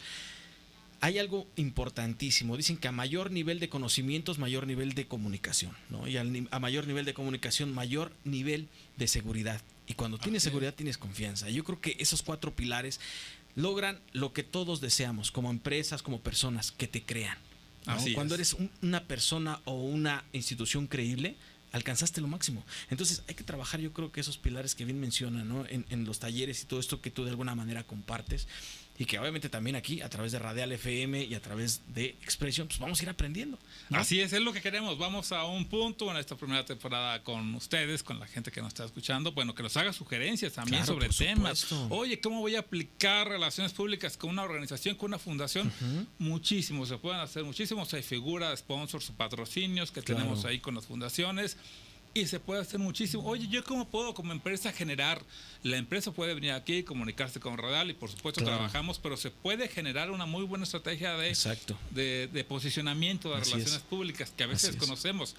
Hay 1.03 1.17
algo 1.17 1.47
importantísimo. 1.55 2.55
Dicen 2.57 2.77
que 2.77 2.87
a 2.87 2.91
mayor 2.91 3.31
nivel 3.31 3.59
de 3.59 3.69
conocimientos, 3.69 4.37
mayor 4.37 4.67
nivel 4.67 4.93
de 4.93 5.07
comunicación. 5.07 5.75
¿no? 5.89 6.07
Y 6.07 6.17
al 6.17 6.31
ni- 6.31 6.47
a 6.51 6.59
mayor 6.59 6.85
nivel 6.85 7.05
de 7.05 7.13
comunicación, 7.15 7.73
mayor 7.73 8.11
nivel 8.23 8.67
de 8.97 9.07
seguridad. 9.07 9.61
Y 9.87 9.95
cuando 9.95 10.19
tienes 10.19 10.43
seguridad, 10.43 10.73
tienes 10.75 10.97
confianza. 10.99 11.49
Yo 11.49 11.63
creo 11.63 11.81
que 11.81 11.95
esos 11.99 12.21
cuatro 12.21 12.55
pilares 12.55 12.99
logran 13.55 13.99
lo 14.13 14.31
que 14.31 14.43
todos 14.43 14.79
deseamos, 14.79 15.31
como 15.31 15.49
empresas, 15.49 16.03
como 16.03 16.19
personas, 16.21 16.71
que 16.71 16.87
te 16.87 17.01
crean. 17.01 17.37
¿no? 17.87 17.93
Así 17.93 18.13
Cuando 18.13 18.35
es. 18.35 18.39
eres 18.39 18.53
un- 18.53 18.69
una 18.83 19.03
persona 19.05 19.59
o 19.65 19.73
una 19.73 20.23
institución 20.33 20.85
creíble, 20.85 21.35
alcanzaste 21.71 22.21
lo 22.21 22.27
máximo. 22.27 22.63
Entonces 22.89 23.23
hay 23.27 23.35
que 23.35 23.43
trabajar, 23.43 23.79
yo 23.79 23.93
creo 23.93 24.11
que 24.11 24.21
esos 24.21 24.37
pilares 24.37 24.75
que 24.75 24.85
bien 24.85 24.99
mencionan, 24.99 25.47
¿no? 25.47 25.65
En, 25.67 25.85
en 25.89 26.05
los 26.05 26.19
talleres 26.19 26.63
y 26.63 26.65
todo 26.65 26.79
esto 26.79 27.01
que 27.01 27.11
tú 27.11 27.23
de 27.23 27.31
alguna 27.31 27.55
manera 27.55 27.83
compartes 27.83 28.47
y 29.01 29.05
que 29.05 29.17
obviamente 29.17 29.49
también 29.49 29.75
aquí 29.75 29.99
a 30.01 30.09
través 30.09 30.31
de 30.31 30.37
Radial 30.37 30.71
FM 30.73 31.23
y 31.23 31.33
a 31.33 31.41
través 31.41 31.81
de 31.87 32.09
Expression, 32.21 32.67
pues 32.67 32.77
vamos 32.79 32.99
a 32.99 33.03
ir 33.03 33.09
aprendiendo. 33.09 33.57
¿no? 33.89 33.97
Así 33.97 34.19
es, 34.21 34.31
es 34.31 34.41
lo 34.41 34.53
que 34.53 34.61
queremos. 34.61 34.95
Vamos 34.99 35.31
a 35.31 35.43
un 35.45 35.65
punto 35.65 36.11
en 36.11 36.17
esta 36.17 36.35
primera 36.35 36.63
temporada 36.63 37.23
con 37.23 37.55
ustedes, 37.55 38.03
con 38.03 38.19
la 38.19 38.27
gente 38.27 38.51
que 38.51 38.61
nos 38.61 38.67
está 38.67 38.85
escuchando. 38.85 39.31
Bueno, 39.31 39.55
que 39.55 39.63
nos 39.63 39.75
haga 39.75 39.91
sugerencias 39.91 40.53
también 40.53 40.83
Claro, 40.83 40.93
sobre 41.01 41.09
temas. 41.09 41.65
Oye, 41.89 42.21
¿cómo 42.21 42.41
voy 42.41 42.55
a 42.55 42.59
aplicar 42.59 43.27
relaciones 43.27 43.73
públicas 43.73 44.17
con 44.17 44.29
una 44.29 44.43
organización, 44.43 44.95
con 44.95 45.07
una 45.07 45.17
fundación? 45.17 45.73
Muchísimos, 46.19 46.87
se 46.89 46.97
pueden 46.99 47.21
hacer 47.21 47.43
muchísimos. 47.43 47.91
Hay 47.95 48.03
figuras, 48.03 48.59
sponsors, 48.59 49.09
patrocinios 49.17 49.89
que 49.91 50.03
Claro. 50.03 50.21
tenemos 50.21 50.45
ahí 50.45 50.59
con 50.59 50.75
las 50.75 50.85
fundaciones. 50.85 51.57
Y 52.13 52.25
se 52.25 52.41
puede 52.41 52.59
hacer 52.61 52.77
muchísimo. 52.79 53.23
Oye, 53.25 53.47
¿yo 53.47 53.63
cómo 53.63 53.87
puedo 53.87 54.13
como 54.13 54.33
empresa 54.33 54.73
generar? 54.73 55.21
La 55.63 55.77
empresa 55.77 56.11
puede 56.11 56.33
venir 56.33 56.51
aquí, 56.51 56.83
comunicarse 56.83 57.39
con 57.39 57.57
Radal 57.57 57.89
y 57.89 57.93
por 57.93 58.09
supuesto 58.11 58.41
Claro. 58.41 58.57
trabajamos, 58.57 58.99
pero 58.99 59.15
se 59.15 59.31
puede 59.31 59.69
generar 59.69 60.11
una 60.11 60.25
muy 60.25 60.43
buena 60.43 60.65
estrategia 60.65 61.15
de 61.15 61.29
Exacto. 61.29 61.77
de, 61.91 62.27
de 62.33 62.43
posicionamiento 62.43 63.29
de 63.29 63.35
Así 63.35 63.51
relaciones 63.51 63.81
es. 63.81 63.87
públicas 63.87 64.33
que 64.35 64.43
a 64.43 64.47
veces 64.47 64.71
es. 64.71 64.75
conocemos. 64.75 65.35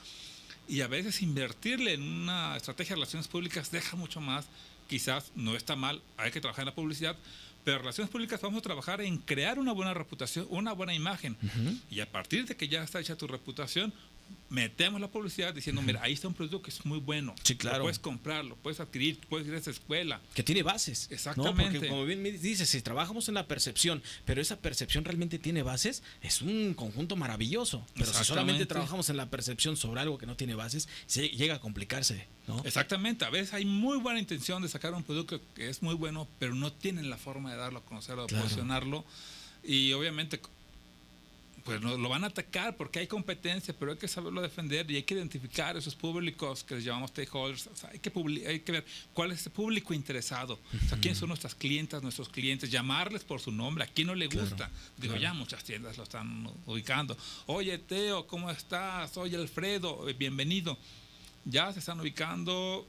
Y 0.67 0.81
a 0.81 0.87
veces 0.87 1.21
invertirle 1.21 1.93
en 1.95 2.02
una 2.02 2.57
estrategia 2.57 2.91
de 2.91 2.97
relaciones 3.00 3.29
públicas 3.29 3.71
deja 3.71 3.95
mucho 3.97 4.21
más. 4.23 4.47
Quizás 4.88 5.31
no 5.35 5.55
está 5.57 5.76
mal, 5.76 6.00
hay 6.17 6.31
que 6.31 6.41
trabajar 6.41 6.62
en 6.62 6.67
la 6.67 6.75
publicidad, 6.75 7.17
pero 7.64 7.79
relaciones 7.79 8.11
públicas 8.11 8.41
vamos 8.41 8.61
a 8.61 8.62
trabajar 8.62 9.00
en 9.02 9.19
crear 9.19 9.59
una 9.59 9.73
buena 9.73 9.93
reputación, 9.93 10.47
una 10.50 10.73
buena 10.73 10.95
imagen. 10.95 11.37
Y 11.91 12.00
a 12.00 12.11
partir 12.11 12.47
de 12.47 12.57
que 12.57 12.69
ya 12.69 12.83
está 12.83 12.99
hecha 13.00 13.17
tu 13.17 13.26
reputación, 13.26 13.93
metemos 14.52 15.00
la 15.00 15.09
publicidad 15.11 15.55
diciendo, 15.55 15.81
mira, 15.81 16.02
ahí 16.02 16.12
está 16.12 16.29
un 16.29 16.35
producto 16.35 16.61
que 16.61 16.69
es 16.69 16.85
muy 16.85 16.99
bueno. 16.99 17.35
Sí, 17.43 17.57
claro. 17.57 17.79
Lo 17.79 17.85
puedes 17.85 17.99
comprar, 17.99 18.45
lo 18.45 18.55
puedes 18.57 18.81
adquirir, 18.81 19.19
puedes 19.31 19.49
ir 19.49 19.55
a 19.55 19.57
esa 19.57 19.71
escuela. 19.71 20.21
Que 20.35 20.43
tiene 20.43 20.62
bases. 20.62 21.07
¿no? 21.09 21.14
Exactamente. 21.14 21.79
Porque 21.79 21.88
como 21.88 22.05
bien 22.05 22.23
me 22.23 22.31
dices, 22.33 22.69
si 22.69 22.83
trabajamos 22.83 23.29
en 23.29 23.35
la 23.35 23.47
percepción, 23.49 24.02
pero 24.26 24.43
esa 24.43 24.59
percepción 24.61 25.07
realmente 25.07 25.38
tiene 25.38 25.62
bases, 25.62 26.02
es 26.21 26.43
un 26.43 26.75
conjunto 26.75 27.17
maravilloso. 27.17 27.87
Pero 27.95 28.12
si 28.12 28.25
solamente 28.25 28.67
trabajamos 28.67 29.08
en 29.08 29.17
la 29.17 29.30
percepción 29.30 29.78
sobre 29.78 30.02
algo 30.02 30.19
que 30.19 30.26
no 30.26 30.37
tiene 30.37 30.54
bases, 30.54 30.87
se 31.06 31.30
llega 31.30 31.54
a 31.54 31.61
complicarse, 31.61 32.26
¿no? 32.47 32.63
Exactamente, 32.67 33.25
a 33.25 33.30
veces 33.30 33.54
hay 33.54 33.65
muy 33.65 33.97
buena 33.99 34.21
intención 34.21 34.61
de 34.61 34.69
sacar 34.69 34.93
un 34.93 35.02
producto 35.02 35.41
que 35.54 35.71
es 35.71 35.80
muy 35.82 35.95
bueno, 35.95 36.28
pero 36.39 36.54
no 36.54 36.71
tienen 36.75 37.08
la 37.08 37.17
forma 37.17 37.50
de 37.52 37.56
darlo 37.56 37.78
a 37.78 37.85
conocer 37.87 38.19
o 38.19 38.23
de 38.23 38.28
Claro. 38.28 38.45
posicionarlo. 38.45 39.04
Y 39.65 39.93
obviamente, 39.93 40.41
pues 41.64 41.80
no- 41.80 41.96
lo 41.96 42.08
van 42.08 42.25
a 42.25 42.28
atacar 42.28 42.76
porque 42.76 42.98
hay 42.98 43.06
competencia, 43.06 43.75
pero 43.78 43.92
hay 43.92 43.98
que 43.98 44.08
saberlo 44.08 44.40
defender 44.42 44.90
y 44.90 44.96
hay 44.96 45.02
que 45.04 45.14
identificar 45.14 45.76
esos 45.76 45.94
públicos 45.94 46.64
que 46.64 46.75
les 46.75 46.84
llamamos 46.84 47.10
stakeholders. 47.10 47.68
O 47.68 47.76
sea, 47.76 47.90
hay, 47.90 47.98
que 48.00 48.12
hay 48.48 48.60
que 48.60 48.72
ver 48.72 48.84
cuál 49.12 49.30
es 49.32 49.40
ese 49.40 49.50
público 49.50 49.94
interesado. 49.94 50.58
O 50.84 50.88
sea, 50.88 50.98
quiénes 50.98 51.18
son 51.18 51.28
nuestras 51.28 51.54
clientas, 51.54 52.02
nuestros 52.02 52.28
clientes, 52.28 52.70
llamarles 52.70 53.22
por 53.25 53.40
su 53.40 53.52
nombre, 53.52 53.84
a 53.84 53.86
quién 53.86 54.08
no 54.08 54.14
le 54.14 54.28
Claro, 54.28 54.48
gusta. 54.48 54.70
Digo, 54.96 55.14
claro. 55.14 55.22
ya 55.22 55.34
muchas 55.34 55.62
tiendas 55.64 55.96
lo 55.96 56.02
están 56.04 56.48
ubicando. 56.66 57.16
Oye, 57.46 57.78
Teo, 57.78 58.26
¿cómo 58.26 58.50
estás? 58.50 59.16
Oye, 59.16 59.36
Alfredo, 59.36 60.08
eh, 60.08 60.14
bienvenido 60.14 60.76
ya 61.44 61.72
se 61.72 61.80
están 61.80 61.98
ubicando. 62.00 62.86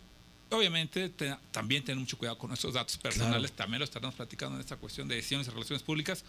Obviamente, 0.51 1.09
te- 1.09 1.35
también 1.51 1.83
tener 1.83 1.99
mucho 1.99 2.17
cuidado 2.17 2.37
con 2.37 2.49
nuestros 2.49 2.73
datos 2.75 2.97
personales. 2.97 3.49
Claro. 3.51 3.55
También 3.55 3.79
lo 3.79 3.85
estaremos 3.85 4.13
platicando 4.13 4.55
en 4.55 4.61
esta 4.61 4.77
cuestión 4.77 5.07
de 5.07 5.15
decisiones 5.15 5.47
y 5.47 5.49
relaciones 5.51 5.81
públicas. 5.81 6.23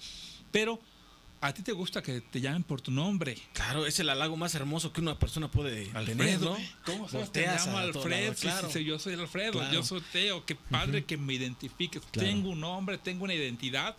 Pero 0.51 0.81
a 1.47 1.53
ti 1.53 1.63
te 1.63 1.73
gusta 1.73 2.03
que 2.03 2.23
te 2.23 2.41
llamen 2.41 2.63
por 2.63 2.81
tu 2.81 2.91
nombre. 2.91 3.37
Claro, 3.53 3.87
es 3.87 3.99
el 4.01 4.09
halago 4.09 4.35
más 4.37 4.55
hermoso 4.55 4.93
que 4.95 5.01
una 5.03 5.19
persona 5.19 5.51
puede 5.51 5.85
tener, 5.85 5.97
Alfredo, 5.97 6.57
¿no? 6.59 6.65
¿cómo 6.87 7.09
sabes? 7.09 7.31
Te 7.33 7.43
llamo 7.47 7.77
Alfredo. 7.77 8.09
lado, 8.31 8.35
claro. 8.41 8.69
sí, 8.71 8.79
sí, 8.79 8.85
yo 8.85 8.99
soy 8.99 9.13
Alfredo, 9.15 9.53
Claro. 9.53 9.73
yo 9.75 9.83
soy 9.83 10.01
Teo. 10.13 10.47
Qué 10.47 10.55
padre 10.55 11.05
que 11.05 11.19
me 11.19 11.35
identifiques. 11.35 12.03
Claro. 12.11 12.29
Tengo 12.29 12.49
un 12.51 12.61
nombre, 12.61 12.97
tengo 12.97 13.25
una 13.25 13.35
identidad. 13.35 13.95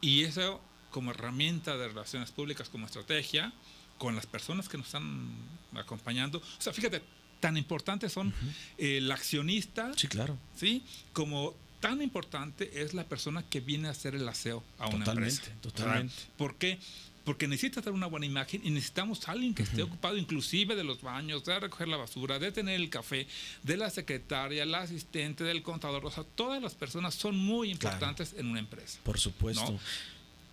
Y 0.00 0.24
eso 0.24 0.60
como 0.90 1.12
herramienta 1.12 1.76
de 1.76 1.88
relaciones 1.88 2.32
públicas, 2.32 2.68
como 2.68 2.86
estrategia, 2.86 3.52
con 3.98 4.16
las 4.16 4.26
personas 4.26 4.68
que 4.68 4.76
nos 4.76 4.86
están 4.86 5.28
acompañando. 5.74 6.38
O 6.38 6.42
sea, 6.60 6.72
fíjate, 6.72 7.00
tan 7.38 7.56
importantes 7.56 8.12
son 8.12 8.34
eh, 8.78 8.96
el 8.98 9.12
accionista, 9.12 9.92
Sí, 9.96 10.08
claro. 10.08 10.36
¿sí? 10.56 10.82
Como 11.12 11.54
tan 11.88 12.02
importante 12.02 12.82
es 12.82 12.94
la 12.94 13.04
persona 13.04 13.42
que 13.48 13.60
viene 13.60 13.88
a 13.88 13.92
hacer 13.92 14.14
el 14.14 14.28
aseo 14.28 14.64
a 14.78 14.88
una 14.88 15.04
Totalmente, 15.04 15.34
empresa. 15.36 15.60
totalmente. 15.60 16.14
Sea, 16.14 16.28
¿Por 16.36 16.56
qué? 16.56 16.78
Porque 17.24 17.48
necesita 17.48 17.80
dar 17.80 17.92
una 17.92 18.06
buena 18.06 18.24
imagen 18.26 18.60
y 18.64 18.70
necesitamos 18.70 19.28
a 19.28 19.32
alguien 19.32 19.52
que 19.52 19.64
esté 19.64 19.82
ocupado 19.82 20.16
inclusive 20.16 20.76
de 20.76 20.84
los 20.84 21.02
baños, 21.02 21.44
de 21.44 21.58
recoger 21.58 21.88
la 21.88 21.96
basura, 21.96 22.38
de 22.38 22.52
tener 22.52 22.76
el 22.76 22.88
café, 22.88 23.26
de 23.64 23.76
la 23.76 23.90
secretaria, 23.90 24.64
la 24.64 24.82
asistente, 24.82 25.42
del 25.42 25.62
contador. 25.62 26.06
O 26.06 26.10
sea, 26.10 26.22
todas 26.22 26.62
las 26.62 26.74
personas 26.74 27.14
son 27.14 27.36
muy 27.36 27.70
importantes 27.70 28.34
en 28.38 28.46
una 28.46 28.60
empresa. 28.60 29.00
Por 29.02 29.18
supuesto. 29.18 29.72
No. 29.72 29.80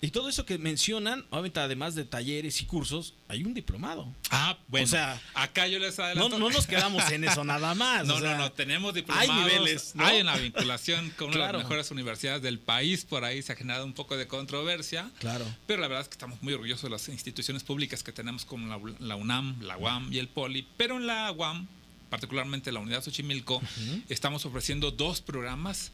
Y 0.04 0.12
todo 0.12 0.28
eso 0.28 0.46
que 0.46 0.58
mencionan, 0.58 1.26
obviamente, 1.30 1.62
además 1.62 1.96
de 1.96 2.04
talleres 2.04 2.60
y 2.62 2.66
cursos, 2.66 3.14
hay 3.30 3.46
un 3.46 3.54
diplomado. 3.54 4.14
Ah, 4.32 4.58
bueno. 4.68 4.84
O 4.84 4.90
sea, 4.90 5.22
acá 5.34 5.66
yo 5.68 5.80
les 5.80 5.98
No, 5.98 6.04
adelanto. 6.04 6.40
no 6.40 6.50
nos 6.50 6.68
quedamos 6.68 7.10
en 7.10 7.24
eso 7.24 7.42
nada 7.46 7.74
más. 7.74 8.06
No, 8.06 8.16
o 8.16 8.20
sea, 8.20 8.32
no, 8.36 8.40
no, 8.40 8.52
tenemos 8.52 8.94
diplomados. 8.94 9.30
hay 9.30 9.44
niveles, 9.44 9.96
¿no? 9.96 10.06
Hay 10.06 10.20
una 10.20 10.36
vinculación 10.36 11.10
con 11.12 11.30
una 11.30 11.48
de 11.48 11.54
las 11.54 11.62
mejores 11.64 11.90
universidades 11.90 12.42
del 12.42 12.60
país. 12.60 13.06
Por 13.06 13.24
ahí 13.24 13.42
se 13.42 13.54
ha 13.54 13.56
generado 13.56 13.86
un 13.86 13.94
poco 13.94 14.18
de 14.18 14.28
controversia. 14.28 15.10
Claro. 15.20 15.46
Pero 15.68 15.80
la 15.82 15.88
verdad 15.88 16.02
es 16.02 16.10
que 16.10 16.16
estamos 16.16 16.44
muy 16.44 16.52
orgullosos 16.52 16.84
de 16.84 16.90
las 16.90 17.08
instituciones 17.08 17.64
públicas 17.64 18.04
que 18.04 18.12
tenemos 18.12 18.44
como 18.44 18.68
la, 18.68 18.82
la 19.00 19.16
UNAM, 19.16 19.62
la 19.62 19.78
UAM 19.78 20.12
y 20.12 20.20
el 20.20 20.28
POLI. 20.28 20.68
Pero 20.76 20.98
en 20.98 21.08
la 21.08 21.32
UAM, 21.32 21.66
particularmente 22.14 22.72
la 22.72 22.80
Unidad 22.80 23.04
Xochimilco, 23.04 23.60
estamos 24.08 24.46
ofreciendo 24.46 24.92
dos 24.92 25.20
programas. 25.20 25.92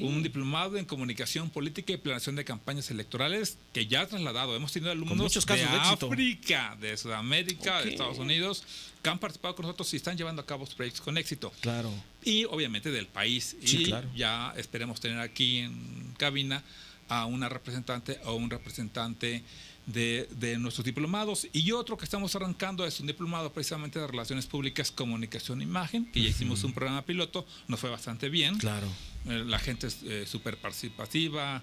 Un 0.00 0.22
diplomado 0.22 0.78
en 0.78 0.86
comunicación 0.86 1.50
política 1.50 1.92
y 1.92 1.98
planeación 1.98 2.34
de 2.34 2.46
campañas 2.46 2.90
electorales 2.90 3.58
que 3.74 3.86
ya 3.86 4.00
ha 4.00 4.06
trasladado. 4.06 4.56
Hemos 4.56 4.72
tenido 4.72 4.90
alumnos 4.90 5.18
muchos 5.18 5.44
casos 5.44 5.70
de. 5.70 5.76
África, 6.06 6.78
de 6.80 6.96
Sudamérica, 6.96 7.82
de 7.82 7.90
Estados 7.90 8.16
Unidos, 8.18 8.64
que 9.02 9.10
han 9.10 9.18
participado 9.18 9.54
con 9.54 9.64
nosotros 9.66 9.92
y 9.92 9.96
están 9.96 10.16
llevando 10.16 10.40
a 10.40 10.46
cabo 10.46 10.64
sus 10.64 10.74
proyectos 10.76 11.02
con 11.02 11.18
éxito 11.18 11.52
Claro. 11.60 11.92
y 12.24 12.44
obviamente 12.46 12.90
del 12.90 13.06
país. 13.06 13.54
Sí, 13.62 13.82
y 13.82 13.84
claro. 13.84 14.08
ya 14.16 14.54
esperemos 14.56 14.98
tener 14.98 15.18
aquí 15.20 15.58
en 15.58 16.14
cabina 16.16 16.62
a 17.10 17.26
una 17.26 17.50
representante 17.50 18.18
o 18.24 18.36
un 18.36 18.48
representante 18.48 19.42
de, 19.86 20.28
de 20.38 20.58
nuestros 20.58 20.84
diplomados. 20.84 21.46
Y 21.52 21.72
otro 21.72 21.96
que 21.96 22.04
estamos 22.04 22.34
arrancando 22.36 22.86
es 22.86 23.00
un 23.00 23.06
diplomado 23.06 23.52
precisamente 23.52 23.98
de 23.98 24.06
Relaciones 24.06 24.46
Públicas, 24.46 24.90
Comunicación 24.90 25.60
e 25.60 25.64
Imagen, 25.64 26.10
que 26.12 26.22
ya 26.22 26.28
hicimos 26.28 26.62
un 26.64 26.72
programa 26.72 27.02
piloto, 27.02 27.46
nos 27.68 27.80
fue 27.80 27.90
bastante 27.90 28.28
bien. 28.28 28.56
Claro. 28.58 28.86
Eh, 29.26 29.44
La 29.46 29.58
gente 29.58 29.86
es 29.88 30.02
eh, 30.04 30.26
súper 30.26 30.56
participativa, 30.58 31.62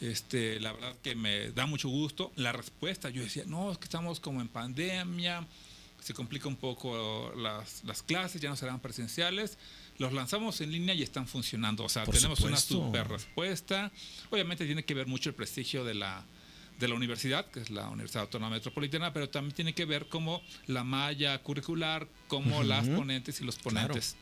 Este, 0.00 0.60
la 0.60 0.72
verdad 0.72 0.94
que 1.02 1.14
me 1.14 1.52
da 1.52 1.64
mucho 1.66 1.88
gusto. 1.88 2.30
La 2.36 2.52
respuesta, 2.52 3.08
yo 3.08 3.22
decía, 3.22 3.44
no, 3.46 3.72
es 3.72 3.78
que 3.78 3.84
estamos 3.84 4.20
como 4.20 4.42
en 4.42 4.48
pandemia, 4.48 5.46
se 6.02 6.12
complica 6.12 6.48
un 6.48 6.56
poco 6.56 7.32
las, 7.36 7.82
las 7.84 8.02
clases, 8.02 8.40
ya 8.42 8.50
no 8.50 8.56
serán 8.56 8.78
presenciales. 8.80 9.56
Los 9.98 10.12
lanzamos 10.12 10.60
en 10.60 10.70
línea 10.70 10.94
y 10.94 11.02
están 11.02 11.26
funcionando. 11.26 11.82
O 11.84 11.88
sea, 11.88 12.04
Por 12.04 12.14
tenemos 12.14 12.40
una 12.40 12.58
super 12.58 13.08
respuesta. 13.08 13.90
Obviamente 14.30 14.66
tiene 14.66 14.84
que 14.84 14.92
ver 14.92 15.06
mucho 15.06 15.30
el 15.30 15.34
prestigio 15.34 15.82
de 15.82 15.94
la, 15.94 16.22
de 16.78 16.88
la 16.88 16.94
universidad, 16.94 17.46
que 17.50 17.60
es 17.60 17.70
la 17.70 17.88
Universidad 17.88 18.22
Autónoma 18.24 18.54
Metropolitana, 18.56 19.12
pero 19.12 19.28
también 19.28 19.54
tiene 19.54 19.74
que 19.74 19.84
ver 19.84 20.06
como 20.08 20.42
la 20.66 20.84
malla 20.84 21.38
curricular, 21.42 22.06
como 22.28 22.62
las 22.62 22.86
ponentes 22.88 23.40
y 23.40 23.44
los 23.44 23.56
Claro. 23.56 23.88
ponentes. 23.88 24.16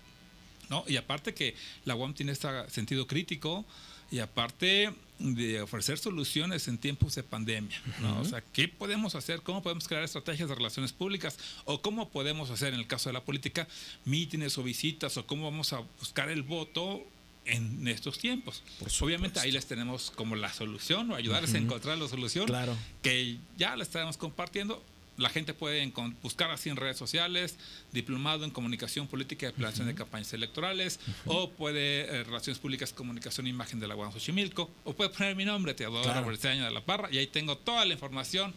¿no? 0.71 0.83
Y 0.89 0.97
aparte 0.97 1.35
que 1.35 1.55
la 1.85 1.95
UAM 1.95 2.15
tiene 2.15 2.33
este 2.33 2.49
sentido 2.71 3.07
crítico 3.07 3.67
y 4.11 4.21
aparte 4.21 4.95
de 5.19 5.61
ofrecer 5.61 5.99
soluciones 5.99 6.69
en 6.69 6.79
tiempos 6.79 7.15
de 7.17 7.23
pandemia, 7.23 7.81
¿no? 8.01 8.21
O 8.21 8.25
sea, 8.25 8.43
¿qué 8.53 8.67
podemos 8.69 9.15
hacer? 9.15 9.43
¿Cómo 9.43 9.63
podemos 9.63 9.87
crear 9.87 10.03
estrategias 10.03 10.49
de 10.49 10.55
relaciones 10.55 10.93
públicas? 10.93 11.39
¿O 11.67 11.83
cómo 11.83 12.09
podemos 12.09 12.49
hacer, 12.51 12.73
en 12.73 12.81
el 12.81 12.87
caso 12.87 13.09
de 13.11 13.13
la 13.13 13.23
política, 13.25 13.69
mítines 14.07 14.57
o 14.57 14.63
visitas? 14.63 15.17
¿O 15.19 15.27
cómo 15.27 15.45
vamos 15.51 15.73
a 15.75 15.81
buscar 16.01 16.31
el 16.31 16.43
voto 16.43 17.05
en 17.47 17.87
estos 17.89 18.19
tiempos? 18.19 18.63
Obviamente 19.01 19.41
ahí 19.41 19.53
les 19.53 19.67
tenemos 19.67 20.11
como 20.11 20.37
la 20.37 20.53
solución 20.53 21.11
o 21.11 21.15
ayudarles 21.15 21.55
a 21.55 21.59
encontrar 21.59 21.99
la 21.99 22.09
solución 22.09 22.47
Claro. 22.47 22.77
que 23.03 23.39
ya 23.57 23.77
la 23.77 23.83
estaremos 23.83 24.17
compartiendo. 24.17 24.83
La 25.17 25.29
gente 25.29 25.55
puede 25.55 25.93
buscar 26.23 26.51
así 26.51 26.71
en 26.71 26.77
redes 26.77 26.97
sociales, 26.97 27.55
diplomado 27.93 28.45
en 28.45 28.51
comunicación 28.51 29.07
política 29.07 29.49
y 29.49 29.53
planeación 29.53 29.87
de 29.87 29.95
campañas 29.95 30.33
electorales, 30.33 30.99
o 31.27 31.51
puede 31.51 32.01
eh, 32.07 32.25
relaciones 32.25 32.59
públicas, 32.59 32.93
comunicación 32.93 33.47
e 33.47 33.51
imagen 33.51 33.79
de 33.79 33.87
la 33.87 33.95
UAM 33.95 34.13
Xochimilco, 34.13 34.69
o 34.83 34.93
puede 34.93 35.11
poner 35.11 35.37
mi 35.37 35.45
nombre, 35.45 35.73
Teodoro 35.75 36.03
Claro. 36.03 36.37
De 36.37 36.71
la 36.73 36.81
Parra, 36.85 37.09
y 37.13 37.19
ahí 37.19 37.29
tengo 37.29 37.57
toda 37.57 37.85
la 37.85 37.93
información 37.95 38.53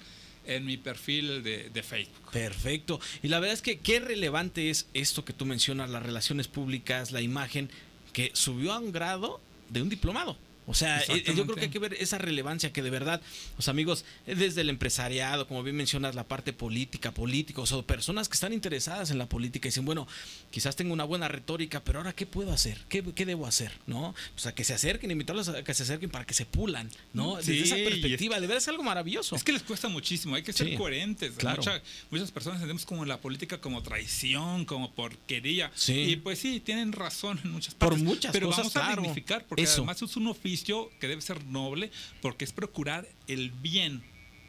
en 0.48 0.66
mi 0.66 0.78
perfil 0.78 1.44
de, 1.44 1.70
de 1.70 1.84
Facebook. 1.84 2.32
Perfecto. 2.32 3.00
Y 3.22 3.28
la 3.28 3.40
verdad 3.40 3.54
es 3.54 3.62
que 3.62 3.78
qué 3.80 4.00
relevante 4.00 4.72
es 4.72 4.88
esto 4.96 5.24
que 5.26 5.34
tú 5.34 5.46
mencionas, 5.46 5.92
las 5.92 6.02
relaciones 6.02 6.48
públicas, 6.48 7.12
la 7.12 7.22
imagen, 7.22 7.70
que 8.18 8.32
subió 8.34 8.74
a 8.74 8.80
un 8.80 8.92
grado 8.92 9.40
de 9.70 9.84
un 9.84 9.90
diplomado. 9.90 10.36
O 10.70 10.74
sea, 10.74 11.00
eh, 11.08 11.24
yo 11.36 11.46
creo 11.46 11.56
que 11.56 11.62
hay 11.62 11.70
que 11.70 11.80
ver 11.80 11.94
esa 11.94 12.18
relevancia 12.18 12.74
que 12.74 12.82
de 12.84 12.90
verdad, 12.90 13.22
los 13.56 13.70
amigos, 13.70 14.04
eh, 14.28 14.36
desde 14.36 14.60
el 14.62 14.70
empresariado, 14.70 15.48
como 15.48 15.64
bien 15.64 15.78
mencionas, 15.78 16.14
la 16.14 16.26
parte 16.26 16.52
política, 16.52 17.12
políticos 17.14 17.72
o 17.72 17.86
personas 17.86 18.28
que 18.28 18.34
están 18.34 18.52
interesadas 18.52 19.10
en 19.10 19.18
la 19.18 19.28
política 19.28 19.68
y 19.68 19.72
dicen, 19.72 19.86
bueno, 19.86 20.08
quizás 20.52 20.76
tengo 20.76 20.92
una 20.94 21.06
buena 21.06 21.30
retórica, 21.30 21.82
pero 21.86 22.00
ahora, 22.00 22.12
¿qué 22.12 22.26
puedo 22.26 22.52
hacer? 22.52 22.80
¿Qué, 22.90 23.02
qué 23.16 23.26
debo 23.26 23.48
hacer? 23.48 23.72
¿No? 23.88 24.10
O 24.10 24.16
sea, 24.40 24.54
que 24.54 24.66
se 24.66 24.74
acerquen, 24.74 25.10
invitarlos 25.10 25.48
a 25.48 25.64
que 25.64 25.74
se 25.74 25.84
acerquen 25.84 26.10
para 26.10 26.26
que 26.26 26.34
se 26.34 26.46
pulan, 26.46 26.90
¿no? 27.14 27.42
Sí, 27.42 27.52
Desde 27.54 27.64
esa 27.64 27.78
es- 27.78 27.88
perspectiva, 27.88 28.36
de 28.36 28.42
verdad 28.48 28.58
es 28.58 28.68
algo 28.68 28.84
maravilloso. 28.84 29.38
Es 29.38 29.46
que 29.46 29.54
les 29.54 29.64
cuesta 29.64 29.88
muchísimo, 29.88 30.36
hay 30.36 30.44
que 30.44 30.52
ser 30.52 30.68
Sí, 30.68 30.76
coherentes. 30.76 31.32
claro. 31.38 31.58
Mucha- 31.58 31.82
muchas 32.12 32.30
personas 32.32 32.58
entendemos 32.58 32.86
como 32.86 33.06
la 33.06 33.22
política 33.22 33.62
como 33.62 33.82
traición, 33.84 34.66
como 34.66 34.92
porquería. 34.92 35.72
Sí. 35.76 35.94
Y 35.94 36.16
pues 36.18 36.40
sí, 36.40 36.60
tienen 36.60 36.92
razón 36.92 37.40
en 37.42 37.52
muchas 37.52 37.74
Por 37.74 37.90
partes. 37.92 38.04
muchas 38.04 38.32
pero 38.34 38.48
cosas, 38.48 38.60
vamos 38.66 38.76
a 38.76 38.82
claro. 38.82 39.02
dignificar, 39.02 39.46
porque 39.48 39.64
Eso. 39.64 39.76
además 39.78 40.02
es 40.02 40.18
un 40.18 40.28
oficio 40.28 40.57
que 40.64 41.08
debe 41.08 41.22
ser 41.22 41.46
noble, 41.46 41.92
porque 42.22 42.46
es 42.46 42.52
procurar 42.54 43.08
el 43.28 43.52
bien. 43.52 44.04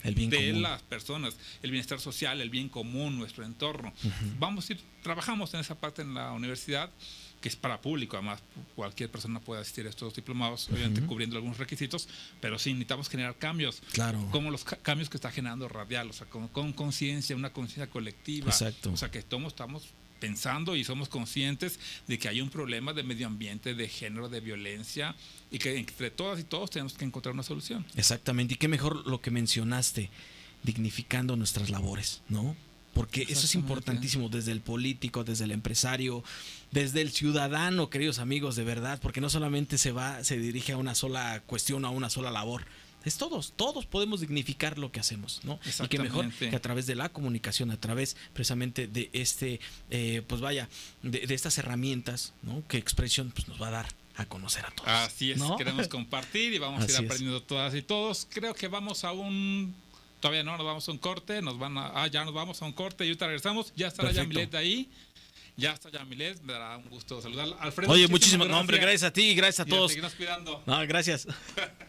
El 0.04 0.14
bien 0.14 0.30
de 0.30 0.36
común. 0.50 0.62
las 0.62 0.80
personas, 0.82 1.36
el 1.60 1.72
bienestar 1.72 1.98
social, 1.98 2.40
el 2.40 2.50
bien 2.50 2.68
común, 2.68 3.18
nuestro 3.18 3.44
entorno. 3.44 3.92
Vamos 4.38 4.70
a 4.70 4.74
ir, 4.74 4.80
trabajamos 5.02 5.52
en 5.54 5.60
esa 5.60 5.74
parte 5.74 6.02
en 6.02 6.14
la 6.14 6.30
universidad, 6.32 6.88
que 7.40 7.48
es 7.48 7.56
para 7.56 7.80
público, 7.80 8.16
además 8.16 8.40
cualquier 8.76 9.10
persona 9.10 9.40
puede 9.40 9.60
asistir 9.60 9.86
a 9.86 9.90
estos 9.90 10.14
diplomados, 10.14 10.68
obviamente 10.70 11.02
cubriendo 11.02 11.34
algunos 11.36 11.58
requisitos, 11.58 12.08
pero 12.40 12.58
sí 12.60 12.70
necesitamos 12.72 13.08
generar 13.08 13.36
cambios 13.38 13.80
Claro. 13.92 14.24
como 14.30 14.50
los 14.52 14.62
ca- 14.64 14.76
cambios 14.76 15.08
que 15.10 15.16
está 15.16 15.32
generando 15.32 15.68
Radial, 15.68 16.08
o 16.10 16.12
sea, 16.12 16.28
con 16.28 16.46
con 16.48 16.72
conciencia, 16.72 17.34
una 17.34 17.52
conciencia 17.52 17.88
colectiva. 17.90 18.48
Exacto. 18.50 18.92
O 18.92 18.96
sea, 18.96 19.10
que 19.10 19.22
todos 19.22 19.46
estamos 19.48 19.88
pensando 20.18 20.76
y 20.76 20.84
somos 20.84 21.08
conscientes 21.08 21.78
de 22.06 22.18
que 22.18 22.28
hay 22.28 22.40
un 22.40 22.50
problema 22.50 22.92
de 22.92 23.02
medio 23.02 23.26
ambiente, 23.26 23.74
de 23.74 23.88
género, 23.88 24.28
de 24.28 24.40
violencia, 24.40 25.14
y 25.50 25.58
que 25.58 25.76
entre 25.76 26.10
todas 26.10 26.40
y 26.40 26.44
todos 26.44 26.70
tenemos 26.70 26.94
que 26.94 27.04
encontrar 27.04 27.34
una 27.34 27.42
solución. 27.42 27.84
Exactamente, 27.96 28.54
y 28.54 28.56
qué 28.56 28.68
mejor 28.68 29.06
lo 29.06 29.20
que 29.20 29.30
mencionaste, 29.30 30.10
dignificando 30.62 31.36
nuestras 31.36 31.70
labores, 31.70 32.22
¿no? 32.28 32.56
Porque 32.94 33.22
eso 33.28 33.46
es 33.46 33.54
importantísimo 33.54 34.28
desde 34.28 34.50
el 34.50 34.60
político, 34.60 35.22
desde 35.22 35.44
el 35.44 35.52
empresario, 35.52 36.24
desde 36.72 37.00
el 37.00 37.12
ciudadano, 37.12 37.90
queridos 37.90 38.18
amigos, 38.18 38.56
de 38.56 38.64
verdad, 38.64 38.98
porque 39.00 39.20
no 39.20 39.30
solamente 39.30 39.78
se 39.78 39.92
va, 39.92 40.24
se 40.24 40.38
dirige 40.38 40.72
a 40.72 40.76
una 40.78 40.96
sola 40.96 41.42
cuestión, 41.46 41.84
a 41.84 41.90
una 41.90 42.10
sola 42.10 42.30
labor. 42.30 42.64
Es 43.04 43.16
todos, 43.16 43.52
todos 43.56 43.86
podemos 43.86 44.20
dignificar 44.20 44.78
lo 44.78 44.90
que 44.92 45.00
hacemos, 45.00 45.40
¿no? 45.44 45.58
Y 45.82 45.88
que 45.88 45.98
mejor 45.98 46.30
que 46.32 46.54
a 46.54 46.60
través 46.60 46.86
de 46.86 46.94
la 46.94 47.08
comunicación, 47.08 47.70
a 47.70 47.80
través 47.80 48.16
precisamente 48.32 48.86
de 48.86 49.08
este, 49.12 49.60
eh, 49.90 50.22
pues 50.26 50.40
vaya, 50.40 50.68
de, 51.02 51.26
de 51.26 51.34
estas 51.34 51.56
herramientas, 51.58 52.32
¿no? 52.42 52.62
Que 52.66 52.76
Expresión 52.76 53.30
pues, 53.34 53.48
nos 53.48 53.60
va 53.62 53.68
a 53.68 53.70
dar 53.70 53.86
a 54.16 54.26
conocer 54.26 54.66
a 54.66 54.70
todos. 54.72 54.88
Así 54.88 55.30
es, 55.30 55.38
¿no? 55.38 55.56
queremos 55.56 55.86
compartir 55.86 56.52
y 56.52 56.58
vamos 56.58 56.80
a 56.82 56.84
Así 56.84 56.92
ir 56.92 56.98
es. 56.98 57.04
aprendiendo 57.06 57.42
todas 57.42 57.74
y 57.74 57.82
todos. 57.82 58.26
Creo 58.30 58.52
que 58.52 58.66
vamos 58.68 59.04
a 59.04 59.12
un. 59.12 59.74
Todavía 60.20 60.42
no, 60.42 60.56
nos 60.56 60.66
vamos 60.66 60.88
a 60.88 60.92
un 60.92 60.98
corte, 60.98 61.40
nos 61.40 61.56
van 61.58 61.78
a. 61.78 62.02
Ah, 62.02 62.08
ya 62.08 62.24
nos 62.24 62.34
vamos 62.34 62.60
a 62.60 62.64
un 62.64 62.72
corte 62.72 63.04
y 63.04 63.08
ahorita 63.08 63.26
regresamos. 63.26 63.72
Ya 63.76 63.86
estará 63.86 64.08
Perfecto. 64.08 64.32
Yamilet 64.32 64.54
ahí. 64.56 64.90
Ya 65.56 65.72
está 65.72 65.90
Yamilet, 65.90 66.40
me 66.42 66.52
dará 66.52 66.76
un 66.76 66.88
gusto 66.88 67.20
saludarla. 67.20 67.56
Alfredo, 67.56 67.92
Oye, 67.92 68.06
muchísimas 68.06 68.10
muchísimas, 68.12 68.48
no, 68.48 68.60
hombre, 68.60 68.78
gracias 68.78 69.02
a 69.04 69.12
ti 69.12 69.22
y 69.30 69.34
gracias 69.34 69.66
a 69.66 69.68
Y 69.68 69.72
a 69.72 69.76
todos. 69.76 69.90
seguirnos 69.90 70.14
cuidando. 70.14 70.62
No, 70.66 70.78
gracias. 70.86 71.26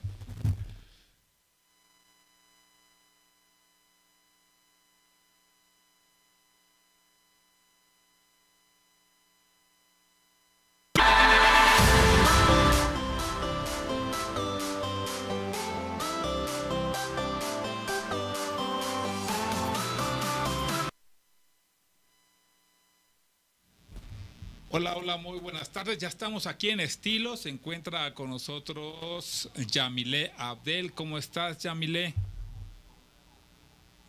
Hola, 24.72 24.96
hola, 24.96 25.18
muy 25.18 25.40
buenas 25.40 25.72
tardes. 25.72 25.98
Ya 25.98 26.08
estamos 26.08 26.46
aquí 26.46 26.70
en 26.70 26.80
Estilo. 26.80 27.36
Se 27.38 27.50
encuentra 27.50 28.14
con 28.14 28.30
nosotros 28.30 29.50
Yamile 29.56 30.32
Abdel. 30.38 30.94
¿Cómo 30.94 31.18
estás, 31.18 31.58
Yamile? 31.58 32.14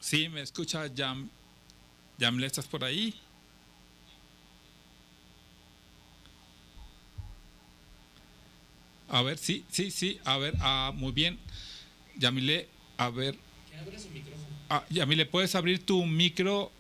Sí, 0.01 0.29
me 0.29 0.42
escucha 0.42 0.87
Yam. 0.88 1.31
Yamile, 2.18 2.46
¿estás 2.46 2.66
por 2.66 2.85
ahí? 2.85 3.14
A 9.09 9.23
ver, 9.23 9.38
sí, 9.38 9.64
sí, 9.70 9.90
sí. 9.90 10.20
A 10.27 10.37
ver, 10.37 10.55
ah, 10.61 10.92
muy 10.94 11.12
bien. 11.12 11.38
Yamile, 12.18 12.68
a 12.99 13.09
ver. 13.09 13.35
Ah, 14.68 14.85
Yamile, 14.90 15.25
¿puedes 15.25 15.55
abrir 15.55 15.87
tu 15.87 16.05
micro 16.05 16.70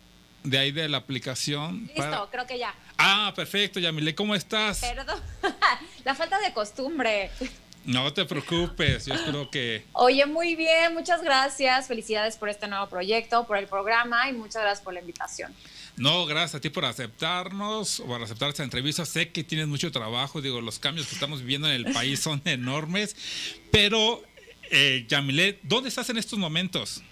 de 0.44 0.58
ahí 0.58 0.72
de 0.72 0.88
la 0.88 0.98
aplicación? 0.98 1.82
Listo, 1.86 1.94
para- 2.02 2.26
creo 2.30 2.46
que 2.46 2.58
ya. 2.58 2.74
Ah, 2.98 3.32
perfecto, 3.34 3.80
Yamile, 3.80 4.14
¿cómo 4.14 4.34
estás? 4.34 4.80
Perdón. 4.80 5.20
La 6.04 6.14
falta 6.14 6.38
de 6.40 6.52
costumbre. 6.52 7.30
No 7.84 8.12
te 8.12 8.26
preocupes, 8.26 9.06
yo 9.06 9.14
espero 9.14 9.50
que... 9.50 9.86
Oye, 9.92 10.26
muy 10.26 10.54
bien, 10.54 10.92
muchas 10.92 11.22
gracias. 11.22 11.88
Felicidades 11.88 12.36
por 12.36 12.50
este 12.50 12.68
nuevo 12.68 12.86
proyecto, 12.90 13.46
por 13.46 13.56
el 13.56 13.66
programa 13.66 14.28
y 14.28 14.34
muchas 14.34 14.60
gracias 14.62 14.84
por 14.84 14.92
la 14.92 15.00
invitación. 15.00 15.54
No, 15.96 16.26
gracias 16.26 16.56
a 16.56 16.60
ti 16.60 16.68
por 16.68 16.84
aceptarnos, 16.84 18.02
por 18.06 18.22
aceptar 18.22 18.50
esta 18.50 18.62
entrevista. 18.64 19.06
Sé 19.06 19.30
que 19.30 19.44
tienes 19.44 19.66
mucho 19.66 19.90
trabajo, 19.92 20.42
digo, 20.42 20.60
los 20.60 20.78
cambios 20.78 21.06
que 21.06 21.14
estamos 21.14 21.40
viviendo 21.40 21.68
en 21.70 21.86
el 21.86 21.92
país 21.92 22.20
son 22.20 22.42
enormes, 22.44 23.16
pero, 23.70 24.22
eh, 24.70 25.06
Yamile, 25.08 25.58
¿dónde 25.62 25.88
estás 25.88 26.10
en 26.10 26.18
estos 26.18 26.38
momentos? 26.38 27.02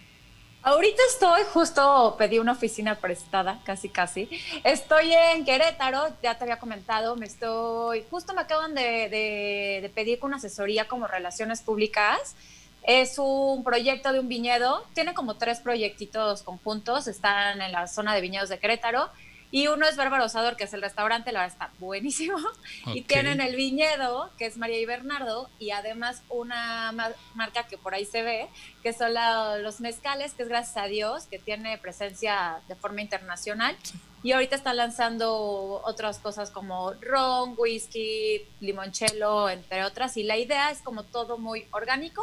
Ahorita 0.68 1.00
estoy, 1.08 1.44
justo 1.54 2.14
pedí 2.18 2.38
una 2.38 2.52
oficina 2.52 2.96
prestada, 2.96 3.58
casi 3.64 3.88
casi. 3.88 4.28
Estoy 4.64 5.14
en 5.14 5.46
Querétaro, 5.46 6.08
ya 6.22 6.36
te 6.36 6.44
había 6.44 6.58
comentado, 6.58 7.16
me 7.16 7.24
estoy, 7.24 8.04
justo 8.10 8.34
me 8.34 8.42
acaban 8.42 8.74
de, 8.74 9.90
pedir 9.94 10.18
una 10.20 10.36
asesoría 10.36 10.86
como 10.86 11.06
relaciones 11.06 11.62
públicas. 11.62 12.36
Es 12.82 13.18
un 13.18 13.64
proyecto 13.64 14.12
de 14.12 14.20
un 14.20 14.28
viñedo, 14.28 14.84
tiene 14.92 15.14
como 15.14 15.38
tres 15.38 15.60
proyectitos 15.60 16.42
conjuntos, 16.42 17.08
están 17.08 17.62
en 17.62 17.72
la 17.72 17.86
zona 17.86 18.14
de 18.14 18.20
viñedos 18.20 18.50
de 18.50 18.58
Querétaro. 18.58 19.08
Y 19.50 19.66
uno 19.68 19.86
es 19.88 19.96
Bárbaro 19.96 20.26
Osador, 20.26 20.56
que 20.56 20.64
es 20.64 20.74
el 20.74 20.82
restaurante, 20.82 21.32
la 21.32 21.40
verdad 21.40 21.54
está 21.54 21.70
buenísimo. 21.78 22.36
Y 22.94 23.02
tienen 23.02 23.40
el 23.40 23.56
viñedo, 23.56 24.30
que 24.36 24.44
es 24.46 24.56
María 24.58 24.78
y 24.78 24.84
Bernardo, 24.84 25.48
y 25.58 25.70
además 25.70 26.22
una 26.28 26.92
ma- 26.92 27.12
marca 27.34 27.62
que 27.66 27.78
por 27.78 27.94
ahí 27.94 28.04
se 28.04 28.22
ve, 28.22 28.48
que 28.82 28.92
son 28.92 29.14
la- 29.14 29.56
los 29.58 29.80
mezcales, 29.80 30.34
que 30.34 30.42
es 30.42 30.48
gracias 30.48 30.76
a 30.76 30.86
Dios, 30.86 31.24
que 31.26 31.38
tiene 31.38 31.78
presencia 31.78 32.60
de 32.68 32.74
forma 32.76 33.00
internacional. 33.00 33.76
Y 34.22 34.32
ahorita 34.32 34.56
están 34.56 34.76
lanzando 34.76 35.80
otras 35.84 36.18
cosas 36.18 36.50
como 36.50 36.92
ron, 37.00 37.54
whisky, 37.56 38.42
limoncello, 38.60 39.48
entre 39.48 39.84
otras. 39.84 40.16
Y 40.16 40.24
la 40.24 40.36
idea 40.36 40.70
es 40.70 40.82
como 40.82 41.04
todo 41.04 41.38
muy 41.38 41.66
orgánico 41.70 42.22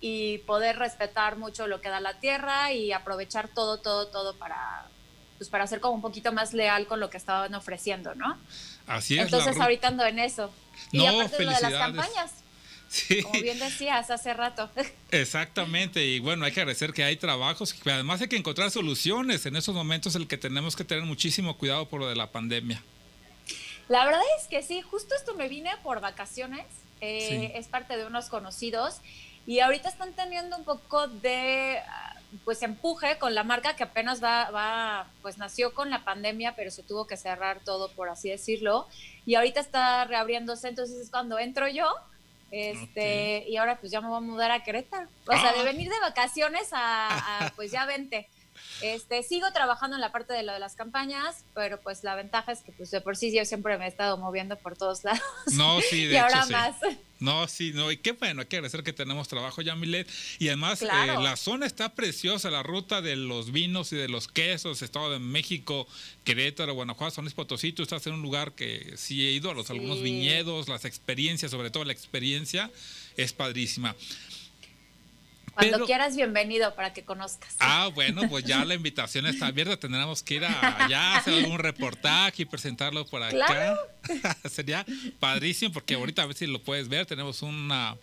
y 0.00 0.38
poder 0.38 0.78
respetar 0.78 1.36
mucho 1.36 1.66
lo 1.66 1.80
que 1.82 1.90
da 1.90 2.00
la 2.00 2.18
tierra 2.20 2.72
y 2.72 2.92
aprovechar 2.92 3.48
todo, 3.48 3.78
todo, 3.80 4.08
todo 4.08 4.34
para, 4.36 4.86
pues 5.40 5.48
para 5.48 5.66
ser 5.66 5.80
como 5.80 5.94
un 5.94 6.02
poquito 6.02 6.32
más 6.32 6.52
leal 6.52 6.86
con 6.86 7.00
lo 7.00 7.08
que 7.08 7.16
estaban 7.16 7.54
ofreciendo, 7.54 8.14
¿no? 8.14 8.36
Así 8.86 9.16
es. 9.18 9.24
Entonces 9.24 9.58
ahorita 9.58 9.88
ando 9.88 10.04
en 10.04 10.18
eso. 10.18 10.52
No, 10.92 11.02
y 11.02 11.06
aparte 11.06 11.38
de 11.38 11.44
lo 11.46 11.52
de 11.52 11.60
las 11.62 11.72
campañas, 11.72 12.32
Sí. 12.90 13.22
como 13.22 13.40
bien 13.40 13.58
decías 13.58 14.10
hace 14.10 14.34
rato. 14.34 14.68
Exactamente, 15.10 16.04
y 16.04 16.18
bueno, 16.18 16.44
hay 16.44 16.52
que 16.52 16.60
agradecer 16.60 16.92
que 16.92 17.04
hay 17.04 17.16
trabajos, 17.16 17.74
pero 17.82 17.94
además 17.94 18.20
hay 18.20 18.28
que 18.28 18.36
encontrar 18.36 18.70
soluciones. 18.70 19.46
En 19.46 19.56
esos 19.56 19.74
momentos 19.74 20.14
el 20.14 20.28
que 20.28 20.36
tenemos 20.36 20.76
que 20.76 20.84
tener 20.84 21.04
muchísimo 21.04 21.56
cuidado 21.56 21.88
por 21.88 22.00
lo 22.00 22.08
de 22.08 22.16
la 22.16 22.30
pandemia. 22.30 22.82
La 23.88 24.04
verdad 24.04 24.20
es 24.38 24.46
que 24.46 24.62
sí, 24.62 24.82
justo 24.82 25.14
esto 25.14 25.34
me 25.36 25.48
vine 25.48 25.70
por 25.82 26.02
vacaciones, 26.02 26.66
eh, 27.00 27.26
Sí. 27.30 27.50
es 27.58 27.66
parte 27.66 27.96
de 27.96 28.04
unos 28.04 28.26
conocidos 28.28 28.96
y 29.46 29.60
ahorita 29.60 29.88
están 29.88 30.12
teniendo 30.12 30.54
un 30.58 30.64
poco 30.64 31.08
de 31.08 31.78
ah, 31.88 32.19
pues 32.44 32.62
empuje 32.62 33.18
con 33.18 33.34
la 33.34 33.42
marca 33.44 33.74
que 33.76 33.82
apenas 33.82 34.22
va, 34.22 34.50
va, 34.50 35.06
pues 35.22 35.38
nació 35.38 35.74
con 35.74 35.90
la 35.90 36.04
pandemia, 36.04 36.54
pero 36.56 36.70
se 36.70 36.82
tuvo 36.82 37.06
que 37.06 37.16
cerrar 37.16 37.60
todo, 37.64 37.90
por 37.92 38.08
así 38.08 38.30
decirlo, 38.30 38.86
y 39.26 39.34
ahorita 39.34 39.60
está 39.60 40.04
reabriéndose, 40.04 40.68
entonces 40.68 40.96
es 40.98 41.10
cuando 41.10 41.38
entro 41.38 41.66
yo, 41.68 41.86
este, 42.50 43.44
y 43.48 43.56
ahora 43.56 43.78
pues 43.78 43.92
ya 43.92 44.00
me 44.00 44.08
voy 44.08 44.18
a 44.18 44.20
mudar 44.20 44.50
a 44.50 44.62
Querétaro, 44.62 45.08
o 45.26 45.32
sea, 45.32 45.52
de 45.52 45.60
Ah. 45.60 45.64
venir 45.64 45.88
de 45.88 46.00
vacaciones 46.00 46.68
a, 46.72 47.46
a, 47.46 47.50
pues 47.50 47.70
ya 47.70 47.86
vente. 47.86 48.28
Este, 48.82 49.22
sigo 49.22 49.50
trabajando 49.52 49.96
en 49.96 50.00
la 50.00 50.12
parte 50.12 50.32
de 50.32 50.42
lo 50.42 50.52
de 50.52 50.58
las 50.58 50.74
campañas, 50.74 51.44
pero 51.54 51.80
pues 51.80 52.02
la 52.04 52.14
ventaja 52.14 52.52
es 52.52 52.60
que 52.60 52.72
pues 52.72 52.90
de 52.90 53.00
por 53.00 53.16
sí 53.16 53.34
yo 53.34 53.44
siempre 53.44 53.76
me 53.78 53.84
he 53.84 53.88
estado 53.88 54.16
moviendo 54.16 54.56
por 54.56 54.76
todos 54.76 55.04
lados. 55.04 55.20
No, 55.52 55.80
sí, 55.80 56.06
de 56.06 56.14
y 56.14 56.16
hecho 56.16 56.24
ahora 56.24 56.44
sí. 56.46 56.52
más. 56.52 56.76
No, 57.18 57.46
sí, 57.48 57.72
no, 57.74 57.92
y 57.92 57.98
qué 57.98 58.12
bueno, 58.12 58.40
hay 58.40 58.46
que 58.46 58.56
agradecer 58.56 58.82
que 58.82 58.94
tenemos 58.94 59.28
trabajo 59.28 59.60
ya, 59.60 59.76
Milet. 59.76 60.08
Y 60.38 60.48
además, 60.48 60.78
Claro. 60.78 61.20
eh, 61.20 61.22
la 61.22 61.36
zona 61.36 61.66
está 61.66 61.94
preciosa, 61.94 62.50
la 62.50 62.62
ruta 62.62 63.02
de 63.02 63.14
los 63.14 63.52
vinos 63.52 63.92
y 63.92 63.96
de 63.96 64.08
los 64.08 64.26
quesos, 64.26 64.80
Estado 64.80 65.10
de 65.10 65.18
México, 65.18 65.86
Querétaro, 66.24 66.72
Guanajuato, 66.72 67.16
San 67.16 67.24
Luis 67.26 67.34
Potosí, 67.34 67.74
tú 67.74 67.82
estás 67.82 68.06
en 68.06 68.14
un 68.14 68.22
lugar 68.22 68.52
que 68.54 68.94
sí 68.96 69.26
he 69.26 69.32
ido 69.32 69.50
a 69.50 69.54
los 69.54 69.66
Sí. 69.66 69.74
algunos 69.74 70.00
viñedos, 70.00 70.68
las 70.68 70.86
experiencias, 70.86 71.50
sobre 71.50 71.68
todo 71.70 71.84
la 71.84 71.92
experiencia, 71.92 72.70
es 73.18 73.34
padrísima. 73.34 73.94
Cuando 75.54 75.76
Pero- 75.78 75.86
quieras, 75.86 76.16
bienvenido 76.16 76.74
para 76.74 76.92
que 76.92 77.04
conozcas. 77.04 77.54
Ah, 77.58 77.90
bueno, 77.94 78.22
pues 78.28 78.44
ya 78.44 78.64
la 78.64 78.74
invitación 78.74 79.26
está 79.26 79.46
abierta. 79.48 79.76
Tendremos 79.76 80.22
que 80.22 80.34
ir 80.34 80.44
a- 80.44 80.84
allá, 80.84 81.16
hacer 81.16 81.34
algún 81.34 81.58
reportaje 81.58 82.42
y 82.42 82.44
presentarlo 82.46 83.04
por 83.06 83.22
acá. 83.22 83.30
Claro. 83.36 83.78
Sería 84.50 84.86
padrísimo 85.18 85.72
porque 85.72 85.94
ahorita 85.94 86.22
a 86.22 86.26
ver 86.26 86.36
si 86.36 86.46
lo 86.46 86.62
puedes 86.62 86.88
ver. 86.88 87.04
Tenemos 87.06 87.42
una, 87.42 87.96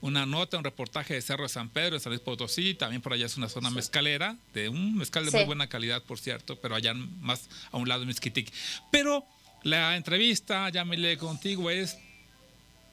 una 0.00 0.24
nota, 0.26 0.56
un 0.58 0.64
reportaje 0.64 1.14
de 1.14 1.22
Cerro 1.22 1.42
de 1.42 1.48
San 1.48 1.68
Pedro, 1.68 1.96
en 1.96 2.00
San 2.00 2.10
Luis 2.12 2.22
Potosí. 2.22 2.74
También 2.74 3.02
por 3.02 3.12
allá 3.12 3.26
es 3.26 3.36
una 3.36 3.48
zona 3.48 3.70
mezcalera, 3.70 4.36
de 4.54 4.68
un 4.68 4.96
mezcal 4.96 5.24
de 5.24 5.30
Sí. 5.32 5.36
muy 5.38 5.46
buena 5.46 5.66
calidad, 5.68 6.02
por 6.02 6.18
cierto, 6.18 6.56
pero 6.60 6.74
allá 6.74 6.94
más 6.94 7.48
a 7.72 7.76
un 7.76 7.88
lado 7.88 8.00
de 8.00 8.06
Mezquitic. 8.06 8.52
Pero 8.90 9.26
la 9.64 9.96
entrevista, 9.96 10.68
ya 10.70 10.84
me 10.84 10.96
lee 10.96 11.16
contigo, 11.16 11.68
es 11.70 11.98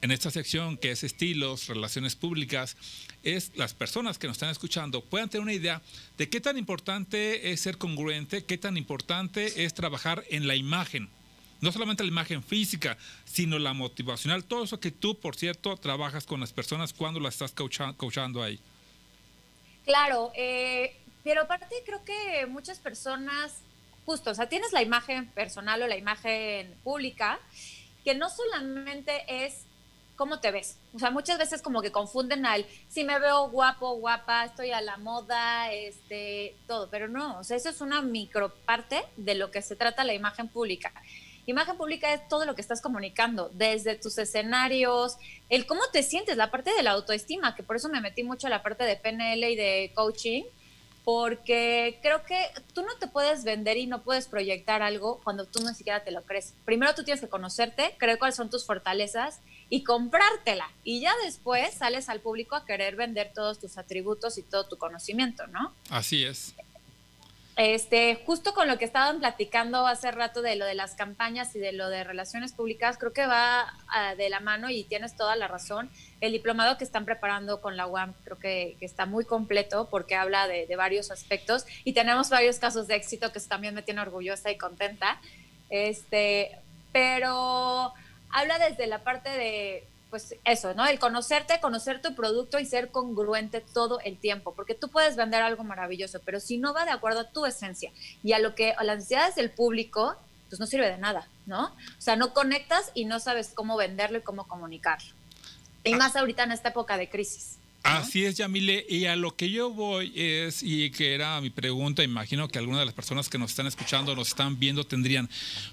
en 0.01 0.11
esta 0.11 0.31
sección 0.31 0.77
que 0.77 0.91
es 0.91 1.03
estilos, 1.03 1.67
relaciones 1.67 2.15
públicas, 2.15 2.77
es 3.23 3.51
las 3.55 3.73
personas 3.73 4.17
que 4.17 4.27
nos 4.27 4.35
están 4.37 4.49
escuchando 4.49 5.03
puedan 5.03 5.29
tener 5.29 5.43
una 5.43 5.53
idea 5.53 5.81
de 6.17 6.29
qué 6.29 6.39
tan 6.39 6.57
importante 6.57 7.51
es 7.51 7.61
ser 7.61 7.77
congruente, 7.77 8.45
qué 8.45 8.57
tan 8.57 8.77
importante 8.77 9.65
es 9.65 9.73
trabajar 9.73 10.23
en 10.29 10.47
la 10.47 10.55
imagen. 10.55 11.09
No 11.61 11.73
solamente 11.73 12.03
la 12.03 12.09
imagen 12.09 12.41
física, 12.41 12.97
sino 13.25 13.59
la 13.59 13.73
motivacional. 13.73 14.45
Todo 14.45 14.63
eso 14.63 14.79
que 14.79 14.91
tú, 14.91 15.19
por 15.19 15.35
cierto, 15.35 15.75
trabajas 15.75 16.25
con 16.25 16.39
las 16.39 16.53
personas 16.53 16.93
cuando 16.93 17.19
las 17.19 17.33
estás 17.33 17.51
coacha- 17.51 17.93
coachando 17.97 18.41
ahí. 18.41 18.59
Claro, 19.83 20.31
eh, 20.35 20.95
pero 21.23 21.41
aparte 21.41 21.75
creo 21.85 22.03
que 22.05 22.45
muchas 22.45 22.79
personas, 22.79 23.57
justo, 24.05 24.31
o 24.31 24.35
sea, 24.35 24.47
tienes 24.47 24.71
la 24.71 24.81
imagen 24.81 25.27
personal 25.31 25.81
o 25.81 25.87
la 25.87 25.97
imagen 25.97 26.73
pública, 26.83 27.39
que 28.05 28.15
no 28.15 28.29
solamente 28.29 29.11
es 29.27 29.65
cómo 30.19 30.41
te 30.41 30.51
ves. 30.51 30.77
O 30.93 30.99
sea, 30.99 31.11
muchas 31.11 31.37
veces 31.37 31.61
como 31.61 31.81
que 31.81 31.93
confunden 31.93 32.45
al 32.45 32.65
si 32.89 33.05
me 33.05 33.17
veo 33.19 33.49
guapo, 33.49 33.95
guapa, 33.95 34.43
estoy 34.43 34.71
a 34.71 34.81
la 34.81 34.97
moda, 34.97 35.71
este, 35.71 36.57
todo, 36.67 36.89
pero 36.89 37.07
no, 37.07 37.39
o 37.39 37.43
sea, 37.45 37.55
eso 37.55 37.69
es 37.69 37.79
una 37.79 38.01
microparte 38.01 39.01
de 39.15 39.35
lo 39.35 39.49
que 39.49 39.61
se 39.61 39.77
trata 39.77 40.03
la 40.03 40.13
imagen 40.13 40.49
pública. 40.49 40.91
Imagen 41.45 41.77
pública 41.77 42.13
es 42.13 42.27
todo 42.27 42.45
lo 42.45 42.53
que 42.53 42.61
estás 42.61 42.81
comunicando, 42.81 43.49
desde 43.53 43.95
tus 43.95 44.17
escenarios, 44.17 45.15
el 45.47 45.65
cómo 45.65 45.81
te 45.93 46.03
sientes, 46.03 46.35
la 46.35 46.51
parte 46.51 46.73
de 46.73 46.83
la 46.83 46.91
autoestima, 46.91 47.55
que 47.55 47.63
por 47.63 47.77
eso 47.77 47.87
me 47.87 48.01
metí 48.01 48.23
mucho 48.23 48.47
a 48.47 48.49
la 48.49 48.61
parte 48.61 48.83
de 48.83 48.97
PNL 48.97 49.49
y 49.49 49.55
de 49.55 49.93
coaching, 49.95 50.43
porque 51.03 51.99
creo 52.01 52.23
que 52.23 52.39
tú 52.73 52.81
no 52.83 52.95
te 52.99 53.07
puedes 53.07 53.43
vender 53.43 53.77
y 53.77 53.87
no 53.87 54.03
puedes 54.03 54.27
proyectar 54.27 54.81
algo 54.81 55.21
cuando 55.23 55.45
tú 55.45 55.59
ni 55.65 55.73
siquiera 55.73 56.03
te 56.03 56.11
lo 56.11 56.23
crees. 56.23 56.53
Primero 56.65 56.93
tú 56.95 57.03
tienes 57.03 57.21
que 57.21 57.29
conocerte, 57.29 57.95
creer 57.97 58.19
cuáles 58.19 58.35
son 58.35 58.49
tus 58.49 58.65
fortalezas 58.65 59.39
y 59.69 59.83
comprártela. 59.83 60.71
Y 60.83 61.01
ya 61.01 61.13
después 61.23 61.73
sales 61.73 62.09
al 62.09 62.21
público 62.21 62.55
a 62.55 62.65
querer 62.65 62.95
vender 62.95 63.31
todos 63.33 63.59
tus 63.59 63.77
atributos 63.77 64.37
y 64.37 64.43
todo 64.43 64.67
tu 64.67 64.77
conocimiento, 64.77 65.47
¿no? 65.47 65.73
Así 65.89 66.25
es. 66.25 66.55
Este, 67.59 68.15
justo 68.25 68.53
con 68.53 68.69
lo 68.69 68.77
que 68.77 68.85
estaban 68.85 69.19
platicando 69.19 69.85
hace 69.85 70.11
rato 70.11 70.41
de 70.41 70.55
lo 70.55 70.63
de 70.63 70.75
las 70.75 70.95
campañas 70.95 71.53
y 71.57 71.59
de 71.59 71.73
lo 71.73 71.89
de 71.89 72.05
relaciones 72.05 72.53
públicas, 72.53 72.97
creo 72.97 73.11
que 73.11 73.27
va 73.27 73.73
ah, 73.89 74.15
de 74.15 74.29
la 74.29 74.39
mano 74.39 74.69
y 74.69 74.85
tienes 74.85 75.17
toda 75.17 75.35
la 75.35 75.49
razón. 75.49 75.89
El 76.21 76.31
diplomado 76.31 76.77
que 76.77 76.85
están 76.85 77.03
preparando 77.03 77.59
con 77.59 77.75
la 77.75 77.85
UAM 77.85 78.13
creo 78.23 78.39
que, 78.39 78.77
está 78.79 79.05
muy 79.05 79.25
completo 79.25 79.89
porque 79.91 80.15
habla 80.15 80.47
de, 80.47 80.73
varios 80.77 81.11
aspectos 81.11 81.65
y 81.83 81.91
tenemos 81.91 82.29
varios 82.29 82.59
casos 82.59 82.87
de 82.87 82.95
éxito 82.95 83.33
que 83.33 83.41
también 83.41 83.75
me 83.75 83.81
tiene 83.81 83.99
orgullosa 83.99 84.49
y 84.49 84.57
contenta. 84.57 85.19
Este, 85.69 86.57
pero 86.93 87.93
habla 88.31 88.57
desde 88.57 88.87
la 88.87 89.03
parte 89.03 89.31
de, 89.31 89.83
pues 90.09 90.35
eso, 90.43 90.73
¿no? 90.73 90.85
El 90.85 90.99
conocerte, 90.99 91.59
conocer 91.59 92.01
tu 92.01 92.15
producto 92.15 92.59
y 92.59 92.65
ser 92.65 92.89
congruente 92.89 93.61
todo 93.61 93.99
el 94.01 94.17
tiempo, 94.17 94.53
porque 94.55 94.73
tú 94.73 94.89
puedes 94.89 95.15
vender 95.15 95.41
algo 95.41 95.63
maravilloso, 95.63 96.19
pero 96.25 96.39
si 96.39 96.57
no 96.57 96.73
va 96.73 96.85
de 96.85 96.91
acuerdo 96.91 97.21
a 97.21 97.29
tu 97.29 97.45
esencia 97.45 97.91
y 98.23 98.33
a 98.33 98.39
lo 98.39 98.55
que 98.55 98.71
a 98.71 98.83
las 98.83 98.97
necesidades 98.97 99.35
del 99.35 99.51
público, 99.51 100.15
pues 100.49 100.59
no 100.59 100.65
sirve 100.65 100.89
de 100.89 100.97
nada, 100.97 101.27
¿no? 101.45 101.65
O 101.65 102.01
sea, 102.01 102.15
no 102.15 102.33
conectas 102.33 102.91
y 102.95 103.05
no 103.05 103.19
sabes 103.19 103.51
cómo 103.53 103.77
venderlo 103.77 104.17
y 104.17 104.21
cómo 104.21 104.47
comunicarlo. 104.47 105.13
Y 105.83 105.93
más 105.95 106.15
ahorita 106.15 106.43
en 106.43 106.51
esta 106.51 106.69
época 106.69 106.97
de 106.97 107.09
crisis. 107.09 107.58
Así 107.83 108.25
es, 108.25 108.35
Yamile. 108.35 108.85
Y 108.89 109.05
a 109.05 109.15
lo 109.15 109.35
que 109.35 109.49
yo 109.49 109.71
voy 109.71 110.11
es, 110.15 110.63
y 110.63 110.91
que 110.91 111.13
era 111.13 111.39
mi 111.41 111.49
pregunta, 111.49 112.03
imagino 112.03 112.47
que 112.47 112.59
algunas 112.59 112.81
de 112.81 112.85
las 112.85 112.93
personas 112.93 113.29
que 113.29 113.37
nos 113.37 113.51
están 113.51 113.67
escuchando, 113.67 114.15
nos 114.15 114.29
están 114.29 114.59
viendo, 114.59 114.85
tendrían, 114.85 115.29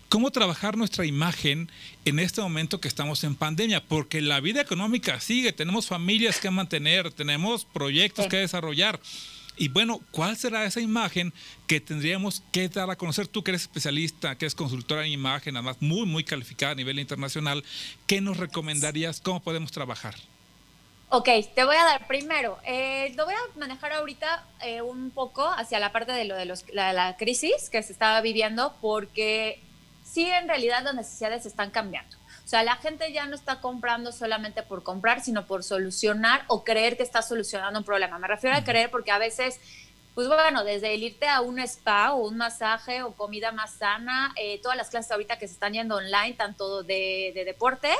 ¿cómo 0.09 0.31
trabajar 0.31 0.77
nuestra 0.77 1.05
imagen 1.05 1.71
en 2.05 2.19
este 2.19 2.41
momento 2.41 2.81
que 2.81 2.89
estamos 2.89 3.25
en 3.25 3.35
pandemia? 3.35 3.83
Porque 3.85 4.21
la 4.21 4.41
vida 4.41 4.61
económica 4.61 5.21
sigue, 5.21 5.53
tenemos 5.53 5.87
familias 5.87 6.39
que 6.39 6.51
mantener, 6.51 7.11
tenemos 7.13 7.65
proyectos 7.65 8.27
que 8.29 8.37
desarrollar. 8.37 9.01
Y 9.59 9.69
bueno, 9.69 10.01
¿cuál 10.11 10.37
será 10.37 10.65
esa 10.67 10.81
imagen 10.81 11.33
que 11.67 11.81
tendríamos 11.81 12.43
que 12.53 12.69
dar 12.69 12.91
a 12.91 12.97
conocer? 12.97 13.27
Tú 13.27 13.43
que 13.43 13.53
eres 13.53 13.63
especialista, 13.63 14.37
que 14.37 14.45
eres 14.45 14.55
consultora 14.55 15.05
en 15.05 15.13
imagen, 15.13 15.57
además 15.57 15.79
muy, 15.81 16.07
muy 16.07 16.25
calificada 16.25 16.73
a 16.73 16.77
nivel 16.77 16.99
internacional, 16.99 17.65
¿qué 18.07 18.21
nos 18.21 18.37
recomendarías? 18.37 19.21
¿Cómo 19.21 19.43
podemos 19.43 19.73
trabajar? 19.73 20.15
Ok, 21.09 21.29
te 21.55 21.65
voy 21.65 21.77
a 21.77 21.85
dar 21.85 22.07
primero, 22.09 22.59
eh, 22.65 23.13
lo 23.17 23.27
voy 23.27 23.35
a 23.35 23.59
manejar 23.59 23.93
ahorita 23.93 24.45
eh, 24.61 24.83
un 24.83 25.13
poco 25.13 25.47
hacia 25.47 25.79
la 25.79 25.93
parte 25.93 26.11
de 26.11 26.25
lo 26.25 26.35
de 26.35 26.47
los, 26.47 26.65
la, 26.73 26.93
la 26.93 27.17
crisis 27.17 27.71
que 27.71 27.81
se 27.85 27.93
estaba 27.93 28.21
viviendo, 28.21 28.75
porque 28.81 29.61
sí, 30.05 30.27
en 30.27 30.49
realidad 30.49 30.83
las 30.83 30.97
necesidades 30.97 31.47
están 31.47 31.71
cambiando. 31.71 32.17
O 32.45 32.49
sea, 32.49 32.65
la 32.65 32.77
gente 32.77 33.13
ya 33.13 33.27
no 33.27 33.37
está 33.37 33.61
comprando 33.61 34.11
solamente 34.11 34.65
por 34.65 34.83
comprar, 34.83 35.21
sino 35.21 35.47
por 35.47 35.63
solucionar 35.63 36.45
o 36.49 36.65
creer 36.65 36.97
que 36.97 37.05
está 37.05 37.23
solucionando 37.23 37.79
un 37.79 37.85
problema. 37.85 38.19
Me 38.19 38.29
refiero 38.29 38.57
a 38.57 38.65
creer 38.65 38.91
porque 38.91 39.13
a 39.13 39.19
veces, 39.19 39.61
pues 40.17 40.29
bueno, 40.29 40.65
desde 40.65 40.95
el 40.95 41.03
irte 41.03 41.29
a 41.29 41.43
un 41.43 41.59
spa 41.59 42.15
o 42.15 42.27
un 42.27 42.39
masaje 42.39 43.03
o 43.03 43.13
comida 43.13 43.53
más 43.53 43.75
sana, 43.75 44.33
eh, 44.37 44.59
todas 44.63 44.75
las 44.75 44.89
clases 44.89 45.13
ahorita 45.13 45.39
que 45.39 45.47
se 45.47 45.53
están 45.53 45.75
yendo 45.75 45.97
online, 45.97 46.33
tanto 46.33 46.83
de, 46.83 47.33
de 47.35 47.45
deportes 47.45 47.99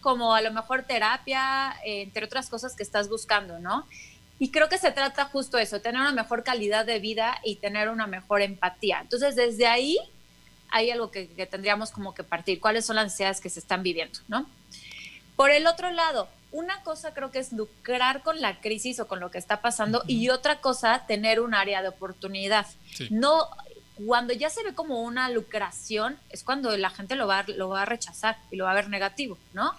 como 0.00 0.32
a 0.32 0.42
lo 0.42 0.52
mejor 0.52 0.84
terapia, 0.84 1.74
eh, 1.84 2.02
entre 2.02 2.24
otras 2.24 2.48
cosas 2.48 2.76
que 2.76 2.84
estás 2.84 3.08
buscando, 3.08 3.58
¿no? 3.58 3.84
Y 4.38 4.52
creo 4.52 4.68
que 4.68 4.78
se 4.78 4.92
trata 4.92 5.24
justo 5.24 5.58
eso, 5.58 5.80
tener 5.80 6.00
una 6.00 6.12
mejor 6.12 6.44
calidad 6.44 6.86
de 6.86 7.00
vida 7.00 7.40
y 7.42 7.56
tener 7.56 7.88
una 7.88 8.06
mejor 8.06 8.42
empatía. 8.42 9.00
Entonces, 9.00 9.34
desde 9.34 9.66
ahí 9.66 9.98
hay 10.68 10.92
algo 10.92 11.10
que, 11.10 11.26
que 11.26 11.46
tendríamos 11.46 11.90
como 11.90 12.14
que 12.14 12.22
partir, 12.22 12.60
cuáles 12.60 12.86
son 12.86 12.94
las 12.94 13.06
necesidades 13.06 13.40
que 13.40 13.50
se 13.50 13.58
están 13.58 13.82
viviendo, 13.82 14.20
¿no? 14.28 14.46
Por 15.36 15.50
el 15.50 15.66
otro 15.66 15.90
lado, 15.90 16.28
una 16.50 16.82
cosa 16.82 17.12
creo 17.12 17.30
que 17.30 17.38
es 17.38 17.52
lucrar 17.52 18.22
con 18.22 18.40
la 18.40 18.60
crisis 18.60 18.98
o 19.00 19.06
con 19.06 19.20
lo 19.20 19.30
que 19.30 19.38
está 19.38 19.60
pasando 19.60 20.02
y 20.06 20.30
otra 20.30 20.60
cosa, 20.60 21.04
tener 21.06 21.40
un 21.40 21.54
área 21.54 21.82
de 21.82 21.88
oportunidad. 21.88 22.66
Sí. 22.94 23.08
No, 23.10 23.48
cuando 24.06 24.32
ya 24.32 24.50
se 24.50 24.62
ve 24.62 24.74
como 24.74 25.02
una 25.02 25.28
lucración, 25.30 26.18
es 26.30 26.44
cuando 26.44 26.76
la 26.76 26.90
gente 26.90 27.14
lo 27.14 27.26
va, 27.26 27.44
lo 27.48 27.68
va 27.68 27.82
a 27.82 27.86
rechazar 27.86 28.36
y 28.50 28.56
lo 28.56 28.64
va 28.64 28.72
a 28.72 28.74
ver 28.74 28.88
negativo, 28.88 29.38
¿no? 29.52 29.72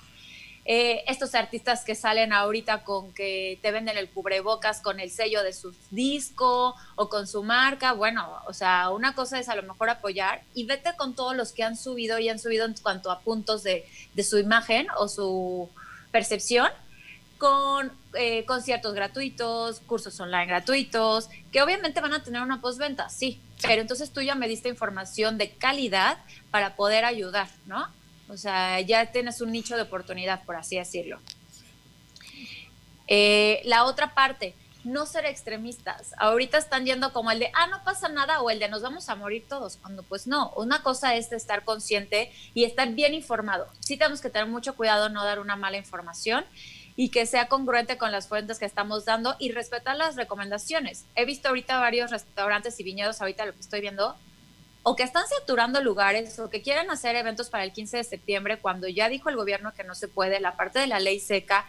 Eh, 0.70 1.06
estos 1.08 1.34
artistas 1.34 1.86
que 1.86 1.96
salen 1.96 2.34
ahorita 2.34 2.84
con 2.84 3.14
que 3.14 3.58
te 3.62 3.72
venden 3.72 3.98
el 3.98 4.10
cubrebocas 4.10 4.82
con 4.82 5.00
el 5.00 5.10
sello 5.12 5.42
de 5.42 5.54
su 5.54 5.74
disco 5.92 6.76
o 6.98 7.08
con 7.08 7.26
su 7.26 7.42
marca, 7.42 7.94
bueno, 7.94 8.30
o 8.48 8.54
sea, 8.54 8.90
una 8.90 9.16
cosa 9.16 9.40
es 9.40 9.48
a 9.48 9.56
lo 9.56 9.64
mejor 9.64 9.90
apoyar 9.90 10.44
y 10.54 10.66
vete 10.66 10.94
con 10.98 11.16
todos 11.16 11.38
los 11.38 11.54
que 11.54 11.64
han 11.64 11.78
subido 11.78 12.20
y 12.20 12.28
han 12.28 12.38
subido 12.38 12.66
en 12.66 12.74
cuanto 12.74 13.12
a 13.12 13.22
puntos 13.22 13.64
de, 13.64 13.86
su 14.22 14.40
imagen 14.40 14.88
o 14.98 15.08
su 15.08 15.70
percepción 16.12 16.68
con 17.38 17.94
eh, 18.16 18.44
conciertos 18.44 18.94
gratuitos, 18.94 19.80
cursos 19.80 20.20
online 20.20 20.48
gratuitos, 20.48 21.30
que 21.50 21.62
obviamente 21.62 22.02
van 22.02 22.14
a 22.14 22.24
tener 22.24 22.42
una 22.42 22.60
postventa, 22.60 23.08
sí, 23.08 23.40
pero 23.62 23.82
entonces 23.82 24.12
tú 24.12 24.20
ya 24.20 24.36
me 24.36 24.50
diste 24.50 24.68
información 24.68 25.38
de 25.38 25.50
calidad 25.52 26.18
para 26.52 26.76
poder 26.76 27.06
ayudar, 27.06 27.48
¿no? 27.68 27.88
O 28.30 28.38
sea, 28.38 28.80
ya 28.82 29.12
tienes 29.12 29.42
un 29.42 29.52
nicho 29.52 29.76
de 29.76 29.84
oportunidad, 29.84 30.44
por 30.44 30.56
así 30.56 30.78
decirlo. 30.78 31.20
Eh, 33.08 33.62
la 33.63 33.86
otra 33.86 34.13
parte, 34.13 34.54
no 34.84 35.06
ser 35.06 35.26
extremistas. 35.26 36.13
Ahorita 36.18 36.58
están 36.58 36.86
yendo 36.86 37.13
como 37.13 37.32
el 37.32 37.40
de, 37.40 37.52
ah, 37.54 37.68
no 37.68 37.84
pasa 37.84 38.10
nada, 38.10 38.42
o 38.42 38.50
el 38.50 38.60
de 38.60 38.70
nos 38.70 38.82
vamos 38.82 39.10
a 39.10 39.16
morir 39.16 39.46
todos, 39.48 39.78
cuando 39.78 40.04
pues 40.04 40.28
no, 40.28 40.52
una 40.56 40.82
cosa 40.82 41.16
es 41.16 41.32
estar 41.32 41.63
consciente 41.63 42.32
y 42.54 42.63
estar 42.63 42.90
bien 42.94 43.13
informado. 43.13 43.68
Sí 43.80 43.98
tenemos 43.98 44.22
que 44.22 44.30
tener 44.30 44.48
mucho 44.48 44.76
cuidado 44.76 45.10
no 45.10 45.24
dar 45.24 45.40
una 45.40 45.56
mala 45.56 45.78
información 45.78 46.46
y 46.96 47.10
que 47.10 47.26
sea 47.26 47.48
congruente 47.48 47.98
con 47.98 48.12
las 48.12 48.28
fuentes 48.28 48.60
que 48.60 48.66
estamos 48.66 49.06
dando 49.06 49.36
y 49.40 49.52
respetar 49.52 49.96
las 49.96 50.16
recomendaciones. 50.16 51.06
He 51.16 51.26
visto 51.26 51.50
ahorita 51.50 51.80
varios 51.80 52.10
restaurantes 52.10 52.80
y 52.80 52.84
viñedos, 52.84 53.22
ahorita 53.22 53.46
lo 53.46 53.54
que 53.54 53.62
estoy 53.62 53.82
viendo, 53.82 54.16
o 54.89 54.95
que 54.95 55.04
están 55.04 55.28
saturando 55.28 55.82
lugares 55.82 56.39
o 56.39 56.50
que 56.50 56.62
quieren 56.62 56.89
hacer 56.89 57.17
eventos 57.17 57.50
para 57.50 57.65
el 57.65 57.73
15 57.73 57.97
de 57.97 58.04
septiembre 58.06 58.58
cuando 58.60 58.88
ya 58.88 59.10
dijo 59.10 59.28
el 59.28 59.36
gobierno 59.36 59.73
que 59.73 59.84
no 59.84 59.95
se 59.95 60.08
puede, 60.08 60.39
la 60.39 60.56
parte 60.56 60.80
de 60.80 60.88
la 60.88 61.02
ley 61.02 61.19
seca, 61.19 61.65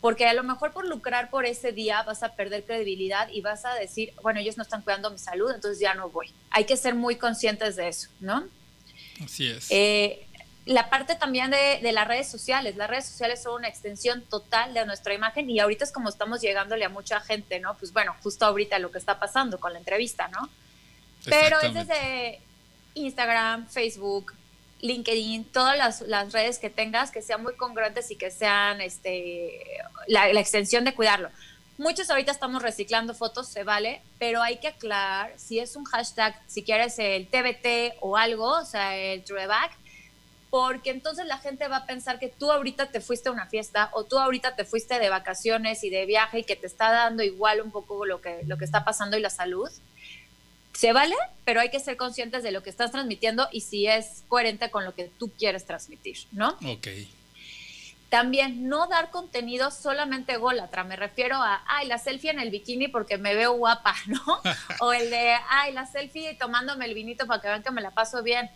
porque 0.00 0.26
a 0.26 0.32
lo 0.32 0.42
mejor 0.42 0.72
por 0.72 0.88
lucrar 0.88 1.28
por 1.28 1.44
ese 1.44 1.72
día 1.72 2.02
vas 2.02 2.22
a 2.22 2.34
perder 2.34 2.64
credibilidad 2.64 3.28
y 3.30 3.42
vas 3.42 3.66
a 3.66 3.74
decir, 3.74 4.14
bueno, 4.22 4.40
ellos 4.40 4.56
no 4.56 4.62
están 4.62 4.80
cuidando 4.80 5.10
mi 5.10 5.18
salud, 5.18 5.52
entonces 5.54 5.80
ya 5.80 5.92
no 5.92 6.08
voy. 6.08 6.32
Hay 6.48 6.64
que 6.64 6.78
ser 6.78 6.94
muy 6.94 7.16
conscientes 7.16 7.76
de 7.76 7.88
eso, 7.88 8.08
¿no? 8.20 8.48
Así 9.22 9.50
es. 9.50 9.66
Eh, 9.68 10.26
la 10.64 10.88
parte 10.88 11.16
también 11.16 11.50
de, 11.50 11.80
de, 11.82 11.92
las 11.92 12.08
redes 12.08 12.30
sociales. 12.30 12.76
Las 12.76 12.88
redes 12.88 13.04
sociales 13.04 13.42
son 13.42 13.56
una 13.56 13.68
extensión 13.68 14.22
total 14.22 14.72
de 14.72 14.86
nuestra 14.86 15.12
imagen 15.12 15.50
y 15.50 15.60
ahorita 15.60 15.84
es 15.84 15.92
como 15.92 16.08
estamos 16.08 16.40
llegándole 16.40 16.86
a 16.86 16.88
mucha 16.88 17.20
gente, 17.20 17.60
¿no? 17.60 17.76
Pues 17.76 17.92
bueno, 17.92 18.16
justo 18.22 18.46
ahorita 18.46 18.78
lo 18.78 18.90
que 18.90 18.96
está 18.96 19.20
pasando 19.20 19.60
con 19.60 19.74
la 19.74 19.78
entrevista, 19.78 20.28
¿no? 20.28 20.48
Pero 21.24 21.60
es 21.60 21.74
desde 21.74 22.40
Instagram, 22.94 23.68
Facebook, 23.68 24.32
LinkedIn, 24.80 25.44
todas 25.46 25.76
las, 25.78 26.02
las, 26.02 26.32
redes 26.32 26.58
que 26.58 26.70
tengas 26.70 27.10
que 27.10 27.22
sean 27.22 27.42
muy 27.42 27.54
congruentes 27.56 28.10
y 28.10 28.16
que 28.16 28.30
sean 28.30 28.80
este, 28.80 29.60
la, 30.06 30.32
la, 30.32 30.40
extensión 30.40 30.84
de 30.84 30.94
cuidarlo. 30.94 31.30
Muchos 31.78 32.10
ahorita 32.10 32.30
estamos 32.30 32.62
reciclando 32.62 33.14
fotos, 33.14 33.48
se 33.48 33.64
vale, 33.64 34.02
pero 34.18 34.42
hay 34.42 34.58
que 34.58 34.68
aclarar 34.68 35.32
si 35.36 35.58
es 35.58 35.74
un 35.74 35.84
hashtag, 35.84 36.40
si 36.46 36.62
quieres 36.62 36.98
el 36.98 37.26
TBT 37.28 37.96
o 38.00 38.16
algo, 38.16 38.58
o 38.58 38.64
sea, 38.64 38.96
el 38.96 39.24
throwback, 39.24 39.72
porque 40.50 40.90
entonces 40.90 41.26
la 41.26 41.38
gente 41.38 41.66
va 41.66 41.78
a 41.78 41.86
pensar 41.86 42.20
que 42.20 42.28
tú 42.28 42.52
ahorita 42.52 42.90
te 42.90 43.00
fuiste 43.00 43.28
a 43.28 43.32
una 43.32 43.46
fiesta 43.46 43.90
o 43.92 44.04
tú 44.04 44.18
ahorita 44.18 44.54
te 44.54 44.64
fuiste 44.64 45.00
de 45.00 45.08
vacaciones 45.08 45.82
y 45.82 45.90
de 45.90 46.06
viaje 46.06 46.40
y 46.40 46.44
que 46.44 46.54
te 46.54 46.68
está 46.68 46.92
dando 46.92 47.24
igual 47.24 47.60
un 47.60 47.72
poco 47.72 48.04
lo 48.04 48.20
que, 48.20 48.42
lo 48.46 48.56
que 48.56 48.64
está 48.64 48.84
pasando 48.84 49.16
y 49.16 49.20
la 49.20 49.30
salud 49.30 49.68
se 50.74 50.92
vale, 50.92 51.14
pero 51.44 51.60
hay 51.60 51.70
que 51.70 51.80
ser 51.80 51.96
conscientes 51.96 52.42
de 52.42 52.50
lo 52.50 52.62
que 52.62 52.70
estás 52.70 52.90
transmitiendo 52.90 53.48
y 53.52 53.60
si 53.60 53.86
es 53.86 54.24
coherente 54.28 54.70
con 54.70 54.84
lo 54.84 54.94
que 54.94 55.10
tú 55.18 55.30
quieres 55.38 55.64
transmitir, 55.64 56.18
¿no? 56.32 56.58
Ok. 56.66 56.88
También 58.08 58.68
no 58.68 58.86
dar 58.86 59.10
contenido 59.10 59.70
solamente 59.70 60.36
golatra, 60.36 60.84
me 60.84 60.96
refiero 60.96 61.36
a, 61.36 61.62
ay, 61.66 61.86
la 61.86 61.98
selfie 61.98 62.30
en 62.30 62.40
el 62.40 62.50
bikini 62.50 62.88
porque 62.88 63.18
me 63.18 63.34
veo 63.34 63.52
guapa, 63.52 63.94
¿no? 64.06 64.20
o 64.80 64.92
el 64.92 65.10
de, 65.10 65.34
ay, 65.48 65.72
la 65.72 65.86
selfie 65.86 66.34
tomándome 66.34 66.86
el 66.86 66.94
vinito 66.94 67.26
para 67.26 67.40
que 67.40 67.48
vean 67.48 67.62
que 67.62 67.70
me 67.70 67.80
la 67.80 67.92
paso 67.92 68.22
bien. 68.22 68.50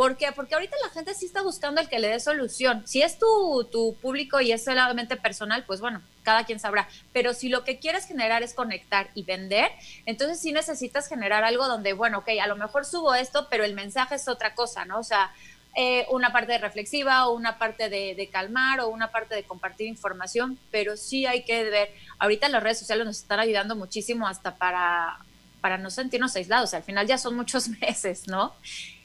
¿Por 0.00 0.16
qué? 0.16 0.32
Porque 0.32 0.54
ahorita 0.54 0.74
la 0.82 0.88
gente 0.88 1.12
sí 1.12 1.26
está 1.26 1.42
buscando 1.42 1.78
el 1.78 1.90
que 1.90 1.98
le 1.98 2.08
dé 2.08 2.20
solución. 2.20 2.82
Si 2.86 3.02
es 3.02 3.18
tu, 3.18 3.68
tu 3.70 3.94
público 3.96 4.40
y 4.40 4.50
es 4.50 4.64
solamente 4.64 5.18
personal, 5.18 5.62
pues 5.66 5.82
bueno, 5.82 6.00
cada 6.22 6.44
quien 6.44 6.58
sabrá. 6.58 6.88
Pero 7.12 7.34
si 7.34 7.50
lo 7.50 7.64
que 7.64 7.78
quieres 7.78 8.06
generar 8.06 8.42
es 8.42 8.54
conectar 8.54 9.10
y 9.14 9.24
vender, 9.24 9.70
entonces 10.06 10.40
sí 10.40 10.52
necesitas 10.52 11.06
generar 11.06 11.44
algo 11.44 11.68
donde, 11.68 11.92
bueno, 11.92 12.20
ok, 12.20 12.30
a 12.42 12.46
lo 12.46 12.56
mejor 12.56 12.86
subo 12.86 13.12
esto, 13.12 13.48
pero 13.50 13.62
el 13.62 13.74
mensaje 13.74 14.14
es 14.14 14.26
otra 14.26 14.54
cosa, 14.54 14.86
¿no? 14.86 15.00
O 15.00 15.04
sea, 15.04 15.34
eh, 15.76 16.06
una 16.08 16.32
parte 16.32 16.56
reflexiva 16.56 17.28
o 17.28 17.34
una 17.34 17.58
parte 17.58 17.90
de, 17.90 18.14
de, 18.14 18.26
calmar 18.28 18.80
o 18.80 18.88
una 18.88 19.10
parte 19.10 19.34
de 19.34 19.42
compartir 19.42 19.86
información, 19.86 20.58
pero 20.70 20.96
sí 20.96 21.26
hay 21.26 21.44
que 21.44 21.62
ver, 21.64 21.94
ahorita 22.18 22.48
las 22.48 22.62
redes 22.62 22.78
sociales 22.78 23.04
nos 23.04 23.18
están 23.18 23.38
ayudando 23.38 23.76
muchísimo 23.76 24.26
hasta 24.26 24.54
para, 24.54 25.18
para 25.60 25.76
no 25.76 25.90
sentirnos 25.90 26.34
aislados, 26.36 26.72
al 26.72 26.84
final 26.84 27.06
ya 27.06 27.18
son 27.18 27.36
muchos 27.36 27.68
meses, 27.82 28.28
¿no? 28.28 28.54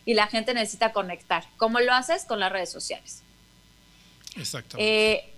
Y 0.05 0.13
la 0.13 0.27
gente 0.27 0.53
necesita 0.53 0.93
conectar. 0.93 1.45
¿Cómo 1.57 1.79
lo 1.79 1.93
haces? 1.93 2.25
Con 2.25 2.39
las 2.39 2.51
redes 2.51 2.71
sociales. 2.71 3.23
Exactamente. 4.35 5.13
Eh, 5.13 5.31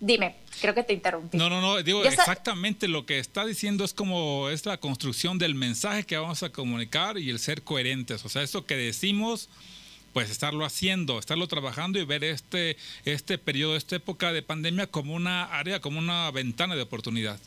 Dime, 0.00 0.34
creo 0.62 0.74
que 0.74 0.82
te 0.82 0.94
interrumpí. 0.94 1.36
No, 1.36 1.50
no, 1.50 1.60
no, 1.60 1.82
digo 1.82 2.02
exactamente 2.04 2.88
lo 2.88 3.04
que 3.04 3.18
está 3.18 3.44
diciendo 3.44 3.84
es 3.84 3.92
como 3.92 4.48
es 4.48 4.64
la 4.64 4.78
construcción 4.78 5.36
del 5.36 5.54
mensaje 5.54 6.04
que 6.04 6.16
vamos 6.16 6.42
a 6.42 6.48
comunicar 6.48 7.18
y 7.18 7.28
el 7.28 7.38
ser 7.38 7.62
coherentes. 7.62 8.24
O 8.24 8.30
sea, 8.30 8.42
esto 8.42 8.64
que 8.64 8.76
decimos, 8.76 9.50
pues 10.14 10.30
estarlo 10.30 10.64
haciendo, 10.64 11.18
estarlo 11.18 11.46
trabajando 11.48 11.98
y 11.98 12.06
ver 12.06 12.24
este, 12.24 12.78
este 13.04 13.36
periodo, 13.36 13.76
esta 13.76 13.96
época 13.96 14.32
de 14.32 14.42
pandemia 14.42 14.86
como 14.86 15.14
una 15.14 15.44
área, 15.44 15.80
como 15.80 15.98
una 15.98 16.30
ventana 16.30 16.76
de 16.76 16.82
oportunidad. 16.82 17.38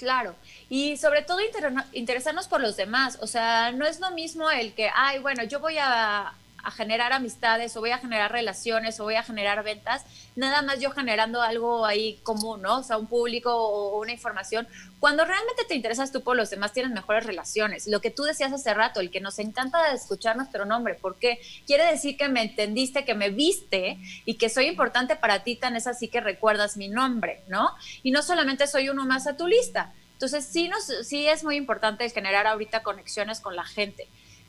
Claro, 0.00 0.34
y 0.70 0.96
sobre 0.96 1.20
todo 1.20 1.42
inter 1.42 1.74
interesarnos 1.92 2.48
por 2.48 2.62
los 2.62 2.74
demás. 2.74 3.18
O 3.20 3.26
sea, 3.26 3.70
no 3.70 3.84
es 3.84 4.00
lo 4.00 4.10
mismo 4.12 4.50
el 4.50 4.72
que, 4.72 4.88
ay, 4.94 5.18
bueno, 5.18 5.44
yo 5.44 5.60
voy 5.60 5.76
a 5.78 6.32
a 6.62 6.70
generar 6.70 7.12
amistades 7.12 7.76
o 7.76 7.80
voy 7.80 7.90
a 7.90 7.98
generar 7.98 8.32
relaciones 8.32 8.98
o 9.00 9.04
voy 9.04 9.14
a 9.14 9.22
generar 9.22 9.62
ventas, 9.62 10.04
nada 10.36 10.62
más 10.62 10.80
yo 10.80 10.90
generando 10.90 11.42
algo 11.42 11.84
ahí 11.84 12.18
común, 12.22 12.62
¿no? 12.62 12.78
O 12.78 12.82
sea, 12.82 12.98
un 12.98 13.06
público 13.06 13.54
o 13.54 14.00
una 14.00 14.12
información. 14.12 14.66
Cuando 14.98 15.24
realmente 15.24 15.64
te 15.64 15.74
interesas 15.74 16.12
tú 16.12 16.22
por 16.22 16.36
los 16.36 16.50
demás, 16.50 16.72
tienes 16.72 16.92
mejores 16.92 17.24
relaciones. 17.26 17.86
Lo 17.86 18.00
que 18.00 18.10
tú 18.10 18.22
decías 18.24 18.52
hace 18.52 18.74
rato, 18.74 19.00
el 19.00 19.10
que 19.10 19.20
nos 19.20 19.38
encanta 19.38 19.92
escuchar 19.92 20.36
nuestro 20.36 20.64
nombre, 20.64 20.94
porque 21.00 21.40
quiere 21.66 21.84
decir 21.84 22.16
que 22.16 22.28
me 22.28 22.42
entendiste, 22.42 23.04
que 23.04 23.14
me 23.14 23.30
viste 23.30 23.98
y 24.24 24.34
que 24.34 24.48
soy 24.48 24.66
importante 24.66 25.16
para 25.16 25.42
ti, 25.42 25.56
tan 25.56 25.76
es 25.76 25.86
así 25.86 26.08
que 26.08 26.20
recuerdas 26.20 26.76
mi 26.76 26.88
nombre, 26.88 27.42
¿no? 27.48 27.74
Y 28.02 28.10
no 28.10 28.22
solamente 28.22 28.66
soy 28.66 28.88
uno 28.88 29.06
más 29.06 29.26
a 29.26 29.36
tu 29.36 29.46
lista. 29.46 29.92
Entonces, 30.12 30.44
sí, 30.44 30.68
nos, 30.68 30.84
sí 31.06 31.26
es 31.26 31.44
muy 31.44 31.56
importante 31.56 32.08
generar 32.10 32.46
ahorita 32.46 32.82
conexiones 32.82 33.40
con 33.40 33.56
la 33.56 33.64
gente. 33.64 34.06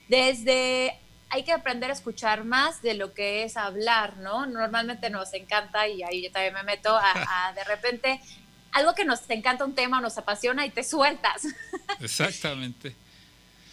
Desde 0.09 0.99
hay 1.31 1.43
que 1.43 1.53
aprender 1.53 1.89
a 1.89 1.93
escuchar 1.93 2.43
más 2.43 2.81
de 2.81 2.93
lo 2.93 3.13
que 3.13 3.43
es 3.43 3.55
hablar, 3.55 4.17
¿no? 4.17 4.45
Normalmente 4.45 5.09
nos 5.09 5.33
encanta, 5.33 5.87
y 5.87 6.03
ahí 6.03 6.23
yo 6.23 6.31
también 6.31 6.53
me 6.53 6.63
meto, 6.63 6.95
a, 6.95 7.53
de 7.55 7.63
repente 7.63 8.19
algo 8.73 8.93
que 8.93 9.05
nos 9.05 9.29
encanta 9.29 9.65
un 9.65 9.73
tema, 9.73 9.99
nos 10.01 10.17
apasiona 10.17 10.65
y 10.65 10.69
te 10.69 10.83
sueltas. 10.83 11.43
Exactamente. 11.99 12.95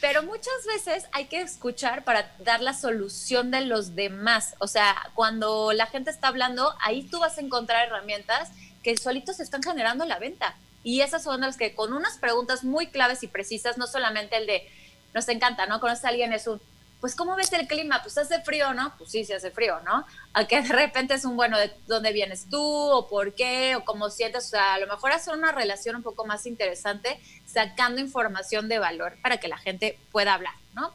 Pero 0.01 0.23
muchas 0.23 0.65
veces 0.67 1.09
hay 1.11 1.27
que 1.27 1.41
escuchar 1.41 2.05
para 2.05 2.33
dar 2.39 2.61
la 2.61 2.73
solución 2.73 3.51
de 3.51 3.63
los 3.63 3.97
demás. 3.97 4.55
O 4.61 4.69
sea, 4.69 4.97
cuando 5.15 5.73
la 5.73 5.87
gente 5.87 6.11
está 6.11 6.29
hablando, 6.29 6.73
ahí 6.81 7.03
tú 7.03 7.19
vas 7.19 7.39
a 7.39 7.41
encontrar 7.41 7.89
herramientas 7.89 8.51
que 8.85 8.97
solitos 8.97 9.41
están 9.41 9.63
generando 9.63 10.05
la 10.05 10.21
venta. 10.21 10.57
Y 10.85 11.01
esas 11.01 11.25
son 11.25 11.41
las 11.41 11.57
que 11.57 11.75
con 11.75 11.93
unas 11.93 12.19
preguntas 12.19 12.63
muy 12.63 12.87
claves 12.87 13.25
y 13.25 13.27
precisas, 13.27 13.79
no 13.79 13.89
solamente 13.89 14.37
el 14.37 14.47
de, 14.47 14.69
nos 15.15 15.29
encanta, 15.29 15.67
¿no? 15.67 15.81
Conoces 15.81 16.05
a 16.05 16.09
alguien, 16.09 16.33
es 16.33 16.47
un, 16.47 16.61
pues 17.01 17.15
¿cómo 17.15 17.37
ves 17.37 17.53
el 17.53 17.67
clima? 17.69 18.03
Pues 18.03 18.19
hace 18.19 18.41
frío, 18.43 18.75
¿no? 18.75 18.97
Pues 18.99 19.11
sí, 19.11 19.25
sí 19.25 19.33
hace 19.33 19.51
frío, 19.51 19.81
¿no? 19.85 20.05
A 20.33 20.47
que 20.47 20.61
de 20.61 20.69
repente 20.69 21.15
es 21.15 21.25
un, 21.25 21.37
bueno, 21.37 21.57
¿de 21.57 21.73
dónde 21.87 22.13
vienes 22.13 22.49
tú? 22.51 22.61
¿O 22.61 23.07
por 23.07 23.35
qué? 23.35 23.77
¿O 23.77 23.85
cómo 23.85 24.11
sientes? 24.11 24.47
O 24.47 24.49
sea, 24.49 24.75
a 24.75 24.79
lo 24.79 24.89
mejor 24.89 25.13
hacer 25.13 25.35
una 25.35 25.53
relación 25.53 25.95
un 25.97 26.03
poco 26.03 26.27
más 26.27 26.47
interesante, 26.47 27.21
sacando 27.47 28.01
información 28.01 28.69
de 28.69 28.81
valor 28.81 29.17
para 29.23 29.39
que 29.39 29.47
la 29.47 29.59
gente 29.59 29.99
pueda 30.11 30.35
hablar, 30.35 30.55
¿no? 30.75 30.93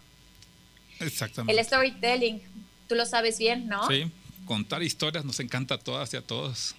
Exactamente. 1.00 1.60
El 1.60 1.66
storytelling, 1.66 2.42
tú 2.88 2.96
lo 2.96 3.06
sabes 3.06 3.38
bien, 3.38 3.68
¿no? 3.68 3.88
Sí, 3.88 4.12
contar 4.46 4.84
historias 4.84 5.24
nos 5.24 5.40
encanta 5.40 5.76
a 5.76 5.80
todas 5.80 6.14
y 6.14 6.18
a 6.18 6.22
todos. 6.22 6.76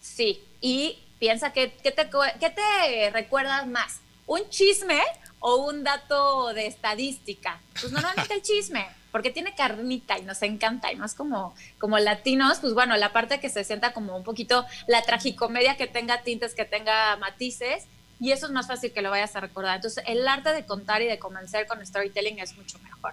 Sí, 0.00 0.44
y 0.60 0.98
piensa 1.18 1.52
que, 1.52 1.72
¿qué 1.82 1.90
te, 1.90 2.08
qué 2.38 2.50
te 2.50 3.10
recuerdas 3.10 3.66
más? 3.66 4.00
¿Un 4.26 4.48
chisme 4.48 5.02
o 5.46 5.56
un 5.56 5.84
dato 5.84 6.54
de 6.54 6.66
estadística. 6.66 7.60
Pues 7.78 7.92
normalmente 7.92 8.32
el 8.32 8.40
chisme, 8.40 8.88
porque 9.12 9.28
tiene 9.30 9.54
carnita 9.54 10.18
y 10.18 10.22
nos 10.22 10.40
encanta, 10.40 10.90
y 10.90 10.96
más 10.96 11.14
como, 11.14 11.54
como 11.78 11.98
latinos, 11.98 12.60
pues 12.60 12.72
bueno, 12.72 12.96
la 12.96 13.12
parte 13.12 13.40
que 13.40 13.50
se 13.50 13.62
sienta 13.62 13.92
como 13.92 14.16
un 14.16 14.24
poquito 14.24 14.64
la 14.86 15.02
tragicomedia 15.02 15.76
que 15.76 15.86
tenga 15.86 16.22
tintes, 16.22 16.54
que 16.54 16.64
tenga 16.64 17.16
matices, 17.16 17.84
y 18.20 18.32
eso 18.32 18.46
es 18.46 18.52
más 18.52 18.68
fácil 18.68 18.94
que 18.94 19.02
lo 19.02 19.10
vayas 19.10 19.36
a 19.36 19.40
recordar. 19.40 19.76
Entonces, 19.76 20.02
el 20.06 20.26
arte 20.26 20.50
de 20.54 20.64
contar 20.64 21.02
y 21.02 21.06
de 21.08 21.18
convencer 21.18 21.66
con 21.66 21.84
storytelling 21.84 22.38
es 22.38 22.56
mucho 22.56 22.78
mejor 22.78 23.12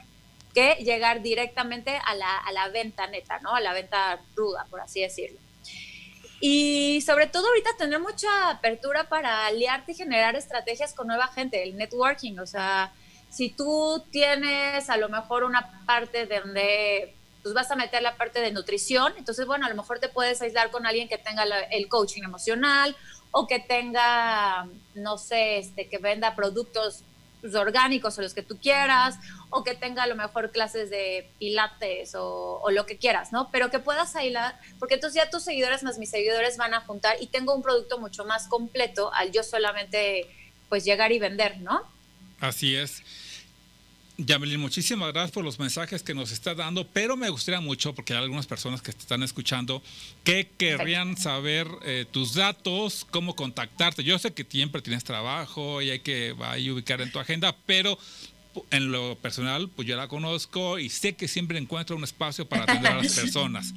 que 0.54 0.76
llegar 0.76 1.22
directamente 1.22 2.00
a 2.06 2.16
la, 2.16 2.38
a 2.38 2.52
la 2.54 2.70
venta 2.70 3.08
neta, 3.08 3.40
¿no? 3.40 3.54
A 3.54 3.60
la 3.60 3.74
venta 3.74 4.22
ruda, 4.36 4.66
por 4.70 4.80
así 4.80 5.02
decirlo. 5.02 5.38
Y 6.44 7.02
sobre 7.02 7.28
todo 7.28 7.48
ahorita 7.48 7.70
tener 7.78 8.00
mucha 8.00 8.50
apertura 8.50 9.08
para 9.08 9.46
aliarte 9.46 9.92
y 9.92 9.96
generar 9.96 10.36
estrategias 10.36 10.94
con 10.94 11.06
nueva 11.06 11.28
gente, 11.28 11.62
el 11.62 11.78
networking. 11.78 12.40
O 12.40 12.48
sea, 12.48 12.92
si 13.30 13.50
tú 13.50 14.04
tienes 14.12 14.90
a 14.90 14.98
lo 14.98 15.08
mejor 15.08 15.44
una 15.44 15.86
parte 15.86 16.26
donde 16.26 17.16
pues 17.44 17.54
vas 17.54 17.70
a 17.72 17.76
meter 17.76 18.02
la 18.02 18.18
parte 18.18 18.42
de 18.42 18.52
nutrición, 18.52 19.14
entonces 19.18 19.46
bueno, 19.46 19.66
a 19.68 19.70
lo 19.70 19.76
mejor 19.76 20.00
te 20.00 20.10
puedes 20.10 20.42
aislar 20.42 20.72
con 20.72 20.86
alguien 20.86 21.08
que 21.08 21.18
tenga 21.18 21.44
el 21.72 21.88
coaching 21.88 22.24
emocional 22.24 22.96
o 23.32 23.48
que 23.48 23.60
tenga, 23.60 24.68
no 24.96 25.18
sé, 25.18 25.60
este, 25.60 25.88
que 25.90 25.98
venda 26.00 26.36
productos 26.36 27.04
orgánicos 27.56 28.18
o 28.18 28.22
los 28.22 28.34
que 28.34 28.44
tú 28.44 28.60
quieras, 28.60 29.18
o 29.50 29.64
que 29.64 29.76
tenga 29.76 30.04
a 30.04 30.08
lo 30.08 30.16
mejor 30.16 30.52
clases 30.52 30.90
de 30.90 31.30
pilates 31.40 32.14
o, 32.16 32.64
lo 32.72 32.86
que 32.86 32.98
quieras, 32.98 33.32
¿no? 33.32 33.50
Pero 33.52 33.70
que 33.70 33.80
puedas 33.80 34.16
aislar, 34.16 34.60
porque 34.80 34.96
entonces 34.96 35.22
ya 35.22 35.30
tus 35.30 35.44
seguidores 35.44 35.84
más 35.84 35.98
mis 35.98 36.10
seguidores 36.10 36.58
van 36.58 36.74
a 36.74 36.82
juntar 36.82 37.18
y 37.20 37.28
tengo 37.28 37.54
un 37.54 37.62
producto 37.62 38.00
mucho 38.00 38.26
más 38.26 38.48
completo 38.48 39.14
al 39.14 39.32
yo 39.32 39.44
solamente 39.44 40.28
pues 40.70 40.86
llegar 40.86 41.12
y 41.12 41.20
vender, 41.20 41.60
¿no? 41.60 41.82
Así 42.40 42.76
es. 42.76 43.04
Yamelin, 44.26 44.60
muchísimas 44.60 45.12
gracias 45.12 45.32
por 45.32 45.44
los 45.44 45.60
mensajes 45.60 46.04
que 46.04 46.14
nos 46.14 46.32
está 46.32 46.54
dando, 46.54 46.88
pero 46.88 47.18
me 47.18 47.30
gustaría 47.30 47.60
mucho, 47.60 47.94
porque 47.96 48.14
hay 48.14 48.20
algunas 48.20 48.46
personas 48.46 48.82
que 48.82 48.92
te 48.92 49.00
están 49.00 49.24
escuchando, 49.24 49.82
que 50.24 50.50
querrían 50.58 51.18
saber 51.18 51.68
eh, 51.84 52.06
tus 52.10 52.36
datos, 52.36 53.06
cómo 53.10 53.36
contactarte. 53.36 54.04
Yo 54.04 54.20
sé 54.20 54.32
que 54.34 54.46
siempre 54.48 54.82
tienes 54.82 55.04
trabajo 55.04 55.82
y 55.82 55.90
hay 55.90 56.00
que 56.00 56.36
ubicar 56.72 57.02
en 57.02 57.12
tu 57.12 57.20
agenda, 57.20 57.56
pero 57.66 57.98
en 58.70 58.92
lo 58.92 59.16
personal, 59.16 59.70
pues 59.70 59.88
yo 59.88 59.96
la 59.98 60.08
conozco 60.08 60.78
y 60.78 60.90
sé 60.90 61.14
que 61.14 61.28
siempre 61.28 61.58
encuentra 61.58 61.96
un 61.96 62.04
espacio 62.04 62.48
para 62.48 62.64
atender 62.64 62.92
a 62.92 63.02
las 63.02 63.14
personas. 63.16 63.74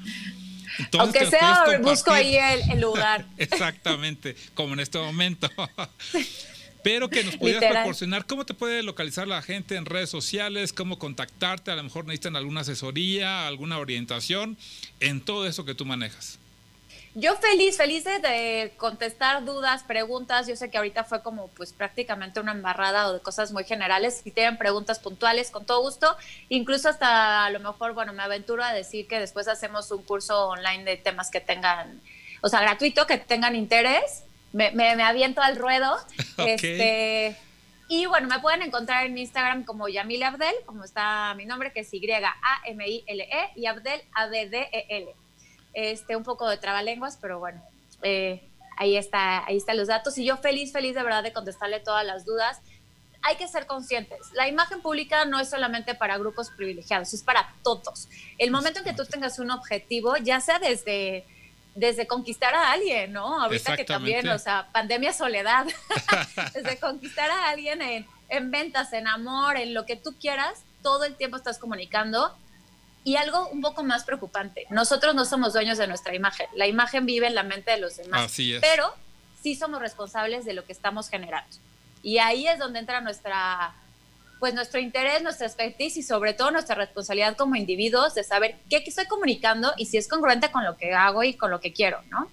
Aunque 0.99 1.27
sea, 1.27 1.79
busco 1.81 2.11
ahí 2.11 2.37
el 2.37 2.81
lugar. 2.81 3.27
Exactamente, 3.39 4.37
como 4.55 4.75
en 4.75 4.81
este 4.81 4.99
momento. 4.99 5.49
pero 6.85 7.09
que 7.09 7.25
nos 7.25 7.37
pudieras 7.39 7.65
proporcionar 7.73 8.27
cómo 8.27 8.45
te 8.45 8.53
puede 8.53 8.83
localizar 8.83 9.27
la 9.27 9.41
gente 9.41 9.75
en 9.77 9.87
redes 9.87 10.11
sociales, 10.11 10.75
cómo 10.75 10.99
contactarte, 10.99 11.71
a 11.71 11.77
lo 11.77 11.83
mejor 11.83 12.05
necesitan 12.05 12.37
alguna 12.37 12.61
asesoría, 12.61 13.49
alguna 13.49 13.79
orientación 13.79 14.59
en 15.01 15.23
todo 15.23 15.47
eso 15.47 15.65
que 15.65 15.75
tú 15.75 15.87
manejas. 15.87 16.39
Yo 17.15 17.37
feliz, 17.37 17.79
feliz 17.79 18.05
de, 18.05 18.75
contestar 18.77 19.45
dudas, 19.47 19.83
preguntas. 19.85 20.47
Yo 20.47 20.57
sé 20.57 20.69
que 20.69 20.77
ahorita 20.77 21.05
fue 21.05 21.23
como 21.23 21.49
pues 21.49 21.73
prácticamente 21.73 22.41
una 22.41 22.53
embarrada 22.53 23.09
o 23.09 23.15
de 23.15 23.21
cosas 23.21 23.51
muy 23.53 23.65
generales. 23.65 24.21
Si 24.23 24.31
tienen 24.31 24.59
preguntas 24.59 24.99
puntuales, 24.99 25.51
con 25.51 25.65
todo 25.65 25.81
gusto. 25.81 26.17
Incluso 26.51 26.89
hasta 26.89 27.47
a 27.47 27.51
lo 27.51 27.61
mejor, 27.61 27.95
bueno, 27.95 28.13
me 28.13 28.25
aventuro 28.25 28.63
a 28.63 28.75
decir 28.75 29.07
que 29.07 29.21
después 29.21 29.49
hacemos 29.49 29.91
un 29.91 30.03
curso 30.03 30.49
online 30.49 30.85
de 30.85 30.97
temas 30.97 31.31
que 31.31 31.41
tengan, 31.41 32.01
o 32.43 32.49
sea, 32.49 32.61
gratuito, 32.61 33.07
que 33.07 33.17
tengan 33.17 33.55
interés 33.55 34.25
me, 34.55 34.71
me, 34.71 35.03
aviento 35.03 35.43
al 35.43 35.57
ruedo. 35.57 35.97
Este, 36.37 37.37
y 37.89 38.07
bueno, 38.07 38.29
me 38.29 38.41
pueden 38.41 38.63
encontrar 38.63 39.07
en 39.07 39.17
Instagram 39.17 39.65
como 39.65 39.89
Yamile 39.89 40.25
Abdel, 40.25 40.55
como 40.67 40.83
está 40.85 41.33
mi 41.35 41.47
nombre, 41.47 41.73
que 41.73 41.81
es 41.81 41.95
Y-A-M-I-L-E, 41.95 43.51
y 43.55 43.67
Abdel, 43.67 44.03
A-B-D-E-L. 44.15 45.15
Este, 45.75 46.17
un 46.17 46.25
poco 46.25 46.49
de 46.49 46.57
trabalenguas, 46.57 47.19
pero 47.21 47.39
bueno, 47.39 47.63
eh, 48.03 48.43
ahí, 48.77 48.97
está, 48.97 49.45
ahí 49.47 49.57
están 49.57 49.77
los 49.77 49.89
datos. 49.89 50.19
Y 50.19 50.25
yo 50.25 50.37
feliz, 50.39 50.73
feliz 50.73 50.95
de 50.95 51.03
verdad 51.03 51.23
de 51.23 51.33
contestarle 51.33 51.81
todas 51.81 52.05
las 52.05 52.25
dudas. 52.25 52.61
Hay 53.23 53.37
que 53.37 53.47
ser 53.49 53.67
conscientes. 53.67 54.19
La 54.35 54.49
imagen 54.49 54.83
pública 54.83 55.25
no 55.25 55.39
es 55.39 55.51
solamente 55.51 55.95
para 55.95 56.19
grupos 56.19 56.51
privilegiados, 56.51 57.15
es 57.15 57.23
para 57.23 57.55
todos. 57.63 58.09
El 58.39 58.51
momento 58.51 58.81
en 58.81 58.85
que 58.85 58.93
tú 58.93 59.05
tengas 59.05 59.39
un 59.39 59.51
objetivo, 59.51 60.17
ya 60.17 60.41
sea 60.41 60.59
desde 60.59 61.25
desde 61.75 62.07
conquistar 62.07 62.55
a 62.55 62.73
alguien, 62.73 63.13
¿no? 63.13 63.43
Ahorita 63.43 63.77
que 63.77 63.85
también, 63.85 64.29
o 64.29 64.39
sea, 64.39 64.69
pandemia 64.73 65.13
soledad, 65.13 65.67
desde 66.55 66.79
conquistar 66.79 67.31
a 67.31 67.49
alguien 67.49 67.83
en, 67.83 68.07
en, 68.29 68.51
ventas, 68.51 68.93
en 68.93 69.09
amor, 69.09 69.57
en 69.57 69.75
lo 69.75 69.85
que 69.85 69.97
tú 69.97 70.15
quieras, 70.21 70.63
todo 70.83 71.05
el 71.05 71.17
tiempo 71.17 71.37
estás 71.37 71.59
comunicando. 71.59 72.37
Y 73.03 73.17
algo 73.17 73.49
un 73.49 73.61
poco 73.61 73.83
más 73.83 74.05
preocupante, 74.05 74.67
nosotros 74.71 75.15
no 75.15 75.27
somos 75.27 75.53
dueños 75.53 75.77
de 75.77 75.87
nuestra 75.87 76.15
imagen, 76.15 76.47
la 76.55 76.67
imagen 76.67 77.05
vive 77.05 77.27
en 77.27 77.35
la 77.35 77.43
mente 77.43 77.73
de 77.73 77.79
los 77.79 77.99
demás, 77.99 78.25
Así 78.33 78.55
es. 78.55 78.63
pero 78.63 78.95
sí 79.43 79.55
somos 79.55 79.81
responsables 79.81 80.47
de 80.47 80.55
lo 80.55 80.65
que 80.65 80.73
estamos 80.73 81.11
generando. 81.11 81.55
Y 82.03 82.17
ahí 82.17 82.49
es 82.49 82.59
donde 82.59 82.79
entra 82.79 83.03
nuestra 83.03 83.75
pues 84.45 84.53
nuestro 84.53 84.79
interés, 84.79 85.23
nuestra 85.23 85.47
expertise 85.47 85.97
y 85.97 86.03
sobre 86.03 86.35
todo 86.35 86.51
nuestra 86.51 86.75
responsabilidad 86.75 87.35
como 87.35 87.57
individuos 87.57 88.15
de 88.15 88.23
saber 88.23 88.57
qué 88.69 88.85
estoy 88.85 89.07
comunicando 89.07 89.73
y 89.79 89.87
si 89.87 89.97
es 89.97 90.07
congruente 90.07 90.51
con 90.51 90.65
lo 90.65 90.77
que 90.77 90.93
hago 90.93 91.25
y 91.25 91.33
con 91.33 91.51
lo 91.51 91.61
que 91.61 91.73
quiero, 91.73 92.03
¿no? 92.11 92.31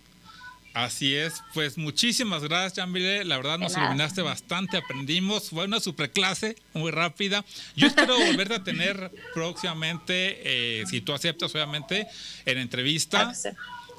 Así 0.74 1.16
es, 1.16 1.42
pues 1.54 1.78
muchísimas 1.78 2.44
gracias, 2.44 2.74
Jambile. 2.74 3.24
La 3.24 3.38
verdad 3.38 3.60
nos 3.60 3.78
iluminaste 3.78 4.22
bastante, 4.24 4.76
aprendimos. 4.76 5.52
Fue 5.52 5.64
una 5.64 5.80
super 5.80 6.12
clase, 6.12 6.58
muy 6.74 6.92
rápida. 6.92 7.46
Yo 7.78 7.88
espero 7.88 8.20
volverte 8.20 8.56
a 8.56 8.64
tener 8.66 9.10
próximamente, 9.34 10.82
eh, 10.82 10.84
si 10.88 11.00
tú 11.00 11.14
aceptas, 11.14 11.56
obviamente, 11.56 12.08
en 12.46 12.58
entrevista. 12.58 13.32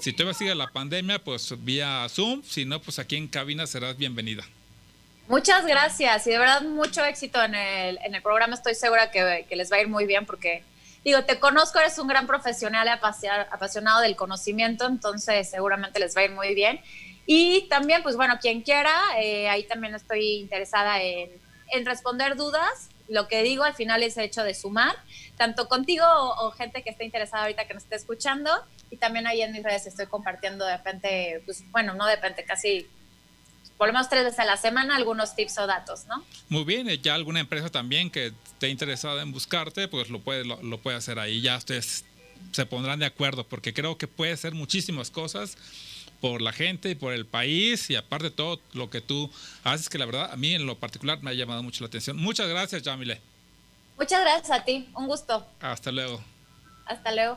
Si 0.03 0.13
todavía 0.13 0.35
sigue 0.35 0.55
la 0.55 0.71
pandemia, 0.71 1.19
pues 1.19 1.55
vía 1.65 2.07
Zoom. 2.11 2.43
Si 2.43 2.67
no, 2.67 2.79
pues 2.83 2.99
aquí 2.99 3.17
en 3.17 3.29
cabina 3.29 3.67
serás 3.67 3.97
bienvenida. 3.97 4.45
Muchas 5.33 5.65
gracias 5.65 6.27
y 6.27 6.31
de 6.31 6.39
verdad 6.39 6.61
mucho 6.61 7.03
éxito 7.03 7.43
en 7.43 7.55
el, 7.55 7.99
en 8.05 8.15
el 8.15 8.21
programa. 8.21 8.55
Estoy 8.55 8.75
segura 8.75 9.11
que, 9.11 9.47
les 9.49 9.73
va 9.73 9.77
a 9.77 9.81
ir 9.81 9.89
muy 9.89 10.05
bien 10.05 10.27
porque, 10.27 10.63
digo, 11.07 11.25
te 11.25 11.41
conozco, 11.41 11.79
eres 11.79 11.97
un 11.99 12.07
gran 12.07 12.27
profesional 12.27 12.87
apasionado 12.87 14.03
del 14.03 14.15
conocimiento, 14.15 14.87
entonces 14.87 15.49
seguramente 15.49 16.01
les 16.01 16.15
va 16.15 16.21
a 16.21 16.25
ir 16.25 16.33
muy 16.33 16.55
bien. 16.55 16.83
Y 17.25 17.67
también, 17.71 18.03
pues 18.03 18.15
bueno, 18.15 18.37
quien 18.43 18.61
quiera, 18.61 18.95
eh, 19.17 19.49
ahí 19.49 19.63
también 19.63 19.95
estoy 19.95 20.35
interesada 20.35 21.01
en, 21.01 21.31
en, 21.71 21.87
responder 21.87 22.37
dudas. 22.37 22.91
Lo 23.09 23.27
que 23.27 23.43
digo 23.43 23.65
al 23.65 23.73
final 23.73 24.03
es 24.03 24.19
hecho 24.19 24.45
de 24.45 24.53
sumar, 24.53 24.95
tanto 25.39 25.67
contigo 25.67 26.05
o, 26.05 26.49
o, 26.49 26.51
gente 26.51 26.83
que 26.83 26.91
esté 26.91 27.07
interesada 27.07 27.45
ahorita 27.45 27.67
que 27.67 27.73
nos 27.73 27.85
esté 27.85 27.97
escuchando. 27.97 28.51
Y 28.91 28.99
también 28.99 29.27
ahí 29.27 29.41
en 29.41 29.53
mis 29.53 29.63
redes 29.63 29.87
estoy 29.87 30.09
compartiendo 30.09 30.67
de 30.67 30.77
repente, 30.77 31.41
pues 31.47 31.65
bueno, 31.71 31.95
no 31.95 32.05
de 32.05 32.19
casi 32.47 32.87
por 33.83 33.89
lo 33.89 33.95
menos 33.95 34.09
tres 34.09 34.23
veces 34.23 34.39
a 34.39 34.45
la 34.45 34.57
semana 34.57 34.95
algunos 34.95 35.35
tips 35.35 35.59
o 35.59 35.67
datos, 35.67 36.07
¿no? 36.07 36.25
Muy 36.49 36.63
bien, 36.63 36.87
ya 37.03 37.17
alguna 37.17 37.41
empresa 37.41 37.69
también 37.69 38.13
que 38.13 38.27
esté 38.27 38.69
interesada 38.69 39.23
en 39.23 39.33
buscarte, 39.33 39.89
pues 39.89 40.09
lo 40.09 40.21
puede, 40.21 40.45
lo, 40.45 40.79
puede 40.79 40.97
hacer 40.97 41.19
ahí. 41.19 41.41
Ya 41.41 41.57
ustedes 41.57 42.05
se 42.53 42.65
pondrán 42.65 43.01
de 43.01 43.07
acuerdo, 43.07 43.43
porque 43.43 43.75
creo 43.75 43.99
que 43.99 44.07
puede 44.07 44.37
ser 44.37 44.55
muchísimas 44.55 45.11
cosas 45.11 45.59
por 46.21 46.43
la 46.43 46.53
gente 46.53 46.91
y 46.91 46.95
por 46.95 47.13
el 47.13 47.27
país 47.27 47.91
y 47.91 47.97
aparte 47.97 48.31
todo 48.31 48.61
lo 48.73 48.89
que 48.89 49.01
tú 49.01 49.29
haces, 49.65 49.89
que 49.89 49.99
la 49.99 50.07
verdad 50.07 50.31
a 50.31 50.37
mí 50.37 50.55
en 50.55 50.65
lo 50.65 50.79
particular 50.79 51.21
me 51.21 51.31
ha 51.31 51.35
llamado 51.35 51.65
mucho 51.65 51.83
la 51.83 51.89
atención. 51.89 52.17
Muchas 52.17 52.49
gracias, 52.49 52.85
Jamile. 52.85 53.21
Muchas 53.99 54.21
gracias 54.21 54.61
a 54.61 54.65
ti, 54.65 54.89
un 54.95 55.09
gusto. 55.09 55.45
Hasta 55.61 55.91
luego. 55.91 56.23
Hasta 56.87 57.13
luego. 57.13 57.37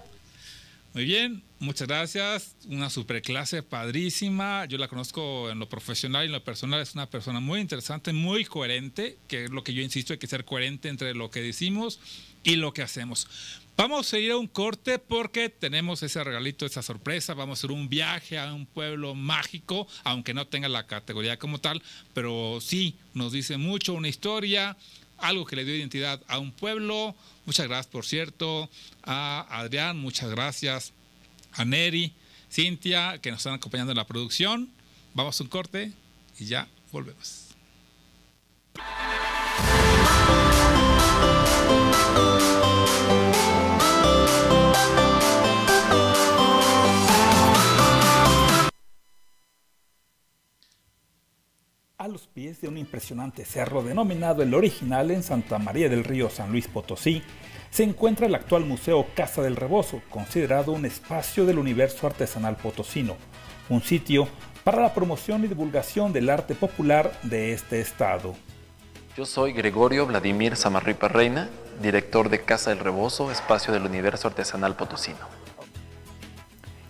Muy 0.94 1.06
bien, 1.06 1.42
muchas 1.66 1.88
gracias. 1.88 2.56
Una 2.68 2.90
superclase 2.90 3.64
padrísima. 3.64 4.66
Yo 4.66 4.78
la 4.78 4.88
conozco 4.88 5.50
en 5.50 5.60
lo 5.60 5.68
profesional 5.68 6.24
y 6.24 6.28
en 6.28 6.32
lo 6.32 6.44
personal. 6.44 6.80
Es 6.82 6.94
una 6.94 7.10
persona 7.10 7.40
muy 7.40 7.60
interesante, 7.60 8.14
muy 8.14 8.46
coherente, 8.46 9.18
que 9.28 9.46
es 9.46 9.50
lo 9.50 9.64
que 9.64 9.74
yo 9.74 9.82
insisto, 9.82 10.14
hay 10.14 10.20
que 10.20 10.28
ser 10.28 10.46
coherente 10.46 10.88
entre 10.88 11.14
lo 11.14 11.32
que 11.32 11.42
decimos 11.42 12.00
y 12.44 12.56
lo 12.56 12.74
que 12.74 12.84
hacemos. 12.84 13.28
Vamos 13.76 14.14
a 14.14 14.20
ir 14.20 14.32
a 14.32 14.38
un 14.38 14.48
corte 14.48 15.00
porque 15.00 15.50
tenemos 15.50 16.02
ese 16.02 16.24
regalito, 16.24 16.66
esa 16.66 16.82
sorpresa. 16.82 17.34
Vamos 17.34 17.58
a 17.58 17.60
hacer 17.60 17.72
un 17.72 17.90
viaje 17.90 18.40
a 18.40 18.54
un 18.54 18.66
pueblo 18.66 19.16
mágico, 19.16 19.88
aunque 20.04 20.34
no 20.34 20.48
tenga 20.48 20.70
la 20.70 20.88
categoría 20.88 21.38
como 21.38 21.60
tal, 21.60 21.84
pero 22.14 22.60
sí 22.62 22.96
nos 23.14 23.34
dice 23.34 23.58
mucho 23.58 23.94
una 23.94 24.08
historia, 24.08 24.78
algo 25.18 25.46
que 25.46 25.58
le 25.58 25.66
dio 25.66 25.76
identidad 25.76 26.22
a 26.28 26.40
un 26.40 26.52
pueblo. 26.54 27.16
Muchas 27.46 27.68
gracias, 27.68 27.88
por 27.88 28.06
cierto, 28.06 28.70
a 29.04 29.46
Adrián, 29.50 29.98
muchas 29.98 30.30
gracias, 30.30 30.94
a 31.56 31.66
Neri, 31.66 32.14
Cintia, 32.52 33.20
que 33.20 33.32
nos 33.32 33.40
están 33.40 33.56
acompañando 33.56 33.92
en 33.92 33.98
la 33.98 34.08
producción. 34.08 34.70
Vamos 35.14 35.40
a 35.40 35.44
un 35.44 35.50
corte 35.50 35.92
y 36.40 36.46
ya 36.46 36.68
volvemos. 36.92 37.46
a 51.98 52.08
los 52.08 52.28
pies 52.28 52.62
de 52.62 52.68
un 52.68 52.78
impresionante 52.78 53.46
cerro 53.46 53.82
denominado 53.82 54.44
el 54.44 54.54
original 54.54 55.10
en 55.10 55.24
Santa 55.24 55.58
María 55.58 55.90
del 55.90 56.04
Río 56.04 56.30
San 56.30 56.52
Luis 56.52 56.68
Potosí, 56.68 57.24
se 57.76 57.84
encuentra 57.84 58.28
el 58.28 58.36
actual 58.36 58.64
Museo 58.64 59.06
Casa 59.16 59.42
del 59.42 59.58
Rebozo, 59.58 60.02
considerado 60.10 60.72
un 60.72 60.86
espacio 60.86 61.46
del 61.46 61.60
universo 61.60 62.08
artesanal 62.08 62.56
potosino, 62.56 63.18
un 63.68 63.82
sitio 63.82 64.30
para 64.64 64.82
la 64.82 64.94
promoción 64.94 65.44
y 65.44 65.50
divulgación 65.50 66.14
del 66.14 66.30
arte 66.30 66.56
popular 66.56 67.12
de 67.24 67.52
este 67.52 67.82
estado. 67.82 68.34
Yo 69.18 69.26
soy 69.26 69.52
Gregorio 69.52 70.06
Vladimir 70.06 70.56
Samarripa 70.56 71.10
Reina, 71.10 71.50
director 71.82 72.30
de 72.30 72.44
Casa 72.44 72.70
del 72.70 72.80
Rebozo, 72.80 73.30
espacio 73.30 73.74
del 73.74 73.84
universo 73.84 74.30
artesanal 74.30 74.78
potosino. 74.78 75.28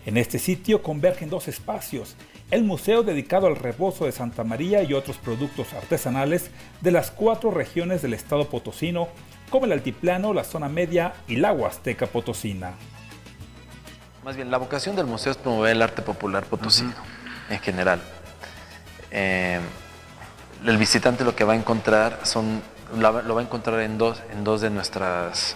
En 0.06 0.18
este 0.18 0.38
sitio 0.38 0.84
convergen 0.84 1.32
dos 1.32 1.48
espacios, 1.48 2.16
el 2.52 2.64
museo 2.64 3.02
dedicado 3.02 3.48
al 3.48 3.56
rebozo 3.56 4.06
de 4.06 4.12
Santa 4.12 4.44
María 4.44 4.84
y 4.84 4.94
otros 4.94 5.18
productos 5.18 5.74
artesanales 5.74 6.52
de 6.82 6.92
las 6.92 7.10
cuatro 7.10 7.50
regiones 7.50 8.04
del 8.04 8.14
estado 8.14 8.48
potosino, 8.50 9.08
como 9.50 9.66
el 9.66 9.72
altiplano, 9.72 10.34
la 10.34 10.44
zona 10.44 10.70
media 10.70 11.14
y 11.28 11.38
la 11.38 11.54
Huasteca 11.54 12.08
potosina. 12.08 12.74
Más 14.24 14.36
bien, 14.36 14.50
la 14.50 14.58
vocación 14.58 14.96
del 14.96 15.06
museo 15.06 15.32
es 15.32 15.38
promover 15.38 15.72
el 15.72 15.82
arte 15.82 16.02
popular 16.02 16.46
potosino 16.46 16.94
en 17.50 17.60
general. 17.60 18.02
Eh, 19.12 19.60
el 20.66 20.78
visitante 20.78 21.24
lo 21.24 21.36
que 21.36 21.44
va 21.44 21.54
a 21.54 21.56
encontrar 21.56 22.20
son, 22.24 22.62
lo 22.98 23.36
va 23.36 23.42
a 23.42 23.44
encontrar 23.44 23.82
en 23.82 23.98
dos, 23.98 24.22
en 24.32 24.44
dos 24.44 24.62
de 24.62 24.72
nuestras 24.72 25.56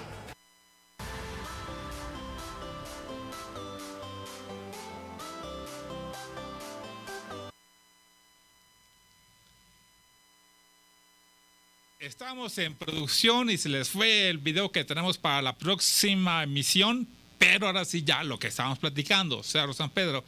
Estamos 12.10 12.58
en 12.58 12.74
producción 12.74 13.52
y 13.52 13.58
se 13.60 13.70
les 13.70 13.88
fue 13.88 14.30
el 14.30 14.40
video 14.40 14.72
que 14.72 14.84
tenemos 14.84 15.20
para 15.20 15.44
la 15.44 15.56
próxima 15.56 16.42
emisión, 16.42 17.08
pero 17.38 17.68
ahora 17.68 17.86
sí 17.86 18.02
ya 18.04 18.24
lo 18.24 18.40
que 18.40 18.48
estábamos 18.48 18.80
platicando, 18.80 19.44
Cerro 19.44 19.74
San 19.74 19.92
Pedro, 19.92 20.26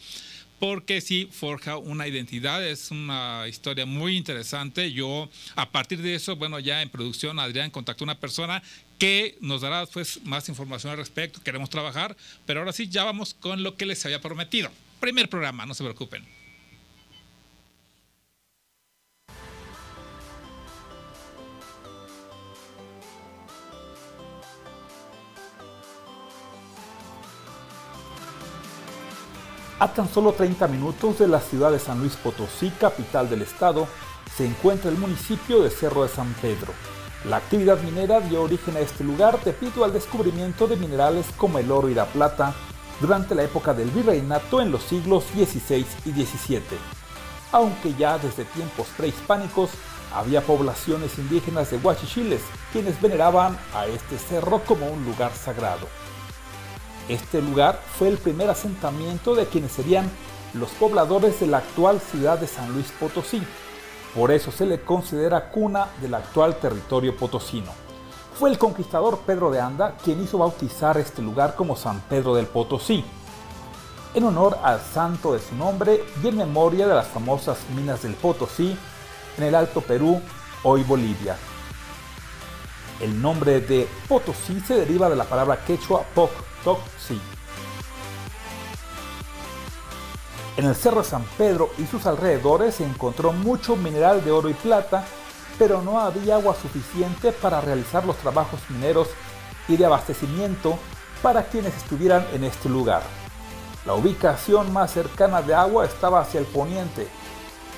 porque 0.59 1.01
sí 1.01 1.27
forja 1.31 1.77
una 1.77 2.07
identidad, 2.07 2.63
es 2.63 2.91
una 2.91 3.45
historia 3.49 3.87
muy 3.87 4.15
interesante. 4.15 4.93
Yo 4.93 5.27
a 5.55 5.71
partir 5.71 6.03
de 6.03 6.13
eso, 6.13 6.35
bueno, 6.35 6.59
ya 6.59 6.83
en 6.83 6.89
producción 6.89 7.39
Adrián 7.39 7.71
contactó 7.71 8.03
a 8.03 8.05
una 8.05 8.19
persona 8.19 8.61
que 8.99 9.39
nos 9.41 9.61
dará 9.61 9.87
pues 9.87 10.23
más 10.23 10.49
información 10.49 10.91
al 10.91 10.99
respecto, 10.99 11.41
queremos 11.41 11.71
trabajar, 11.71 12.15
pero 12.45 12.59
ahora 12.59 12.73
sí 12.73 12.89
ya 12.89 13.05
vamos 13.05 13.33
con 13.33 13.63
lo 13.63 13.75
que 13.75 13.87
les 13.87 14.05
había 14.05 14.21
prometido. 14.21 14.69
Primer 14.99 15.29
programa, 15.29 15.65
no 15.65 15.73
se 15.73 15.83
preocupen. 15.83 16.40
Tan 30.01 30.11
solo 30.11 30.31
30 30.31 30.67
minutos 30.67 31.19
de 31.19 31.27
la 31.27 31.39
ciudad 31.39 31.71
de 31.71 31.77
San 31.77 31.99
Luis 31.99 32.15
Potosí, 32.15 32.71
capital 32.71 33.29
del 33.29 33.43
estado, 33.43 33.87
se 34.35 34.47
encuentra 34.47 34.89
el 34.89 34.97
municipio 34.97 35.61
de 35.61 35.69
Cerro 35.69 36.01
de 36.01 36.09
San 36.09 36.33
Pedro. 36.41 36.73
La 37.29 37.37
actividad 37.37 37.79
minera 37.81 38.19
dio 38.19 38.41
origen 38.41 38.75
a 38.77 38.79
este 38.79 39.03
lugar 39.03 39.39
debido 39.43 39.85
al 39.85 39.93
descubrimiento 39.93 40.65
de 40.65 40.75
minerales 40.75 41.27
como 41.37 41.59
el 41.59 41.71
oro 41.71 41.87
y 41.87 41.93
la 41.93 42.07
plata 42.07 42.55
durante 42.99 43.35
la 43.35 43.43
época 43.43 43.75
del 43.75 43.91
virreinato 43.91 44.59
en 44.59 44.71
los 44.71 44.81
siglos 44.81 45.23
XVI 45.35 45.85
y 46.05 46.09
XVII. 46.09 46.61
Aunque 47.51 47.93
ya 47.93 48.17
desde 48.17 48.45
tiempos 48.45 48.87
prehispánicos 48.97 49.69
había 50.15 50.41
poblaciones 50.41 51.19
indígenas 51.19 51.69
de 51.69 51.77
Huachichiles 51.77 52.41
quienes 52.71 52.99
veneraban 52.99 53.55
a 53.75 53.85
este 53.85 54.17
cerro 54.17 54.63
como 54.65 54.87
un 54.87 55.05
lugar 55.05 55.31
sagrado. 55.35 56.00
Este 57.11 57.41
lugar 57.41 57.77
fue 57.97 58.07
el 58.07 58.17
primer 58.17 58.49
asentamiento 58.49 59.35
de 59.35 59.45
quienes 59.45 59.73
serían 59.73 60.09
los 60.53 60.69
pobladores 60.69 61.41
de 61.41 61.47
la 61.47 61.57
actual 61.57 61.99
ciudad 61.99 62.39
de 62.39 62.47
San 62.47 62.71
Luis 62.71 62.89
Potosí. 62.97 63.43
Por 64.15 64.31
eso 64.31 64.49
se 64.49 64.65
le 64.65 64.79
considera 64.79 65.49
cuna 65.49 65.89
del 65.99 66.13
actual 66.13 66.55
territorio 66.55 67.17
potosino. 67.17 67.69
Fue 68.39 68.49
el 68.49 68.57
conquistador 68.57 69.19
Pedro 69.25 69.51
de 69.51 69.59
Anda 69.59 69.97
quien 70.01 70.23
hizo 70.23 70.37
bautizar 70.37 70.97
este 70.97 71.21
lugar 71.21 71.55
como 71.57 71.75
San 71.75 71.99
Pedro 71.99 72.33
del 72.33 72.45
Potosí, 72.45 73.03
en 74.13 74.23
honor 74.23 74.57
al 74.63 74.79
santo 74.79 75.33
de 75.33 75.41
su 75.41 75.53
nombre 75.53 76.05
y 76.23 76.29
en 76.29 76.37
memoria 76.37 76.87
de 76.87 76.95
las 76.95 77.07
famosas 77.07 77.57
minas 77.75 78.03
del 78.03 78.13
Potosí 78.13 78.73
en 79.37 79.43
el 79.43 79.55
Alto 79.55 79.81
Perú, 79.81 80.21
hoy 80.63 80.83
Bolivia. 80.83 81.35
El 83.01 83.21
nombre 83.21 83.59
de 83.59 83.85
Potosí 84.07 84.61
se 84.61 84.75
deriva 84.75 85.09
de 85.09 85.17
la 85.17 85.25
palabra 85.25 85.57
quechua 85.65 86.03
poc, 86.15 86.31
En 90.57 90.65
el 90.65 90.75
Cerro 90.75 91.03
San 91.03 91.23
Pedro 91.37 91.71
y 91.77 91.85
sus 91.85 92.05
alrededores 92.05 92.75
se 92.75 92.85
encontró 92.85 93.31
mucho 93.31 93.75
mineral 93.75 94.23
de 94.23 94.31
oro 94.31 94.49
y 94.49 94.53
plata, 94.53 95.05
pero 95.57 95.81
no 95.81 95.99
había 95.99 96.35
agua 96.35 96.55
suficiente 96.55 97.31
para 97.31 97.61
realizar 97.61 98.05
los 98.05 98.17
trabajos 98.17 98.59
mineros 98.69 99.07
y 99.67 99.77
de 99.77 99.85
abastecimiento 99.85 100.77
para 101.21 101.43
quienes 101.43 101.75
estuvieran 101.75 102.25
en 102.33 102.43
este 102.43 102.69
lugar. 102.69 103.01
La 103.85 103.93
ubicación 103.93 104.71
más 104.71 104.91
cercana 104.91 105.41
de 105.41 105.55
agua 105.55 105.85
estaba 105.85 106.19
hacia 106.19 106.39
el 106.39 106.45
poniente, 106.45 107.07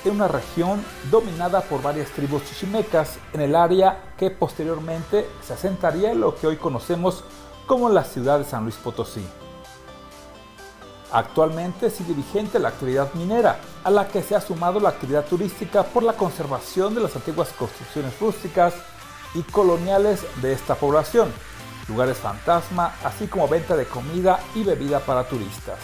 en 0.04 0.10
una 0.10 0.28
región 0.28 0.84
dominada 1.10 1.62
por 1.62 1.80
varias 1.80 2.10
tribus 2.10 2.44
chichimecas 2.44 3.16
en 3.32 3.40
el 3.40 3.56
área 3.56 4.12
que 4.18 4.30
posteriormente 4.30 5.26
se 5.42 5.54
asentaría 5.54 6.12
en 6.12 6.20
lo 6.20 6.34
que 6.34 6.46
hoy 6.46 6.56
conocemos 6.56 7.24
como 7.66 7.88
la 7.88 8.04
ciudad 8.04 8.38
de 8.38 8.44
San 8.44 8.64
Luis 8.64 8.76
Potosí. 8.76 9.24
Actualmente 11.12 11.90
sigue 11.90 12.12
vigente 12.12 12.58
la 12.58 12.70
actividad 12.70 13.12
minera, 13.14 13.60
a 13.84 13.90
la 13.90 14.08
que 14.08 14.22
se 14.22 14.34
ha 14.34 14.40
sumado 14.40 14.80
la 14.80 14.88
actividad 14.88 15.24
turística 15.24 15.84
por 15.84 16.02
la 16.02 16.14
conservación 16.14 16.94
de 16.94 17.02
las 17.02 17.14
antiguas 17.14 17.50
construcciones 17.50 18.18
rústicas 18.18 18.74
y 19.34 19.42
coloniales 19.42 20.22
de 20.42 20.52
esta 20.52 20.74
población, 20.74 21.32
lugares 21.88 22.18
fantasma, 22.18 22.94
así 23.04 23.28
como 23.28 23.46
venta 23.46 23.76
de 23.76 23.86
comida 23.86 24.40
y 24.54 24.64
bebida 24.64 25.00
para 25.00 25.28
turistas. 25.28 25.78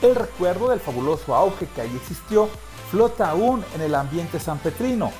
El 0.00 0.16
recuerdo 0.16 0.68
del 0.68 0.80
fabuloso 0.80 1.34
auge 1.34 1.68
que 1.68 1.82
allí 1.82 1.96
existió 1.96 2.48
flota 2.90 3.30
aún 3.30 3.64
en 3.74 3.82
el 3.82 3.94
ambiente 3.94 4.40
sanpetrino 4.40 5.12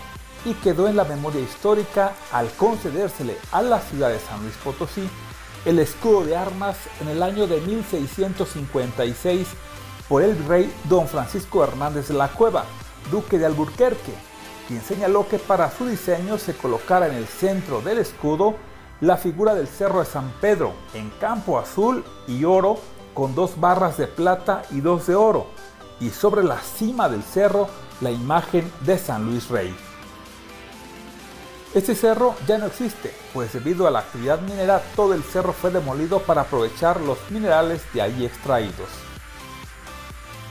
y 0.44 0.54
quedó 0.54 0.88
en 0.88 0.96
la 0.96 1.04
memoria 1.04 1.40
histórica 1.40 2.14
al 2.32 2.50
concedérsele 2.50 3.36
a 3.52 3.62
la 3.62 3.80
ciudad 3.80 4.08
de 4.08 4.18
San 4.18 4.42
Luis 4.42 4.56
Potosí 4.56 5.08
el 5.64 5.78
escudo 5.78 6.24
de 6.24 6.36
armas 6.36 6.76
en 7.00 7.08
el 7.08 7.22
año 7.22 7.46
de 7.46 7.60
1656 7.60 9.46
por 10.08 10.22
el 10.22 10.36
rey 10.46 10.72
don 10.88 11.06
Francisco 11.06 11.62
Hernández 11.62 12.08
de 12.08 12.14
la 12.14 12.28
Cueva, 12.28 12.64
duque 13.10 13.38
de 13.38 13.46
Alburquerque, 13.46 14.12
quien 14.66 14.82
señaló 14.82 15.28
que 15.28 15.38
para 15.38 15.70
su 15.70 15.86
diseño 15.86 16.38
se 16.38 16.54
colocara 16.56 17.06
en 17.06 17.14
el 17.14 17.26
centro 17.26 17.80
del 17.80 17.98
escudo 17.98 18.56
la 19.00 19.16
figura 19.16 19.54
del 19.54 19.68
Cerro 19.68 20.00
de 20.00 20.06
San 20.06 20.32
Pedro 20.40 20.72
en 20.94 21.10
campo 21.20 21.58
azul 21.58 22.04
y 22.26 22.44
oro 22.44 22.78
con 23.14 23.34
dos 23.34 23.58
barras 23.60 23.96
de 23.98 24.06
plata 24.06 24.62
y 24.70 24.80
dos 24.80 25.06
de 25.06 25.14
oro, 25.14 25.46
y 26.00 26.10
sobre 26.10 26.42
la 26.42 26.58
cima 26.60 27.08
del 27.08 27.22
cerro 27.22 27.68
la 28.00 28.10
imagen 28.10 28.70
de 28.80 28.98
San 28.98 29.26
Luis 29.26 29.48
Rey. 29.48 29.74
Este 31.74 31.94
cerro 31.94 32.34
ya 32.46 32.58
no 32.58 32.66
existe, 32.66 33.14
pues 33.32 33.54
debido 33.54 33.86
a 33.86 33.90
la 33.90 34.00
actividad 34.00 34.42
minera 34.42 34.82
todo 34.94 35.14
el 35.14 35.22
cerro 35.22 35.54
fue 35.54 35.70
demolido 35.70 36.18
para 36.18 36.42
aprovechar 36.42 37.00
los 37.00 37.18
minerales 37.30 37.80
de 37.94 38.02
allí 38.02 38.26
extraídos. 38.26 38.90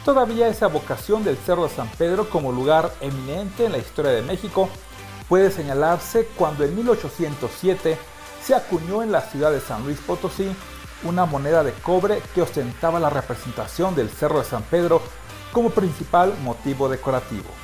Todavía 0.04 0.48
esa 0.48 0.66
vocación 0.66 1.24
del 1.24 1.38
Cerro 1.38 1.68
de 1.68 1.76
San 1.76 1.88
Pedro 1.90 2.28
como 2.28 2.52
lugar 2.52 2.92
eminente 3.02 3.66
en 3.66 3.74
la 3.74 3.78
historia 3.78 4.14
de 4.14 4.24
México 4.24 4.68
puede 5.30 5.52
señalarse 5.52 6.28
cuando 6.36 6.64
en 6.64 6.76
1807 6.76 8.00
se 8.44 8.56
acuñó 8.56 9.04
en 9.04 9.12
la 9.12 9.22
ciudad 9.22 9.52
de 9.52 9.62
San 9.62 9.84
Luis 9.84 10.00
Potosí 10.00 10.52
una 11.04 11.26
moneda 11.26 11.64
de 11.64 11.74
cobre 11.74 12.20
que 12.34 12.42
ostentaba 12.42 13.00
la 13.00 13.12
representación 13.12 13.94
del 13.94 14.10
Cerro 14.10 14.40
de 14.40 14.46
San 14.46 14.64
Pedro 14.64 15.04
como 15.54 15.70
principal 15.70 16.34
motivo 16.42 16.90
decorativo. 16.90 17.61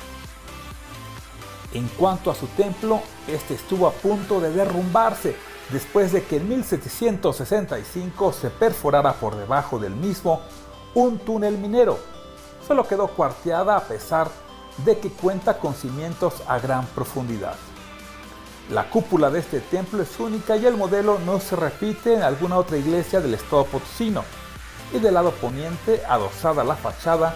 En 1.72 1.86
cuanto 1.88 2.30
a 2.30 2.34
su 2.34 2.46
templo, 2.48 3.02
este 3.26 3.54
estuvo 3.54 3.86
a 3.86 3.92
punto 3.92 4.40
de 4.40 4.50
derrumbarse 4.50 5.36
después 5.70 6.12
de 6.12 6.24
que 6.24 6.36
en 6.36 6.48
1765 6.48 8.32
se 8.32 8.48
perforara 8.48 9.12
por 9.14 9.36
debajo 9.36 9.78
del 9.78 9.94
mismo 9.94 10.40
un 10.94 11.18
túnel 11.18 11.58
minero. 11.58 11.98
Solo 12.66 12.88
quedó 12.88 13.08
cuarteada 13.08 13.76
a 13.76 13.84
pesar 13.84 14.30
de 14.84 14.98
que 14.98 15.10
cuenta 15.10 15.58
con 15.58 15.74
cimientos 15.74 16.42
a 16.46 16.58
gran 16.58 16.86
profundidad. 16.86 17.56
La 18.70 18.90
cúpula 18.90 19.30
de 19.30 19.40
este 19.40 19.60
templo 19.60 20.02
es 20.02 20.20
única 20.20 20.56
y 20.56 20.66
el 20.66 20.76
modelo 20.76 21.18
no 21.18 21.40
se 21.40 21.56
repite 21.56 22.14
en 22.14 22.22
alguna 22.22 22.58
otra 22.58 22.76
iglesia 22.76 23.20
del 23.20 23.34
estado 23.34 23.64
potosino. 23.64 24.24
Y 24.92 24.98
del 25.00 25.14
lado 25.14 25.32
poniente, 25.32 26.02
adosada 26.08 26.62
a 26.62 26.64
la 26.64 26.76
fachada, 26.76 27.34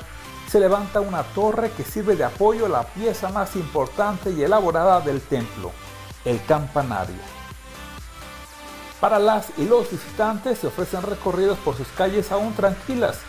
se 0.53 0.61
levanta 0.61 1.01
una 1.01 1.23
torre 1.23 1.71
que 1.71 1.83
sirve 1.83 2.15
de 2.15 2.25
apoyo 2.25 2.67
a 2.67 2.69
la 2.69 2.83
pieza 2.83 3.31
más 3.31 3.57
importante 3.57 4.31
y 4.33 4.43
elaborada 4.43 5.01
del 5.01 5.23
templo, 5.23 5.73
el 6.27 6.45
campanario. 6.45 7.17
Para 9.01 9.19
las 9.19 9.47
y 9.57 9.65
los 9.65 9.91
visitantes 9.91 10.59
se 10.59 10.67
ofrecen 10.67 11.05
recorridos 11.05 11.57
por 11.61 11.75
sus 11.75 11.89
calles 11.97 12.31
aún 12.31 12.53
tranquilas, 12.53 13.21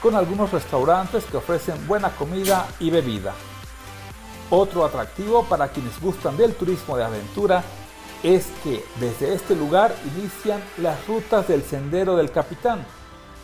con 0.00 0.14
algunos 0.14 0.52
restaurantes 0.52 1.26
que 1.26 1.36
ofrecen 1.36 1.86
buena 1.86 2.12
comida 2.16 2.66
y 2.78 2.88
bebida. 2.88 3.34
Otro 4.48 4.82
atractivo 4.82 5.44
para 5.44 5.68
quienes 5.68 6.00
gustan 6.00 6.38
del 6.38 6.54
turismo 6.54 6.96
de 6.96 7.04
aventura 7.04 7.62
es 8.22 8.46
que 8.64 8.82
desde 8.98 9.34
este 9.34 9.54
lugar 9.54 9.94
inician 10.16 10.62
las 10.78 11.06
rutas 11.06 11.46
del 11.46 11.62
Sendero 11.62 12.16
del 12.16 12.30
Capitán, 12.30 12.86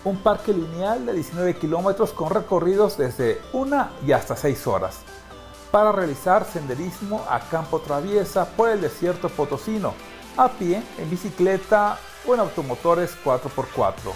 un 0.06 0.18
parque 0.18 0.52
lineal 0.52 1.04
de 1.04 1.14
19 1.14 1.56
kilómetros 1.56 2.12
con 2.12 2.30
recorridos 2.30 2.96
desde 2.96 3.42
una 3.52 3.90
y 4.06 4.12
hasta 4.12 4.36
6 4.36 4.66
horas 4.68 5.00
para 5.70 5.92
realizar 5.92 6.44
senderismo 6.44 7.24
a 7.28 7.40
campo 7.40 7.80
traviesa 7.80 8.46
por 8.46 8.70
el 8.70 8.80
desierto 8.80 9.28
potosino, 9.28 9.94
a 10.36 10.48
pie, 10.48 10.82
en 10.96 11.10
bicicleta 11.10 11.98
o 12.26 12.34
en 12.34 12.40
automotores 12.40 13.16
4x4. 13.24 14.12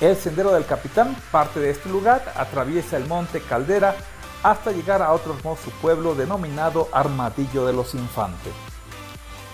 El 0.00 0.14
Sendero 0.14 0.52
del 0.52 0.66
Capitán 0.66 1.16
parte 1.32 1.58
de 1.58 1.70
este 1.70 1.88
lugar, 1.88 2.32
atraviesa 2.36 2.96
el 2.96 3.06
monte 3.06 3.40
Caldera 3.40 3.96
hasta 4.42 4.72
llegar 4.72 5.00
a 5.00 5.12
otro 5.12 5.34
hermoso 5.34 5.70
pueblo 5.80 6.14
denominado 6.14 6.88
Armadillo 6.92 7.64
de 7.64 7.72
los 7.72 7.94
Infantes. 7.94 8.52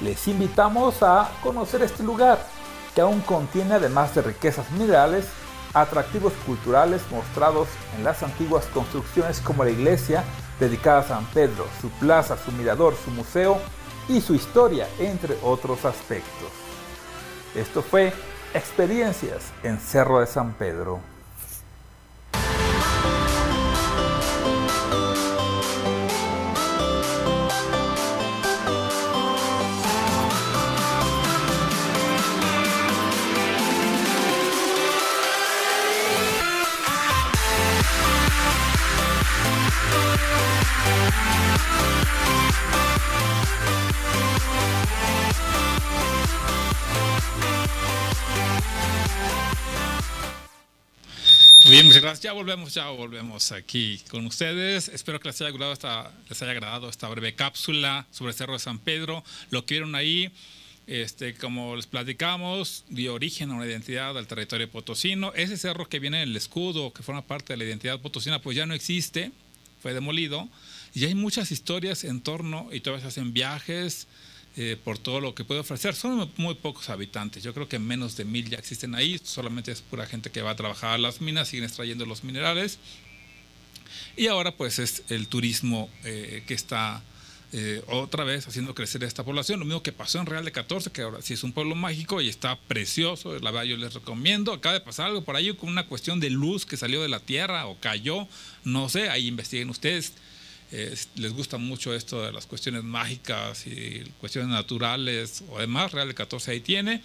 Les 0.01 0.27
invitamos 0.29 1.03
a 1.03 1.31
conocer 1.43 1.83
este 1.83 2.03
lugar, 2.03 2.39
que 2.99 3.03
aún 3.03 3.21
contiene 3.21 3.75
además 3.75 4.13
de 4.17 4.23
riquezas 4.23 4.73
minerales, 4.73 5.25
atractivos 5.73 6.33
culturales 6.45 7.01
mostrados 7.13 7.69
en 7.97 8.03
las 8.03 8.25
antiguas 8.25 8.67
construcciones 8.75 9.41
como 9.41 9.63
la 9.63 9.71
iglesia 9.71 10.25
dedicada 10.59 10.99
a 10.99 11.05
San 11.05 11.25
Pedro, 11.27 11.65
su 11.81 11.91
plaza, 11.91 12.37
su 12.37 12.51
mirador, 12.51 12.97
su 12.97 13.13
museo 13.13 13.61
y 14.09 14.21
su 14.21 14.35
historia, 14.35 14.89
entre 14.99 15.37
otros 15.45 15.85
aspectos. 15.85 16.51
Esto 17.55 17.83
fue 17.83 18.13
Experiencias 18.53 19.53
en 19.63 19.79
Cerro 19.79 20.19
de 20.19 20.27
San 20.27 20.55
Pedro. 20.55 20.99
Muchas 51.99 52.11
gracias. 52.11 52.23
Ya 52.23 52.33
volvemos, 52.33 52.75
ya 52.75 52.89
volvemos 52.91 53.51
aquí 53.51 54.01
con 54.09 54.25
ustedes. 54.25 54.87
Espero 54.89 55.19
que 55.19 55.29
les 55.29 55.41
haya 55.41 55.49
agradado 55.49 55.73
esta, 55.73 56.13
les 56.29 56.41
haya 56.43 56.53
agradado 56.53 56.89
esta 56.89 57.09
breve 57.09 57.35
cápsula 57.35 58.07
sobre 58.13 58.31
el 58.31 58.37
Cerro 58.37 58.53
de 58.53 58.61
San 58.61 58.79
Pedro. 58.79 59.25
Lo 59.51 59.67
que 59.67 59.75
vieron 59.75 59.97
ahí, 59.97 60.31
este, 60.87 61.35
como 61.35 61.75
les 61.75 61.87
platicamos, 61.87 62.85
dio 62.89 63.15
origen 63.15 63.51
a 63.51 63.55
una 63.55 63.67
identidad 63.67 64.15
del 64.15 64.29
territorio 64.29 64.71
potosino. 64.71 65.33
Ese 65.35 65.57
cerro 65.57 65.89
que 65.89 65.99
viene 65.99 66.23
en 66.23 66.29
el 66.29 66.37
escudo, 66.37 66.93
que 66.93 67.03
forma 67.03 67.23
parte 67.23 67.53
de 67.53 67.57
la 67.57 67.65
identidad 67.65 68.01
potosina, 68.01 68.41
pues 68.41 68.57
ya 68.57 68.65
no 68.65 68.75
existe, 68.75 69.33
fue 69.83 69.93
demolido. 69.93 70.49
Y 70.95 71.05
hay 71.05 71.17
muchas 71.17 71.51
historias 71.51 72.05
en 72.05 72.21
torno, 72.21 72.69
y 72.71 72.79
todavía 72.79 73.03
se 73.03 73.09
hacen 73.09 73.33
viajes, 73.33 74.07
eh, 74.61 74.77
por 74.83 74.99
todo 74.99 75.21
lo 75.21 75.37
que 75.37 75.45
puede 75.45 75.61
ofrecer. 75.61 75.95
Son 75.95 76.29
muy 76.37 76.57
pocos 76.57 76.91
habitantes, 76.91 77.45
yo 77.45 77.55
creo 77.55 77.69
que 77.69 77.79
menos 77.79 78.17
de 78.17 78.25
mil 78.25 78.51
ya 78.51 78.59
existen 78.59 78.97
ahí, 78.97 79.21
solamente 79.23 79.71
es 79.71 79.83
pura 79.83 80.05
gente 80.05 80.33
que 80.33 80.43
va 80.43 80.51
a 80.51 80.57
trabajar 80.57 80.95
a 80.95 80.99
las 80.99 81.21
minas, 81.21 81.47
siguen 81.47 81.65
extrayendo 81.65 82.05
los 82.07 82.25
minerales. 82.25 82.81
Y 84.17 84.27
ahora 84.27 84.57
pues 84.57 84.81
es 84.81 85.05
el 85.11 85.29
turismo 85.29 85.89
eh, 86.03 86.43
que 86.49 86.55
está 86.55 87.05
eh, 87.53 87.85
otra 87.87 88.25
vez 88.25 88.49
haciendo 88.49 88.75
crecer 88.75 89.05
esta 89.05 89.25
población. 89.25 89.61
Lo 89.61 89.65
mismo 89.65 89.85
que 89.85 89.93
pasó 89.93 90.19
en 90.19 90.27
Real 90.27 90.45
de 90.45 90.51
14, 90.51 90.91
que 90.91 91.03
ahora 91.03 91.23
sí 91.23 91.35
es 91.35 91.45
un 91.45 91.53
pueblo 91.53 91.77
mágico 91.77 92.21
y 92.21 92.29
está 92.29 92.59
precioso. 92.59 93.39
La 93.39 93.53
verdad 93.53 93.63
yo 93.63 93.77
les 93.77 93.95
recomiendo. 93.95 94.53
Acaba 94.53 94.73
de 94.73 94.81
pasar 94.81 95.07
algo 95.07 95.23
por 95.23 95.37
ahí 95.37 95.55
con 95.55 95.69
una 95.71 95.87
cuestión 95.87 96.19
de 96.19 96.31
luz 96.31 96.67
que 96.67 96.77
salió 96.77 97.01
de 97.01 97.09
la 97.09 97.21
tierra 97.21 97.67
o 97.67 97.79
cayó. 97.79 98.27
No 98.65 98.89
sé, 98.89 99.09
ahí 99.09 99.29
investiguen 99.29 99.71
ustedes 99.71 100.15
les 100.71 101.33
gusta 101.33 101.57
mucho 101.57 101.95
esto 101.95 102.23
de 102.23 102.33
las 102.33 102.47
cuestiones 102.47 102.85
mágicas 102.85 103.67
y 103.67 104.03
cuestiones 104.21 104.51
naturales 104.51 105.43
o 105.51 105.59
demás, 105.59 105.93
Real 105.93 106.09
de 106.09 106.15
14 106.15 106.51
ahí 106.51 106.61
tiene. 106.61 107.03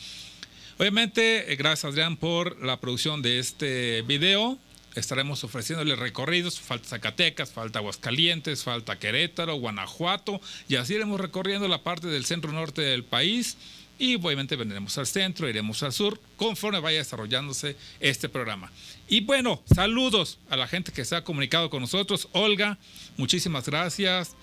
Obviamente, 0.77 1.51
eh, 1.51 1.55
gracias 1.55 1.91
Adrián 1.91 2.17
por 2.17 2.61
la 2.63 2.79
producción 2.79 3.21
de 3.21 3.39
este 3.39 4.01
video. 4.01 4.57
Estaremos 4.95 5.43
ofreciéndole 5.43 5.95
recorridos, 5.95 6.59
falta 6.59 6.87
Zacatecas, 6.87 7.51
falta 7.51 7.79
Aguascalientes, 7.79 8.63
falta 8.63 8.99
Querétaro, 8.99 9.55
Guanajuato, 9.55 10.39
y 10.67 10.75
así 10.75 10.95
iremos 10.95 11.19
recorriendo 11.19 11.67
la 11.67 11.81
parte 11.81 12.07
del 12.07 12.25
centro 12.25 12.51
norte 12.51 12.81
del 12.81 13.03
país 13.03 13.57
y 13.97 14.15
obviamente 14.15 14.55
vendremos 14.55 14.97
al 14.97 15.07
centro, 15.07 15.47
iremos 15.47 15.81
al 15.83 15.93
sur, 15.93 16.19
conforme 16.35 16.79
vaya 16.79 16.97
desarrollándose 16.97 17.75
este 17.99 18.29
programa. 18.29 18.71
Y 19.13 19.21
bueno, 19.21 19.61
saludos 19.71 20.39
a 20.49 20.57
la 20.57 20.67
gente 20.67 20.91
que 20.91 21.05
se 21.05 21.15
ha 21.15 21.23
comunicado 21.23 21.69
con 21.69 21.81
nosotros. 21.81 22.29
Olga, 22.31 22.79
muchísimas 23.15 23.67
gracias. 23.69 24.35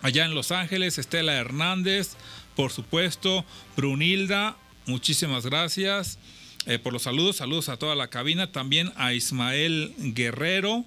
Allá 0.00 0.24
en 0.24 0.34
Los 0.34 0.50
Ángeles, 0.50 0.96
Estela 0.96 1.34
Hernández, 1.34 2.12
por 2.56 2.72
supuesto, 2.72 3.44
Brunilda, 3.76 4.56
muchísimas 4.86 5.44
gracias 5.44 6.18
eh, 6.64 6.78
por 6.78 6.94
los 6.94 7.02
saludos. 7.02 7.36
Saludos 7.36 7.68
a 7.68 7.76
toda 7.76 7.94
la 7.94 8.08
cabina. 8.08 8.50
También 8.50 8.94
a 8.96 9.12
Ismael 9.12 9.92
Guerrero. 9.98 10.86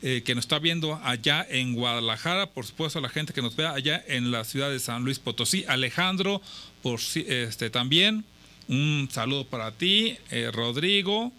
Eh, 0.00 0.22
que 0.24 0.34
nos 0.34 0.44
está 0.44 0.58
viendo 0.58 0.98
allá 1.04 1.46
en 1.48 1.74
Guadalajara, 1.74 2.50
por 2.50 2.64
supuesto 2.64 2.98
a 2.98 3.02
la 3.02 3.10
gente 3.10 3.34
que 3.34 3.42
nos 3.42 3.56
vea 3.56 3.72
allá 3.72 4.02
en 4.06 4.30
la 4.30 4.44
ciudad 4.44 4.70
de 4.70 4.78
San 4.78 5.04
Luis 5.04 5.18
Potosí, 5.18 5.64
Alejandro, 5.66 6.42
por 6.82 7.00
este 7.00 7.70
también 7.70 8.24
un 8.68 9.08
saludo 9.10 9.46
para 9.46 9.72
ti, 9.72 10.18
eh, 10.30 10.50
Rodrigo, 10.52 11.32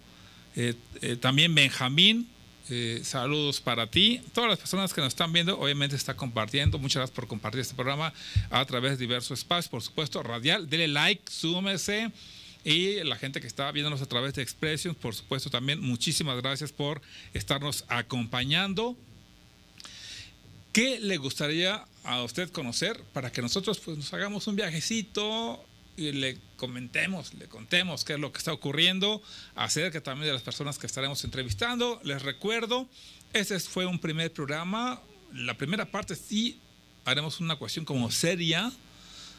eh, 0.56 1.16
también 1.20 1.54
Benjamín, 1.54 2.28
saludos 3.02 3.60
para 3.60 3.86
ti. 3.88 4.20
Todas 4.32 4.50
las 4.50 4.58
personas 4.58 4.92
que 4.92 5.00
nos 5.00 5.08
están 5.08 5.32
viendo, 5.32 5.58
obviamente 5.58 5.94
está 5.94 6.14
compartiendo. 6.14 6.78
Muchas 6.78 7.00
gracias 7.00 7.14
por 7.14 7.28
compartir 7.28 7.60
este 7.60 7.74
programa 7.74 8.12
a 8.50 8.64
través 8.64 8.92
de 8.92 8.96
diversos 8.96 9.38
espacios, 9.38 9.68
por 9.68 9.82
supuesto, 9.82 10.22
radial. 10.22 10.68
Dele 10.68 10.88
like, 10.88 11.22
súmese. 11.30 12.10
Y 12.66 13.04
la 13.04 13.14
gente 13.14 13.40
que 13.40 13.46
está 13.46 13.70
viéndonos 13.70 14.02
a 14.02 14.06
través 14.06 14.34
de 14.34 14.42
Expressions, 14.42 14.96
por 14.96 15.14
supuesto, 15.14 15.50
también 15.50 15.80
muchísimas 15.80 16.36
gracias 16.42 16.72
por 16.72 17.00
estarnos 17.32 17.84
acompañando. 17.86 18.96
¿Qué 20.72 20.98
le 20.98 21.16
gustaría 21.16 21.84
a 22.02 22.22
usted 22.22 22.50
conocer 22.50 23.00
para 23.12 23.30
que 23.30 23.40
nosotros 23.40 23.78
pues, 23.78 23.96
nos 23.96 24.12
hagamos 24.12 24.46
un 24.46 24.56
viajecito 24.56 25.64
y 25.96 26.12
le 26.12 26.38
comentemos, 26.56 27.34
le 27.34 27.48
contemos 27.48 28.04
qué 28.04 28.14
es 28.14 28.20
lo 28.20 28.32
que 28.32 28.38
está 28.38 28.52
ocurriendo 28.52 29.22
acerca 29.54 30.00
también 30.02 30.28
de 30.28 30.32
las 30.32 30.42
personas 30.42 30.78
que 30.78 30.86
estaremos 30.86 31.22
entrevistando? 31.24 32.00
Les 32.04 32.22
recuerdo, 32.22 32.88
ese 33.32 33.58
fue 33.60 33.86
un 33.86 33.98
primer 33.98 34.32
programa. 34.32 35.00
La 35.32 35.56
primera 35.56 35.84
parte 35.86 36.14
sí 36.14 36.60
haremos 37.04 37.40
una 37.40 37.56
cuestión 37.56 37.84
como 37.84 38.10
seria 38.10 38.72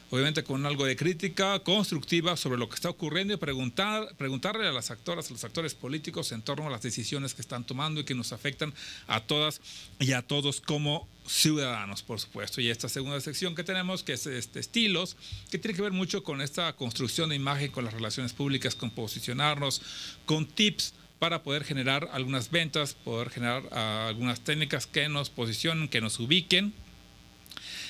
obviamente 0.10 0.44
con 0.44 0.66
algo 0.66 0.86
de 0.86 0.96
crítica 0.96 1.60
constructiva 1.60 2.38
sobre 2.38 2.58
lo 2.58 2.70
que 2.70 2.76
está 2.76 2.90
ocurriendo 2.90 3.34
y 3.34 3.38
preguntar, 3.38 4.16
preguntarle 4.18 4.68
a 4.68 4.72
las 4.72 4.92
actoras, 4.92 5.30
a 5.30 5.34
los 5.34 5.44
actores 5.44 5.76
políticos 5.76 6.32
en 6.32 6.42
torno 6.42 6.68
a 6.68 6.70
las 6.70 6.82
decisiones 6.82 7.34
que 7.34 7.42
están 7.42 7.66
tomando 7.66 8.00
y 8.00 8.04
que 8.04 8.16
nos 8.16 8.32
afectan 8.32 8.74
a 9.08 9.20
todas 9.22 9.62
y 10.00 10.14
a 10.14 10.22
todos 10.22 10.62
como 10.62 11.08
ciudadanos, 11.28 12.04
por 12.04 12.20
supuesto. 12.20 12.62
Y 12.62 12.70
esta 12.70 12.88
segunda 12.88 13.20
sección 13.20 13.56
que 13.56 13.64
tenemos, 13.64 14.04
que 14.04 14.14
es 14.14 14.26
este, 14.28 14.60
estilos, 14.60 15.18
que 15.52 15.58
tiene 15.58 15.76
que 15.76 15.82
ver 15.82 15.92
mucho 15.92 16.24
con 16.24 16.42
esta 16.42 16.72
construcción 16.74 17.30
de 17.30 17.36
imagen, 17.36 17.72
con 17.72 17.84
las 17.84 17.94
relaciones 17.94 18.34
públicas, 18.34 18.76
con 18.76 18.92
posicionarnos, 18.92 19.82
con 20.26 20.46
tips 20.46 20.94
para 21.20 21.44
poder 21.44 21.64
generar 21.64 22.10
algunas 22.14 22.52
ventas, 22.52 22.94
poder 22.94 23.30
generar 23.30 23.64
uh, 23.64 24.08
algunas 24.08 24.40
técnicas 24.42 24.86
que 24.86 25.10
nos 25.10 25.30
posicionen, 25.30 25.90
que 25.90 26.00
nos 26.00 26.20
ubiquen 26.20 26.74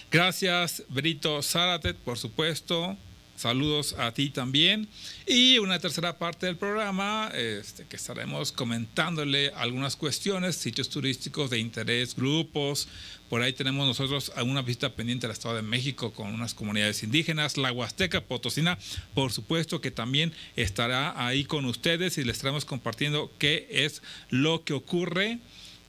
Gracias, 0.09 0.83
Brito 0.87 1.41
Zaratet, 1.41 1.97
por 1.97 2.17
supuesto. 2.17 2.97
Saludos 3.35 3.93
a 3.99 4.13
ti 4.13 4.31
también. 4.31 4.87
Y 5.27 5.59
una 5.59 5.77
tercera 5.77 6.17
parte 6.17 6.47
del 6.47 6.55
programa, 6.55 7.29
este, 7.35 7.85
que 7.85 7.97
estaremos 7.97 8.51
comentándole 8.51 9.49
algunas 9.49 9.95
cuestiones, 9.95 10.55
sitios 10.55 10.89
turísticos 10.89 11.51
de 11.51 11.59
interés, 11.59 12.15
grupos. 12.15 12.87
Por 13.29 13.41
ahí 13.41 13.51
tenemos 13.53 13.85
nosotros 13.85 14.31
una 14.43 14.63
visita 14.63 14.95
pendiente 14.95 15.27
al 15.27 15.33
Estado 15.33 15.55
de 15.55 15.61
México 15.61 16.13
con 16.13 16.33
unas 16.33 16.55
comunidades 16.55 17.03
indígenas. 17.03 17.57
La 17.57 17.71
Huasteca 17.71 18.21
Potosina, 18.21 18.79
por 19.13 19.31
supuesto, 19.31 19.81
que 19.81 19.91
también 19.91 20.33
estará 20.55 21.27
ahí 21.27 21.43
con 21.43 21.65
ustedes 21.65 22.17
y 22.17 22.23
les 22.23 22.37
estaremos 22.37 22.65
compartiendo 22.65 23.31
qué 23.37 23.67
es 23.69 24.01
lo 24.29 24.63
que 24.63 24.73
ocurre. 24.73 25.39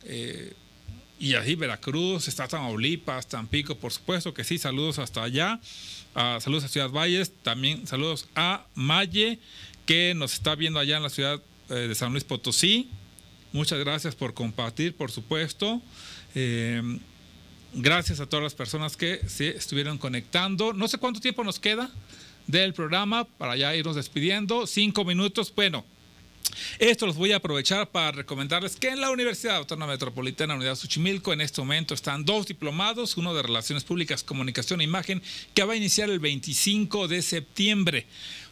Eh, 0.05 0.53
y 1.19 1.35
así 1.35 1.55
Veracruz, 1.55 2.29
está 2.29 2.47
Tamaulipas, 2.49 3.27
Tampico, 3.27 3.77
por 3.77 3.93
supuesto 3.93 4.33
que 4.33 4.45
sí, 4.45 4.59
saludos 4.59 4.99
hasta 4.99 5.23
allá. 5.23 5.61
Uh, 6.15 6.41
saludos 6.41 6.65
a 6.65 6.69
Ciudad 6.69 6.91
Valles, 6.91 7.33
también 7.43 7.87
saludos 7.87 8.29
a 8.35 8.67
Maye, 8.75 9.39
que 9.87 10.15
nos 10.15 10.35
está 10.35 10.55
viendo 10.55 10.79
allá 10.79 10.97
en 10.97 11.03
la 11.03 11.11
ciudad 11.11 11.41
eh, 11.71 11.75
de 11.75 11.95
San 11.95 12.13
Luis 12.13 12.25
Potosí. 12.25 12.89
Muchas 13.53 13.79
gracias 13.79 14.15
por 14.15 14.35
compartir, 14.35 14.95
por 14.95 15.11
supuesto. 15.11 15.81
Eh, 16.35 16.83
gracias 17.75 18.21
a 18.21 18.27
todas 18.27 18.43
las 18.43 18.55
personas 18.55 18.97
que 18.97 19.21
se 19.29 19.49
estuvieron 19.57 19.99
conectando. 19.99 20.73
No 20.73 20.89
sé 20.89 20.99
cuánto 20.99 21.21
tiempo 21.21 21.45
nos 21.45 21.59
queda 21.59 21.91
del 22.47 22.75
programa 22.75 23.25
para 23.25 23.57
ya 23.57 23.75
irnos 23.75 23.97
despidiendo. 23.97 24.67
Cinco 24.67 25.05
minutos. 25.05 25.53
Bueno, 25.55 25.85
Esto 26.79 27.07
los 27.07 27.17
voy 27.17 27.33
a 27.33 27.37
aprovechar 27.37 27.91
para 27.91 28.13
recomendarles 28.13 28.77
que 28.77 28.89
en 28.89 29.01
la 29.01 29.11
Universidad 29.11 29.57
Autónoma 29.57 29.93
Metropolitana 29.93 30.55
Unidad 30.55 30.77
Xochimilco 30.77 31.33
en 31.33 31.41
este 31.41 31.61
momento 31.61 31.95
están 31.95 32.25
dos 32.25 32.47
diplomados, 32.47 33.17
uno 33.17 33.35
de 33.35 33.43
Relaciones 33.43 33.85
Públicas, 33.85 34.23
Comunicación 34.23 34.81
e 34.81 34.85
Imagen, 34.85 35.23
que 35.55 35.65
va 35.65 35.73
a 35.73 35.77
iniciar 35.77 36.11
el 36.11 36.21
25 36.21 37.09
de 37.09 37.23
septiembre. 37.23 38.07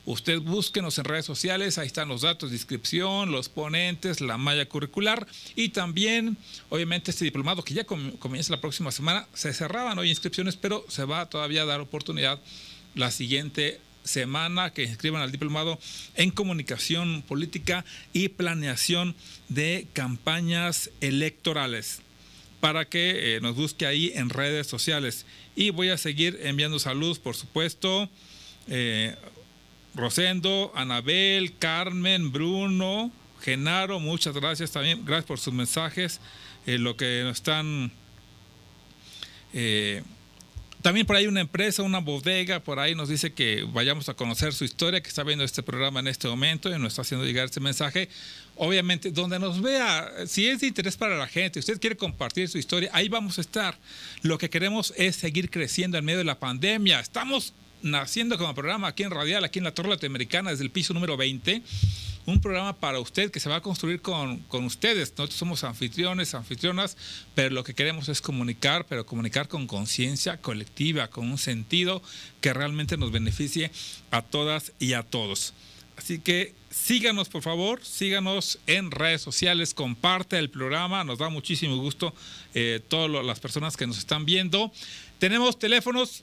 Usted 0.06 0.40
búsquenos 0.40 0.98
en 0.98 1.04
redes 1.04 1.24
sociales, 1.24 1.78
ahí 1.78 1.88
están 1.88 2.08
los 2.08 2.22
datos 2.22 2.50
de 2.50 2.56
inscripción, 2.56 3.32
los 3.32 3.48
ponentes, 3.48 4.20
la 4.20 4.38
malla 4.38 4.68
curricular 4.68 5.26
y 5.56 5.70
también, 5.70 6.36
obviamente, 6.68 7.10
este 7.10 7.24
diplomado 7.24 7.64
que 7.64 7.74
ya 7.74 7.84
comienza 7.84 8.52
la 8.52 8.60
próxima 8.60 8.92
semana. 8.92 9.26
Se 9.34 9.52
cerraban 9.52 9.98
hoy 9.98 10.10
inscripciones, 10.10 10.56
pero 10.56 10.84
se 10.88 11.04
va 11.04 11.28
todavía 11.28 11.62
a 11.62 11.66
dar 11.66 11.80
oportunidad 11.80 12.40
la 12.94 13.10
siguiente 13.10 13.80
semana 14.06 14.70
que 14.70 14.84
inscriban 14.84 15.22
al 15.22 15.32
diplomado 15.32 15.78
en 16.14 16.30
comunicación 16.30 17.22
política 17.22 17.84
y 18.12 18.28
planeación 18.28 19.14
de 19.48 19.86
campañas 19.92 20.90
electorales 21.00 22.00
para 22.60 22.84
que 22.84 23.36
eh, 23.36 23.40
nos 23.40 23.54
busque 23.54 23.86
ahí 23.86 24.12
en 24.14 24.30
redes 24.30 24.66
sociales. 24.66 25.26
Y 25.54 25.70
voy 25.70 25.90
a 25.90 25.98
seguir 25.98 26.38
enviando 26.42 26.78
saludos, 26.78 27.18
por 27.18 27.36
supuesto. 27.36 28.08
Eh, 28.68 29.14
Rosendo, 29.94 30.72
Anabel, 30.74 31.56
Carmen, 31.58 32.32
Bruno, 32.32 33.10
Genaro, 33.40 34.00
muchas 34.00 34.34
gracias 34.34 34.72
también. 34.72 35.04
Gracias 35.04 35.26
por 35.26 35.38
sus 35.38 35.54
mensajes, 35.54 36.20
eh, 36.66 36.78
lo 36.78 36.96
que 36.96 37.22
nos 37.24 37.36
están... 37.36 37.92
También 40.86 41.04
por 41.04 41.16
ahí 41.16 41.26
una 41.26 41.40
empresa, 41.40 41.82
una 41.82 41.98
bodega, 41.98 42.60
por 42.60 42.78
ahí 42.78 42.94
nos 42.94 43.08
dice 43.08 43.32
que 43.32 43.66
vayamos 43.72 44.08
a 44.08 44.14
conocer 44.14 44.54
su 44.54 44.62
historia, 44.62 45.00
que 45.00 45.08
está 45.08 45.24
viendo 45.24 45.42
este 45.42 45.60
programa 45.64 45.98
en 45.98 46.06
este 46.06 46.28
momento 46.28 46.68
y 46.68 46.78
nos 46.78 46.92
está 46.92 47.02
haciendo 47.02 47.26
llegar 47.26 47.46
este 47.46 47.58
mensaje. 47.58 48.08
Obviamente, 48.54 49.10
donde 49.10 49.40
nos 49.40 49.60
vea, 49.60 50.08
si 50.28 50.46
es 50.46 50.60
de 50.60 50.68
interés 50.68 50.96
para 50.96 51.16
la 51.16 51.26
gente, 51.26 51.58
usted 51.58 51.80
quiere 51.80 51.96
compartir 51.96 52.48
su 52.48 52.58
historia, 52.58 52.88
ahí 52.92 53.08
vamos 53.08 53.38
a 53.38 53.40
estar. 53.40 53.76
Lo 54.22 54.38
que 54.38 54.48
queremos 54.48 54.94
es 54.96 55.16
seguir 55.16 55.50
creciendo 55.50 55.98
en 55.98 56.04
medio 56.04 56.18
de 56.18 56.24
la 56.24 56.38
pandemia. 56.38 57.00
Estamos 57.00 57.52
naciendo 57.82 58.38
como 58.38 58.54
programa 58.54 58.86
aquí 58.86 59.02
en 59.02 59.10
Radial, 59.10 59.42
aquí 59.42 59.58
en 59.58 59.64
la 59.64 59.74
Torre 59.74 59.88
Latinoamericana, 59.88 60.52
desde 60.52 60.62
el 60.62 60.70
piso 60.70 60.94
número 60.94 61.16
20. 61.16 61.62
Un 62.26 62.40
programa 62.40 62.76
para 62.76 62.98
usted 62.98 63.30
que 63.30 63.38
se 63.38 63.48
va 63.48 63.56
a 63.56 63.62
construir 63.62 64.02
con, 64.02 64.38
con 64.40 64.64
ustedes. 64.64 65.10
Nosotros 65.10 65.38
somos 65.38 65.62
anfitriones, 65.62 66.34
anfitrionas, 66.34 66.96
pero 67.36 67.54
lo 67.54 67.62
que 67.62 67.74
queremos 67.74 68.08
es 68.08 68.20
comunicar, 68.20 68.84
pero 68.86 69.06
comunicar 69.06 69.46
con 69.46 69.68
conciencia 69.68 70.38
colectiva, 70.38 71.08
con 71.08 71.30
un 71.30 71.38
sentido 71.38 72.02
que 72.40 72.52
realmente 72.52 72.96
nos 72.96 73.12
beneficie 73.12 73.70
a 74.10 74.22
todas 74.22 74.72
y 74.80 74.94
a 74.94 75.04
todos. 75.04 75.54
Así 75.96 76.18
que 76.18 76.52
síganos, 76.68 77.28
por 77.28 77.42
favor, 77.42 77.84
síganos 77.84 78.58
en 78.66 78.90
redes 78.90 79.22
sociales, 79.22 79.72
comparte 79.72 80.36
el 80.38 80.50
programa, 80.50 81.04
nos 81.04 81.18
da 81.18 81.28
muchísimo 81.28 81.76
gusto 81.76 82.12
eh, 82.54 82.80
todas 82.88 83.24
las 83.24 83.38
personas 83.40 83.76
que 83.76 83.86
nos 83.86 83.98
están 83.98 84.24
viendo. 84.26 84.72
Tenemos 85.18 85.58
teléfonos 85.58 86.22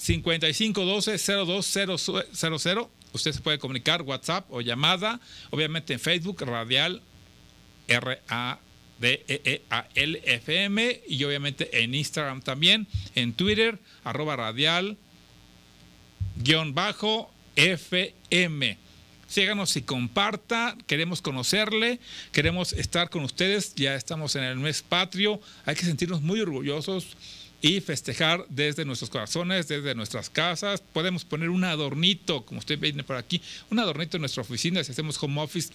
5512-02000. 0.00 2.88
Usted 3.12 3.32
se 3.32 3.40
puede 3.40 3.58
comunicar 3.58 4.02
WhatsApp 4.02 4.46
o 4.50 4.60
llamada, 4.60 5.20
obviamente 5.50 5.92
en 5.92 6.00
Facebook, 6.00 6.42
Radial 6.42 7.02
R-A-D-E-E-A-L-F-M 7.88 8.60
y 11.08 11.24
obviamente 11.24 11.82
en 11.82 11.94
Instagram 11.94 12.42
también, 12.42 12.86
en 13.14 13.32
Twitter, 13.34 13.78
arroba 14.04 14.36
radial 14.36 14.96
guion 16.36 16.74
bajo 16.74 17.30
FM. 17.56 18.78
Síganos 19.28 19.76
y 19.76 19.82
comparta, 19.82 20.76
queremos 20.86 21.22
conocerle, 21.22 22.00
queremos 22.32 22.72
estar 22.74 23.08
con 23.08 23.24
ustedes, 23.24 23.74
ya 23.74 23.94
estamos 23.94 24.36
en 24.36 24.44
el 24.44 24.58
mes 24.58 24.82
patrio, 24.82 25.40
hay 25.64 25.74
que 25.74 25.86
sentirnos 25.86 26.20
muy 26.20 26.40
orgullosos 26.40 27.16
y 27.62 27.80
festejar 27.80 28.44
desde 28.48 28.84
nuestros 28.84 29.08
corazones, 29.08 29.68
desde 29.68 29.94
nuestras 29.94 30.28
casas. 30.28 30.82
Podemos 30.92 31.24
poner 31.24 31.48
un 31.48 31.62
adornito, 31.62 32.44
como 32.44 32.58
usted 32.58 32.78
viene 32.78 33.04
por 33.04 33.16
aquí, 33.16 33.40
un 33.70 33.78
adornito 33.78 34.16
en 34.16 34.22
nuestra 34.22 34.42
oficina, 34.42 34.82
si 34.82 34.90
hacemos 34.90 35.16
home 35.22 35.40
office. 35.40 35.72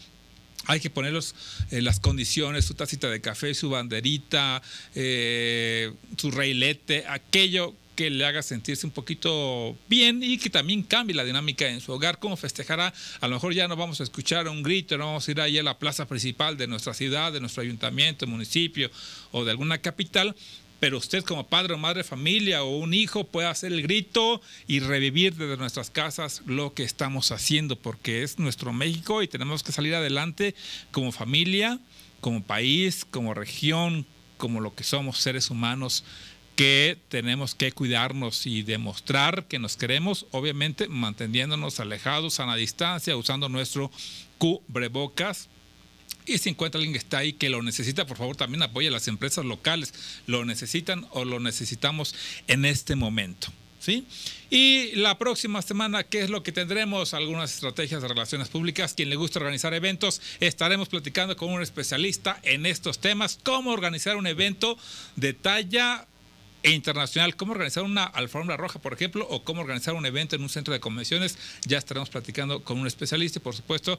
Hay 0.66 0.82
que 0.82 0.90
ponerlos 0.90 1.34
en 1.72 1.86
las 1.86 2.02
condiciones, 2.02 2.66
su 2.66 2.74
tacita 2.74 3.10
de 3.10 3.22
café, 3.22 3.54
su 3.54 3.70
banderita, 3.70 4.62
eh, 4.96 5.94
su 6.18 6.30
reilete, 6.30 7.06
aquello 7.08 7.74
que 7.96 8.10
le 8.12 8.26
haga 8.26 8.44
sentirse 8.44 8.86
un 8.86 8.92
poquito 8.92 9.76
bien 9.88 10.22
y 10.22 10.38
que 10.38 10.50
también 10.50 10.84
cambie 10.84 11.16
la 11.16 11.24
dinámica 11.24 11.68
en 11.68 11.80
su 11.80 11.94
hogar, 11.94 12.20
cómo 12.20 12.36
festejará. 12.36 12.94
A 13.22 13.28
lo 13.28 13.36
mejor 13.36 13.54
ya 13.54 13.68
no 13.68 13.76
vamos 13.76 14.02
a 14.02 14.04
escuchar 14.04 14.48
un 14.50 14.62
grito, 14.62 14.98
no 14.98 15.06
vamos 15.08 15.28
a 15.28 15.32
ir 15.32 15.42
ahí 15.42 15.58
a 15.58 15.64
la 15.64 15.80
plaza 15.80 16.06
principal 16.06 16.58
de 16.58 16.68
nuestra 16.68 16.94
ciudad, 16.94 17.32
de 17.32 17.40
nuestro 17.40 17.64
ayuntamiento, 17.64 18.28
municipio 18.28 18.92
o 19.32 19.46
de 19.46 19.52
alguna 19.52 19.80
capital, 19.80 20.36
pero 20.80 20.98
usted 20.98 21.24
como 21.24 21.48
padre 21.48 21.74
o 21.74 21.78
madre 21.78 22.00
de 22.00 22.04
familia 22.04 22.64
o 22.64 22.78
un 22.78 22.94
hijo 22.94 23.24
puede 23.24 23.48
hacer 23.48 23.72
el 23.74 23.82
grito 23.82 24.42
y 24.68 24.80
revivir 24.80 25.36
desde 25.36 25.58
nuestras 25.58 25.90
casas 25.90 26.42
lo 26.46 26.74
que 26.74 26.84
estamos 26.84 27.32
haciendo, 27.32 27.76
porque 27.76 28.24
es 28.24 28.40
nuestro 28.40 28.74
México 28.74 29.24
y 29.24 29.28
tenemos 29.28 29.64
que 29.64 29.72
salir 29.72 29.96
adelante 29.96 30.56
como 30.92 31.12
familia, 31.12 31.80
como 32.22 32.44
país, 32.44 33.06
como 33.06 33.34
región, 33.34 34.06
como 34.38 34.62
lo 34.62 34.76
que 34.76 34.84
somos 34.84 35.18
seres 35.18 35.50
humanos 35.50 36.04
que 36.56 36.98
tenemos 37.10 37.54
que 37.54 37.72
cuidarnos 37.72 38.48
y 38.48 38.64
demostrar 38.64 39.46
que 39.46 39.60
nos 39.60 39.78
queremos, 39.78 40.26
obviamente 40.32 40.88
manteniéndonos 40.88 41.80
alejados 41.80 42.40
a 42.40 42.48
la 42.48 42.56
distancia, 42.56 43.16
usando 43.16 43.48
nuestro 43.48 43.92
cubrebocas, 44.40 45.50
y 46.28 46.38
si 46.38 46.50
encuentra 46.50 46.78
alguien 46.80 46.94
que 46.94 47.00
está 47.00 47.20
ahí 47.20 47.34
que 47.34 47.50
lo 47.50 47.64
necesita, 47.64 48.06
por 48.06 48.18
favor 48.18 48.36
también 48.36 48.62
apoye 48.62 48.90
a 48.90 48.92
las 48.92 49.08
empresas 49.08 49.46
locales. 49.46 49.94
Lo 50.28 50.46
necesitan 50.46 51.08
o 51.12 51.26
lo 51.26 51.40
necesitamos 51.40 52.14
en 52.48 52.66
este 52.66 52.96
momento. 52.96 53.48
¿Sí? 53.80 54.06
Y 54.50 54.92
la 54.96 55.18
próxima 55.18 55.62
semana, 55.62 56.04
¿qué 56.04 56.22
es 56.22 56.30
lo 56.30 56.44
que 56.44 56.52
tendremos? 56.52 57.14
Algunas 57.14 57.54
estrategias 57.54 58.02
de 58.02 58.08
relaciones 58.08 58.50
públicas. 58.50 58.94
Quien 58.94 59.10
le 59.10 59.16
gusta 59.16 59.40
organizar 59.40 59.74
eventos, 59.74 60.20
estaremos 60.40 60.90
platicando 60.90 61.38
con 61.38 61.52
un 61.52 61.62
especialista 61.62 62.40
en 62.44 62.66
estos 62.66 63.00
temas, 63.00 63.40
cómo 63.44 63.72
organizar 63.72 64.18
un 64.18 64.28
evento 64.28 64.78
de 65.16 65.34
talla 65.34 66.08
e 66.68 66.72
internacional, 66.72 67.38
cómo 67.38 67.54
organizar 67.54 67.84
una 67.84 68.04
alfombra 68.04 68.58
roja, 68.58 68.80
por 68.80 68.92
ejemplo, 68.92 69.26
o 69.30 69.42
cómo 69.42 69.62
organizar 69.62 69.94
un 69.94 70.06
evento 70.06 70.36
en 70.36 70.44
un 70.44 70.50
centro 70.50 70.74
de 70.74 70.82
convenciones. 70.82 71.38
Ya 71.66 71.78
estaremos 71.78 72.10
platicando 72.10 72.62
con 72.62 72.78
un 72.78 72.88
especialista 72.88 73.40
y, 73.40 73.42
por 73.42 73.56
supuesto, 73.56 73.98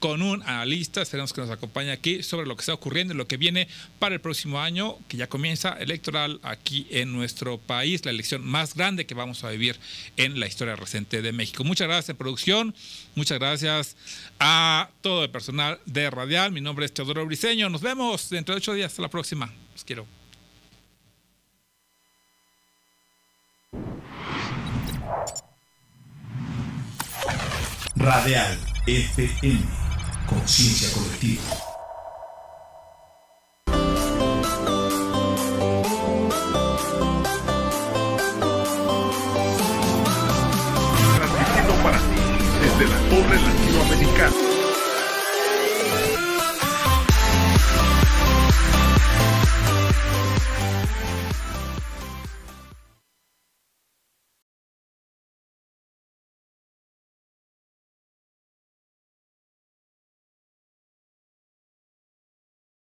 con 0.00 0.20
un 0.20 0.42
analista. 0.42 1.00
Esperemos 1.00 1.32
que 1.32 1.40
nos 1.40 1.48
acompañe 1.48 1.92
aquí 1.92 2.22
sobre 2.22 2.46
lo 2.46 2.56
que 2.56 2.60
está 2.60 2.74
ocurriendo 2.74 3.14
y 3.14 3.16
lo 3.16 3.26
que 3.26 3.38
viene 3.38 3.68
para 3.98 4.14
el 4.14 4.20
próximo 4.20 4.60
año, 4.60 4.98
que 5.08 5.16
ya 5.16 5.28
comienza 5.28 5.70
electoral 5.80 6.40
aquí 6.42 6.86
en 6.90 7.10
nuestro 7.10 7.56
país, 7.56 8.04
la 8.04 8.10
elección 8.10 8.44
más 8.44 8.74
grande 8.74 9.06
que 9.06 9.14
vamos 9.14 9.42
a 9.42 9.48
vivir 9.48 9.80
en 10.18 10.38
la 10.38 10.46
historia 10.46 10.76
reciente 10.76 11.22
de 11.22 11.32
México. 11.32 11.64
Muchas 11.64 11.88
gracias, 11.88 12.14
producción. 12.18 12.74
Muchas 13.14 13.38
gracias 13.38 13.96
a 14.38 14.90
todo 15.00 15.24
el 15.24 15.30
personal 15.30 15.80
de 15.86 16.10
Radial. 16.10 16.52
Mi 16.52 16.60
nombre 16.60 16.84
es 16.84 16.92
Teodoro 16.92 17.24
Briseño. 17.24 17.70
Nos 17.70 17.80
vemos 17.80 18.28
dentro 18.28 18.54
de 18.54 18.58
ocho 18.58 18.74
días. 18.74 18.92
Hasta 18.92 19.00
la 19.00 19.08
próxima. 19.08 19.50
Los 19.72 19.84
quiero. 19.84 20.19
Radial 28.02 28.56
FM, 28.86 29.60
Conciencia 30.26 30.88
Colectiva. 30.94 31.42
Transmitiendo 41.14 41.74
para 41.82 41.98
ti 41.98 42.22
desde 42.62 42.88
la 42.88 42.98
Torre 43.10 43.38
Latinoamericana. 43.38 44.49